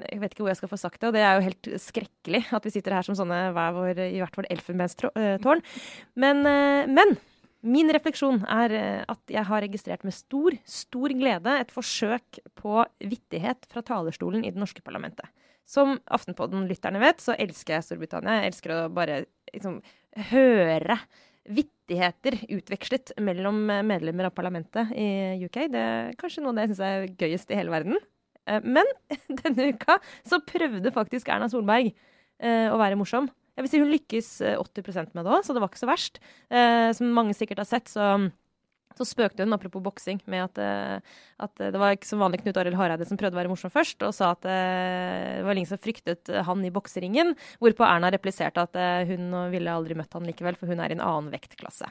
jeg 0.00 0.20
vet 0.22 0.32
ikke 0.32 0.44
hvor 0.44 0.48
jeg 0.52 0.58
skal 0.60 0.70
få 0.70 0.78
sagt 0.80 1.00
det, 1.02 1.08
og 1.10 1.16
det 1.16 1.20
er 1.26 1.34
jo 1.36 1.42
helt 1.44 1.68
skrekkelig 1.82 2.40
at 2.56 2.64
vi 2.64 2.70
sitter 2.72 2.94
her 2.94 3.04
som 3.04 3.16
sånne 3.18 3.40
hver 3.52 3.72
vår, 3.74 3.98
i 4.14 4.20
hvert 4.22 4.36
fall 4.38 4.46
elfenbenstårn. 4.48 5.60
Men, 6.22 6.40
eh, 6.46 6.86
men 6.88 7.16
min 7.60 7.92
refleksjon 7.92 8.40
er 8.48 8.72
eh, 8.72 9.02
at 9.10 9.32
jeg 9.32 9.44
har 9.44 9.64
registrert 9.64 10.04
med 10.06 10.14
stor, 10.16 10.56
stor 10.64 11.12
glede 11.16 11.56
et 11.60 11.72
forsøk 11.74 12.40
på 12.56 12.84
vittighet 13.04 13.66
fra 13.70 13.82
talerstolen 13.84 14.44
i 14.46 14.52
det 14.52 14.60
norske 14.60 14.82
parlamentet. 14.84 15.28
Som 15.68 15.98
Aftenpodden-lytterne 16.10 17.02
vet, 17.02 17.20
så 17.22 17.36
elsker 17.38 17.76
jeg 17.76 17.86
Storbritannia. 17.86 18.40
Jeg 18.40 18.54
elsker 18.54 18.74
å 18.74 18.78
bare 18.94 19.24
liksom, 19.52 19.78
høre 20.30 20.96
vittigheter 21.50 22.38
utvekslet 22.56 23.12
mellom 23.20 23.62
eh, 23.68 23.84
medlemmer 23.86 24.30
av 24.30 24.36
parlamentet 24.36 24.94
i 24.96 25.10
UK. 25.44 25.60
Det 25.74 25.84
er 25.84 26.16
kanskje 26.20 26.44
noe 26.44 26.54
av 26.54 26.58
det 26.60 26.64
jeg 26.64 26.72
syns 26.72 26.86
er 26.88 27.12
gøyest 27.20 27.52
i 27.52 27.60
hele 27.60 27.74
verden. 27.76 28.00
Eh, 28.48 28.64
Men 28.64 28.88
denne 29.42 29.68
uka 29.74 30.00
så 30.24 30.40
prøvde 30.48 30.96
faktisk 30.96 31.28
Erna 31.28 31.50
Solberg 31.52 31.92
å 32.40 32.78
være 32.80 32.96
morsom. 32.96 33.26
Jeg 33.60 33.66
vil 33.66 33.72
si 33.74 33.80
hun 33.82 33.92
lykkes 33.92 34.28
eh, 34.48 34.56
80% 34.56 35.12
med 35.12 35.26
det 35.26 35.32
òg, 35.36 35.42
så 35.44 35.52
det 35.52 35.60
var 35.60 35.68
ikke 35.68 35.82
så 35.82 35.90
verst. 35.90 36.16
Eh, 36.48 36.88
som 36.96 37.12
mange 37.12 37.36
sikkert 37.36 37.60
har 37.60 37.68
sett, 37.68 37.92
så 37.92 38.30
så 38.98 39.06
spøkte 39.06 39.44
hun, 39.44 39.54
apropos 39.54 39.82
boksing, 39.84 40.20
med 40.30 40.48
at, 40.48 40.58
eh, 40.60 41.18
at 41.40 41.62
det 41.62 41.78
var 41.80 41.94
ikke 41.94 42.08
som 42.08 42.22
vanlig 42.22 42.42
Knut 42.42 42.58
Arild 42.60 42.78
Hareide 42.78 43.06
som 43.08 43.18
prøvde 43.20 43.38
å 43.38 43.40
være 43.40 43.52
morsom 43.52 43.72
først, 43.72 44.02
og 44.06 44.14
sa 44.16 44.32
at 44.34 44.46
eh, 44.50 45.38
det 45.38 45.46
var 45.46 45.56
ingen 45.56 45.70
som 45.70 45.80
fryktet 45.80 46.32
han 46.48 46.64
i 46.66 46.72
bokseringen. 46.74 47.34
Hvorpå 47.62 47.86
Erna 47.86 48.10
repliserte 48.12 48.66
at 48.66 48.76
eh, 48.80 49.06
hun 49.12 49.30
ville 49.54 49.72
aldri 49.72 49.96
møtt 49.98 50.16
han 50.16 50.26
likevel, 50.26 50.58
for 50.58 50.70
hun 50.70 50.82
er 50.82 50.92
i 50.92 50.98
en 50.98 51.04
annen 51.06 51.30
vektklasse. 51.34 51.88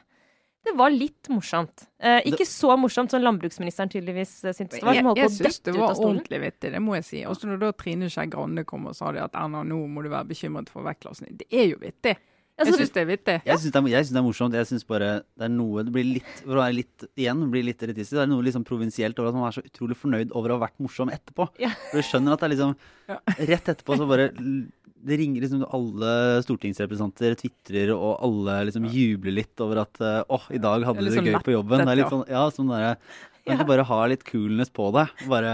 Det 0.64 0.74
var 0.76 0.92
litt 0.92 1.30
morsomt. 1.32 1.86
Eh, 2.04 2.20
ikke 2.30 2.46
så 2.46 2.76
morsomt 2.78 3.14
som 3.14 3.22
landbruksministeren 3.24 3.90
tydeligvis 3.90 4.34
eh, 4.44 4.56
syntes 4.56 4.80
det 4.80 4.86
var. 4.86 4.98
Som 4.98 5.10
holdt 5.10 5.22
jeg 5.22 5.30
på 5.30 5.32
å 5.32 5.38
syns 5.38 5.60
det 5.60 5.64
dette 5.64 5.72
ut 5.72 5.80
var 5.80 5.88
av 5.88 5.96
stolen. 5.96 6.10
ordentlig 6.18 6.42
vittig, 6.44 6.72
det 6.76 6.82
må 6.84 6.98
jeg 6.98 7.06
si. 7.08 7.22
Også 7.32 7.50
når 7.50 7.62
da 7.64 7.70
Trine 7.80 8.10
Skei 8.12 8.28
Grande 8.34 8.66
kom 8.68 8.90
og 8.92 8.98
sa 8.98 9.14
det 9.16 9.24
at 9.24 9.38
Erna, 9.40 9.64
nå 9.68 9.80
må 9.88 10.04
du 10.04 10.12
være 10.12 10.30
bekymret 10.34 10.72
for 10.74 10.86
vektklassen. 10.86 11.32
Det 11.40 11.48
er 11.50 11.72
jo 11.72 11.80
vittig. 11.82 12.18
Altså, 12.60 12.74
Jeg 12.76 12.80
syns 12.82 12.94
det 12.96 13.02
er 13.02 13.08
vittig. 13.08 13.36
Jeg 13.48 13.60
syns 13.62 13.72
det, 13.72 13.82
det 14.14 14.20
er 14.20 14.26
morsomt. 14.26 14.56
Jeg 14.60 14.68
synes 14.68 14.84
bare 14.90 15.10
det 15.40 15.46
er 15.48 15.52
noe 15.54 15.84
Det 15.88 15.94
blir 15.96 16.08
litt 16.18 16.34
For 16.44 16.58
å 16.58 16.64
være 16.64 16.76
litt 16.76 17.06
igjen, 17.16 17.46
blir 17.54 17.64
litt 17.64 17.86
elitistisk. 17.86 18.18
Det 18.18 18.26
er 18.26 18.32
noe 18.34 18.44
liksom 18.44 18.66
provinsielt 18.68 19.20
over 19.22 19.30
at 19.32 19.38
man 19.40 19.48
er 19.48 19.56
så 19.56 19.64
utrolig 19.64 19.96
fornøyd 20.00 20.34
over 20.36 20.52
å 20.52 20.58
ha 20.60 20.66
vært 20.66 20.76
morsom 20.84 21.12
etterpå. 21.14 21.48
Ja. 21.64 21.72
For 21.92 22.02
du 22.02 22.08
skjønner 22.10 22.36
at 22.36 22.44
det 22.44 22.50
er 22.50 22.54
liksom 22.58 22.76
Ja. 23.10 23.18
Rett 23.54 23.72
etterpå 23.74 23.96
så 23.98 24.06
bare 24.10 24.28
Det 24.36 25.16
ringer 25.22 25.42
liksom 25.46 25.64
alle 25.72 26.12
stortingsrepresentanter 26.44 27.38
tvitrer, 27.40 27.94
og 27.96 28.20
alle 28.28 28.58
liksom 28.68 28.90
jubler 28.92 29.38
litt 29.40 29.64
over 29.64 29.86
at 29.86 30.02
eh, 30.04 30.20
åh, 30.28 30.50
i 30.52 30.60
dag 30.60 30.84
hadde 30.84 31.06
Det 31.06 31.14
du 31.16 31.22
det 31.22 31.32
gøy 31.32 31.40
på 31.48 31.56
jobben. 31.56 31.86
Det 31.86 31.94
er 31.96 32.02
litt 32.02 32.12
sånn, 32.12 32.26
ja, 32.28 32.44
sånn 32.52 32.68
derre 32.74 32.98
Kan 33.46 33.56
Ja. 33.56 33.62
ikke 33.64 33.70
bare 33.72 33.88
ha 33.88 34.06
litt 34.12 34.26
coolness 34.28 34.70
på 34.70 34.92
deg. 34.94 35.08
Bare 35.32 35.54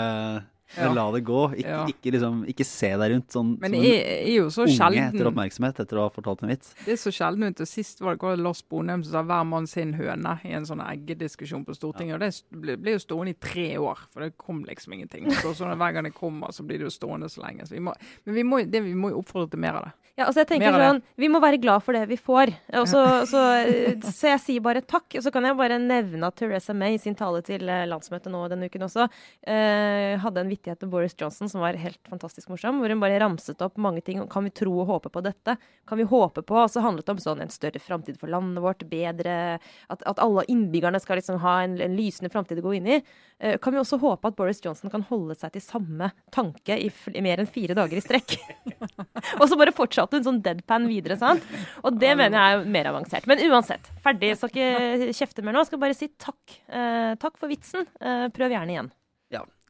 Ja. 0.77 0.93
la 0.93 1.11
det 1.11 1.23
gå. 1.25 1.41
Ikke, 1.55 1.67
Ja. 1.69 1.85
ikke 1.87 2.11
liksom 2.15 2.45
Ikke 2.47 2.65
se 2.65 2.89
deg 2.97 3.11
rundt 3.11 3.29
sånn 3.31 3.57
Men 3.59 3.71
som 3.71 3.83
en 3.85 4.51
så 4.51 4.65
unge 4.65 4.75
sjelden 4.75 5.13
etter 5.13 5.29
oppmerksomhet 5.31 5.79
etter 5.79 5.97
å 5.97 6.07
ha 6.07 6.09
fortalt 6.09 6.43
en 6.43 6.49
vits. 6.49 6.73
Det 6.85 6.93
er 6.93 7.01
så 7.01 7.11
sjelden 7.11 7.47
ut. 7.47 7.61
og 7.61 7.67
Sist 7.67 8.01
var 8.01 8.15
det 8.15 8.39
Lars 8.39 8.61
Bonheim 8.61 9.03
som 9.03 9.11
sa 9.11 9.23
'hver 9.23 9.45
mann 9.45 9.67
sin 9.67 9.93
høne' 9.93 10.39
i 10.45 10.51
en 10.53 10.65
sånn 10.65 10.81
eggediskusjon 10.81 11.65
på 11.65 11.75
Stortinget. 11.75 12.15
og 12.15 12.19
Det 12.19 12.43
ble, 12.61 12.77
ble 12.77 12.91
jo 12.91 12.99
stående 12.99 13.29
i 13.29 13.39
tre 13.39 13.77
år, 13.77 13.97
for 14.11 14.21
det 14.21 14.37
kom 14.37 14.63
liksom 14.63 14.93
ingenting. 14.93 15.31
Så, 15.31 15.53
sånn 15.55 15.75
hver 15.77 15.93
gang 15.93 16.03
det 16.03 16.13
kommer, 16.13 16.51
så 16.51 16.65
blir 16.65 16.79
det 16.79 16.87
jo 16.87 16.93
stående 17.07 17.29
så 17.29 17.41
lenge. 17.41 17.67
Så 17.67 17.71
vi 17.71 17.79
må, 17.79 17.93
men 18.25 18.35
vi 18.35 18.43
må, 18.43 18.59
det, 18.69 18.83
vi 18.83 18.93
må 18.93 19.09
jo 19.11 19.21
oppfordre 19.21 19.51
til 19.51 19.59
mer 19.59 19.75
av 19.75 19.83
det. 19.85 19.91
Ja, 20.15 20.29
altså 20.29 20.45
jeg 20.45 20.47
tenker 20.47 20.71
sånn, 20.79 21.01
Vi 21.19 21.27
må 21.27 21.41
være 21.43 21.59
glad 21.59 21.83
for 21.83 21.91
det 21.91 22.05
vi 22.07 22.15
får. 22.15 22.53
Og 22.79 22.87
så, 22.87 23.27
så, 23.27 23.41
eh, 23.67 23.99
så 23.99 24.29
jeg 24.31 24.39
sier 24.39 24.61
bare 24.61 24.79
takk. 24.79 25.03
Og 25.19 25.21
så 25.25 25.31
kan 25.31 25.43
jeg 25.43 25.57
bare 25.59 25.75
nevne 25.77 26.23
at 26.23 26.35
Teresa 26.39 26.71
May 26.73 26.95
i 26.95 26.97
sin 26.97 27.15
tale 27.15 27.41
til 27.43 27.67
eh, 27.67 27.83
landsmøtet 27.85 28.31
nå 28.31 28.47
denne 28.47 28.69
uken 28.71 28.81
også 28.87 29.09
eh, 29.43 30.15
hadde 30.17 30.37
en 30.39 30.47
vittighet 30.47 30.64
med 30.67 30.89
Boris 30.89 31.15
Johnson 31.17 31.49
som 31.49 31.61
var 31.61 31.77
helt 31.79 31.99
fantastisk 32.09 32.49
morsom. 32.49 32.79
Hvor 32.81 32.91
hun 32.91 33.01
bare 33.01 33.19
ramset 33.21 33.61
opp 33.61 33.77
mange 33.81 34.01
ting. 34.05 34.21
Kan 34.31 34.47
vi 34.47 34.53
tro 34.55 34.73
og 34.81 34.89
håpe 34.89 35.11
på 35.13 35.23
dette? 35.25 35.57
Kan 35.87 35.99
vi 36.01 36.07
håpe 36.09 36.41
på 36.41 36.57
Og 36.57 36.71
så 36.71 36.81
handlet 36.83 37.05
det 37.05 37.15
om 37.15 37.21
sånn 37.21 37.43
en 37.45 37.53
større 37.53 37.79
framtid 37.79 38.17
for 38.19 38.31
landet 38.31 38.63
vårt. 38.63 38.85
Bedre 38.89 39.59
At, 39.89 40.01
at 40.01 40.21
alle 40.23 40.45
innbyggerne 40.51 40.99
skal 41.03 41.19
liksom 41.19 41.39
ha 41.43 41.59
en, 41.63 41.77
en 41.81 41.95
lysende 41.97 42.31
framtid 42.33 42.59
å 42.61 42.65
gå 42.65 42.75
inn 42.79 42.89
i. 42.97 42.99
Uh, 43.43 43.55
kan 43.61 43.75
vi 43.75 43.81
også 43.81 43.99
håpe 44.01 44.31
at 44.31 44.37
Boris 44.37 44.61
Johnson 44.63 44.91
kan 44.91 45.05
holde 45.09 45.37
seg 45.37 45.53
til 45.55 45.63
samme 45.63 46.11
tanke 46.33 46.77
i, 46.79 46.89
i 46.89 47.23
mer 47.23 47.41
enn 47.43 47.51
fire 47.51 47.77
dager 47.77 47.99
i 47.99 48.03
strekk? 48.03 48.37
Og 49.39 49.47
så 49.49 49.59
bare 49.59 49.75
fortsatte 49.75 50.19
hun 50.19 50.27
sånn 50.27 50.43
deadpan 50.45 50.89
videre, 50.89 51.19
sant? 51.19 51.45
Og 51.83 51.99
det 51.99 52.13
mener 52.17 52.39
jeg 52.39 52.59
er 52.59 52.69
mer 52.77 52.91
avansert. 52.91 53.27
Men 53.29 53.43
uansett, 53.49 53.89
ferdig. 54.05 54.33
Skal 54.39 54.51
ikke 54.51 55.15
kjefte 55.15 55.45
mer 55.45 55.57
nå. 55.57 55.65
Skal 55.67 55.81
bare 55.81 55.97
si 55.97 56.09
takk. 56.15 56.59
Uh, 56.69 57.15
takk 57.21 57.39
for 57.39 57.51
vitsen. 57.51 57.87
Uh, 57.99 58.27
prøv 58.35 58.55
gjerne 58.55 58.75
igjen. 58.75 58.93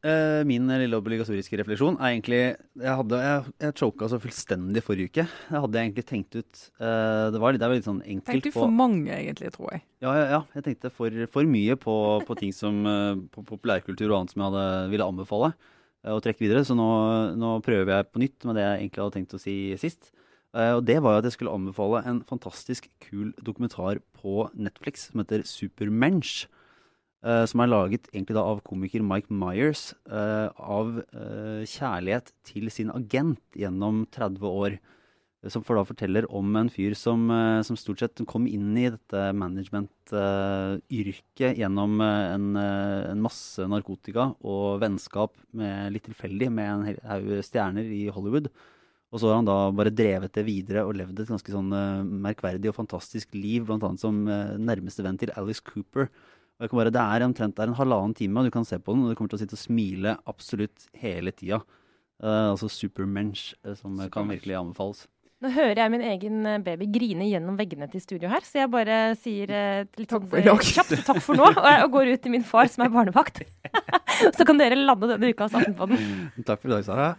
Eh, 0.05 0.43
min 0.45 0.69
lille 0.69 0.97
obligatoriske 0.99 1.57
refleksjon 1.57 1.95
er 1.97 2.11
egentlig 2.11 2.39
Jeg, 2.43 2.93
hadde, 2.99 3.17
jeg, 3.23 3.53
jeg 3.63 3.75
choka 3.79 4.09
så 4.11 4.19
fullstendig 4.21 4.83
forrige 4.85 5.09
uke. 5.09 5.23
Jeg 5.25 5.61
hadde 5.63 5.79
egentlig 5.81 6.03
tenkt 6.05 6.35
ut 6.37 6.59
uh, 6.77 7.31
Det 7.33 7.41
var 7.41 7.55
det 7.55 7.65
var 7.65 7.73
litt 7.73 7.87
sånn 7.87 8.03
enkelt 8.03 8.29
Tenkte 8.29 8.51
du 8.51 8.57
for 8.59 8.69
mange, 8.69 9.09
egentlig, 9.15 9.49
tror 9.55 9.71
jeg. 9.73 9.81
ja, 10.05 10.11
ja, 10.13 10.25
ja, 10.35 10.41
jeg 10.59 10.67
tenkte 10.67 10.91
for, 10.93 11.15
for 11.33 11.49
mye 11.49 11.77
på, 11.81 11.95
på 12.27 12.37
ting 12.37 12.53
som 12.53 12.83
eh, 12.85 13.23
På 13.33 13.41
populærkultur 13.47 14.11
og 14.11 14.19
annet 14.19 14.35
som 14.35 14.43
jeg 14.43 14.51
hadde, 14.51 14.67
ville 14.93 15.07
anbefale 15.09 15.49
uh, 15.55 16.13
å 16.13 16.21
trekke 16.21 16.43
videre. 16.43 16.61
Så 16.67 16.77
nå, 16.77 16.89
nå 17.39 17.55
prøver 17.65 17.95
jeg 17.95 18.09
på 18.11 18.21
nytt 18.21 18.45
med 18.45 18.59
det 18.59 18.67
jeg 18.67 18.83
egentlig 18.83 19.05
hadde 19.05 19.17
tenkt 19.17 19.37
å 19.39 19.41
si 19.41 19.55
sist. 19.81 20.11
Uh, 20.53 20.77
og 20.77 20.83
det 20.85 20.99
var 21.01 21.15
jo 21.15 21.23
at 21.23 21.29
jeg 21.31 21.39
skulle 21.39 21.55
anbefale 21.55 22.03
en 22.05 22.21
fantastisk 22.29 22.91
kul 23.07 23.33
dokumentar 23.41 24.03
på 24.21 24.51
Netflix 24.53 25.09
som 25.09 25.23
heter 25.23 25.47
Supermensch. 25.49 26.45
eh, 26.45 26.61
som 27.49 27.61
er 27.63 27.71
laget 27.71 28.05
egentlig 28.13 28.35
da 28.37 28.43
av 28.45 28.59
komiker 28.67 29.01
Mike 29.01 29.33
Myers 29.33 29.95
eh, 30.05 30.49
av 30.61 30.99
eh, 31.01 31.63
kjærlighet 31.65 32.29
til 32.45 32.69
sin 32.73 32.91
agent 32.93 33.41
gjennom 33.57 34.03
30 34.13 34.45
år. 34.45 34.71
eh, 34.77 35.49
Som 35.49 35.63
for 35.65 35.75
da 35.79 35.83
forteller 35.85 36.25
om 36.29 36.55
en 36.55 36.69
fyr 36.69 36.93
som, 36.97 37.29
eh, 37.31 37.61
som 37.65 37.75
stort 37.77 37.99
sett 38.03 38.21
kom 38.29 38.45
inn 38.49 38.77
i 38.77 38.89
dette 38.93 39.33
management-yrket 39.33 41.57
gjennom 41.59 42.01
eh, 42.01 42.33
en, 42.35 42.55
eh, 42.55 43.11
en 43.11 43.21
masse 43.25 43.59
narkotika 43.69 44.35
og 44.45 44.79
vennskap 44.83 45.31
med 45.53 45.93
litt 45.93 46.03
tilfeldig 46.09 46.49
med 46.51 46.69
en 46.69 46.85
haug 47.09 47.27
stjerner 47.45 47.85
i 47.85 48.09
Hollywood. 48.13 48.47
Og 49.13 49.19
så 49.21 49.27
har 49.29 49.35
han 49.39 49.47
da 49.47 49.57
bare 49.71 49.93
drevet 49.95 50.33
det 50.35 50.43
videre 50.47 50.81
og 50.83 50.95
levd 50.97 51.19
et 51.21 51.29
ganske 51.31 51.51
sånn 51.53 51.71
eh, 51.71 52.03
merkverdig 52.25 52.69
og 52.71 52.75
fantastisk 52.79 53.27
liv, 53.37 53.69
annet 53.71 53.99
som 54.01 54.15
eh, 54.27 54.57
nærmeste 54.59 55.03
venn 55.05 55.17
til 55.21 55.31
Alice 55.37 55.61
Cooper. 55.63 56.05
Og 56.55 56.65
jeg 56.65 56.71
kan 56.71 56.79
bare, 56.79 56.93
Det 56.93 57.01
er 57.03 57.25
omtrent 57.25 57.55
det 57.55 57.63
er 57.65 57.71
en 57.73 57.79
halvannen 57.79 58.15
time, 58.15 58.39
og 58.39 58.47
du 58.47 58.53
kan 58.53 58.67
se 58.67 58.79
på 58.79 58.93
den, 58.95 59.03
og 59.03 59.11
du 59.11 59.17
kommer 59.19 59.33
til 59.33 59.39
å 59.39 59.43
sitte 59.43 59.57
og 59.57 59.63
smile 59.63 60.15
absolutt 60.25 60.87
hele 60.95 61.33
tida. 61.35 61.59
Uh, 62.23 62.53
altså 62.53 62.69
Supermensch, 62.71 63.51
som 63.75 63.97
Supermensch. 63.97 64.13
kan 64.13 64.31
virkelig 64.31 64.55
anbefales. 64.55 65.03
Nå 65.43 65.51
hører 65.51 65.81
jeg 65.81 65.91
min 65.91 66.03
egen 66.07 66.45
eh, 66.47 66.61
baby 66.63 66.87
grine 66.89 67.25
gjennom 67.27 67.57
veggene 67.59 67.89
til 67.91 67.99
studio 67.99 68.29
her, 68.31 68.45
så 68.47 68.61
jeg 68.61 68.71
bare 68.71 68.99
sier 69.19 69.51
eh, 69.51 69.81
litt 69.99 70.07
Takk 70.09 70.29
sånn, 70.31 70.39
eh, 70.39 70.63
kjapt 70.71 70.93
takk 71.05 71.19
for 71.21 71.35
nå, 71.37 71.49
og, 71.51 71.67
og 71.83 71.89
går 71.91 72.13
ut 72.15 72.23
til 72.23 72.33
min 72.33 72.45
far 72.47 72.71
som 72.71 72.85
er 72.85 72.93
barnevakt. 72.93 73.43
så 74.37 74.47
kan 74.47 74.61
dere 74.61 74.79
lande 74.79 75.11
denne 75.11 75.33
ukas 75.35 75.53
Aftenpodden. 75.59 75.99
Takk 76.47 76.63
for 76.63 76.71
i 76.71 76.77
dag, 76.77 76.87
Sara. 76.87 77.09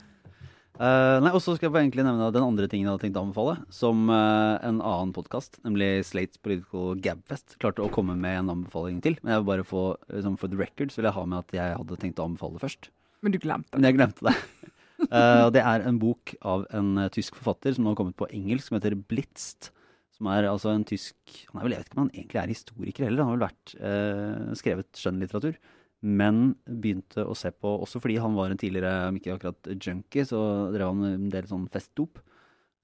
Eh, 0.76 1.18
nei, 1.24 1.30
og 1.32 1.40
så 1.40 1.54
skal 1.56 1.70
jeg 1.70 1.72
bare 1.72 1.86
egentlig 1.86 2.04
nevne 2.04 2.28
den 2.34 2.44
andre 2.44 2.66
tingen 2.68 2.84
jeg 2.84 2.92
hadde 2.92 3.04
tenkt 3.06 3.16
å 3.16 3.22
anbefale. 3.24 3.54
Som 3.72 4.10
uh, 4.12 4.60
en 4.60 4.82
annen 4.84 5.14
podkast, 5.16 5.56
nemlig 5.64 6.04
Slates 6.04 6.40
Political 6.44 6.98
Gabfest, 7.04 7.56
klarte 7.62 7.84
å 7.84 7.92
komme 7.92 8.16
med 8.20 8.42
en 8.42 8.52
anbefaling 8.58 8.98
til. 9.04 9.16
Men 9.22 9.32
jeg 9.32 9.42
vil 9.42 9.48
bare 9.48 9.66
få, 9.66 9.84
liksom, 10.12 10.36
for 10.40 10.52
the 10.52 10.60
record 10.60 10.92
så 10.92 11.00
vil 11.00 11.08
jeg 11.08 11.16
ha 11.16 11.24
med 11.32 11.40
at 11.40 11.56
jeg 11.56 11.78
hadde 11.80 11.98
tenkt 12.02 12.20
å 12.20 12.26
anbefale 12.28 12.60
først. 12.60 12.90
Men 13.24 13.32
du 13.32 13.40
glemte 13.40 13.72
det. 13.72 13.78
Men 13.78 13.88
jeg 13.88 13.96
glemte 13.96 14.26
det. 14.28 14.34
uh, 15.14 15.46
det 15.56 15.64
er 15.64 15.86
en 15.88 16.02
bok 16.02 16.34
av 16.44 16.68
en 16.76 17.06
tysk 17.14 17.40
forfatter 17.40 17.76
som 17.76 17.86
nå 17.86 17.94
har 17.94 18.00
kommet 18.02 18.20
på 18.20 18.28
engelsk, 18.28 18.68
som 18.68 18.76
heter 18.76 18.98
Blitzt. 19.00 19.70
Som 20.18 20.28
er 20.32 20.50
altså 20.50 20.74
en 20.74 20.84
tysk 20.88 21.16
han 21.54 21.60
er 21.60 21.64
vel, 21.64 21.72
Jeg 21.76 21.84
vet 21.84 21.88
ikke 21.88 21.98
om 21.98 22.04
han 22.04 22.14
egentlig 22.14 22.42
er 22.42 22.52
historiker 22.52 23.08
heller, 23.08 23.24
han 23.24 23.32
har 23.32 23.40
vel 23.40 23.48
vært 23.48 24.60
skrevet 24.60 25.00
skjønnlitteratur. 25.00 25.58
Men 26.04 26.54
begynte 26.68 27.24
å 27.24 27.34
se 27.38 27.50
på, 27.54 27.70
også 27.82 28.02
fordi 28.02 28.18
han 28.20 28.36
var 28.36 28.52
en 28.52 28.60
tidligere, 28.60 29.08
om 29.08 29.16
ikke 29.18 29.36
akkurat 29.36 29.70
junkie, 29.80 30.26
så 30.28 30.40
drev 30.74 30.92
han 30.92 31.06
en 31.08 31.30
del 31.32 31.48
sånn 31.48 31.68
festdop. 31.72 32.20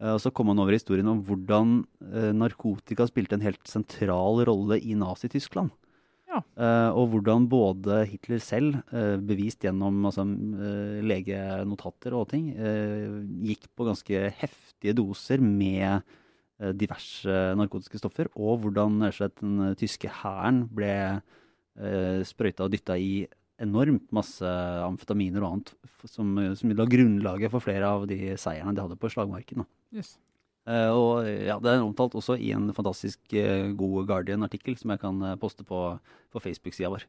Eh, 0.02 0.10
og 0.10 0.20
så 0.22 0.32
kom 0.34 0.50
han 0.52 0.62
over 0.62 0.74
historien 0.76 1.08
om 1.10 1.22
hvordan 1.26 1.78
eh, 2.10 2.32
narkotika 2.34 3.06
spilte 3.08 3.38
en 3.38 3.46
helt 3.46 3.62
sentral 3.70 4.42
rolle 4.48 4.80
i 4.82 4.96
Nazi-Tyskland. 4.98 5.72
Ja. 6.32 6.40
Eh, 6.56 6.90
og 6.96 7.12
hvordan 7.12 7.46
både 7.52 8.02
Hitler 8.08 8.40
selv, 8.42 8.80
bevist 9.28 9.62
gjennom 9.66 10.00
altså, 10.08 10.24
legenotater 11.04 12.16
og 12.16 12.30
ting, 12.32 12.48
gikk 13.44 13.68
på 13.76 13.86
ganske 13.90 14.24
heftige 14.40 14.96
doser 14.96 15.44
med 15.44 16.00
diverse 16.78 17.34
narkotiske 17.58 17.98
stoffer, 17.98 18.30
og 18.38 18.62
hvordan 18.62 19.00
den 19.02 19.62
tyske 19.76 20.08
hæren 20.22 20.62
ble 20.72 20.94
sprøyta 22.28 22.66
og 22.66 22.74
dytta 22.74 22.98
i 23.00 23.24
enormt 23.62 24.10
masse 24.12 24.44
amfetaminer 24.84 25.44
og 25.44 25.48
annet, 25.54 25.70
som, 26.10 26.34
som 26.58 26.74
la 26.76 26.84
grunnlaget 26.90 27.52
for 27.52 27.64
flere 27.64 27.88
av 27.88 28.04
de 28.10 28.34
seierne 28.40 28.74
de 28.76 28.82
hadde 28.84 28.98
på 29.00 29.10
slagmarken. 29.12 29.64
Yes. 29.94 30.16
Uh, 30.68 30.90
og 30.94 31.26
ja, 31.26 31.56
Det 31.58 31.72
er 31.72 31.80
omtalt 31.82 32.14
også 32.18 32.36
i 32.38 32.52
en 32.54 32.68
fantastisk 32.76 33.18
uh, 33.34 33.72
god 33.78 34.06
Guardian-artikkel 34.10 34.76
som 34.78 34.92
jeg 34.94 35.02
kan 35.02 35.18
uh, 35.24 35.38
poste 35.40 35.64
på, 35.66 35.80
på 36.30 36.42
Facebook-sida 36.44 36.90
vår. 36.92 37.06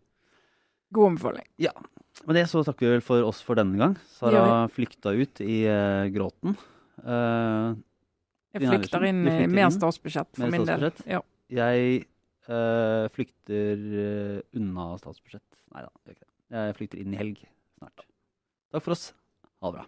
God 0.94 1.12
anbefaling. 1.14 1.46
Med 2.28 2.38
det 2.38 2.46
så 2.52 2.62
takker 2.66 2.86
vi 2.86 2.94
vel 2.96 3.04
for 3.06 3.26
oss 3.26 3.42
for 3.44 3.58
denne 3.58 3.80
gang. 3.80 3.96
Sara 4.14 4.68
flykta 4.72 5.14
ut 5.18 5.42
i 5.42 5.64
eh, 5.66 6.10
gråten. 6.14 6.54
Eh, 7.02 7.74
Jeg 8.54 8.70
flykter 8.70 9.08
inn 9.10 9.24
i 9.26 9.48
mer 9.50 9.72
statsbudsjett 9.74 10.30
for 10.38 10.46
med 10.46 10.54
min 10.54 10.68
del. 10.70 10.92
Ja. 11.10 11.24
jeg 11.50 12.04
Uh, 12.44 13.08
flykter 13.16 13.80
eh, 13.80 14.40
unna 14.60 14.98
statsbudsjett. 15.00 15.48
Nei 15.72 15.86
da, 15.86 15.92
gjør 16.04 16.18
ikke 16.18 16.28
det. 16.28 16.34
Jeg 16.58 16.76
flykter 16.80 17.00
inn 17.00 17.16
i 17.16 17.22
helg 17.22 17.40
snart. 17.78 18.00
Takk 18.76 18.84
for 18.84 18.98
oss. 18.98 19.06
Ha 19.64 19.72
det 19.72 19.76
bra. 19.80 19.84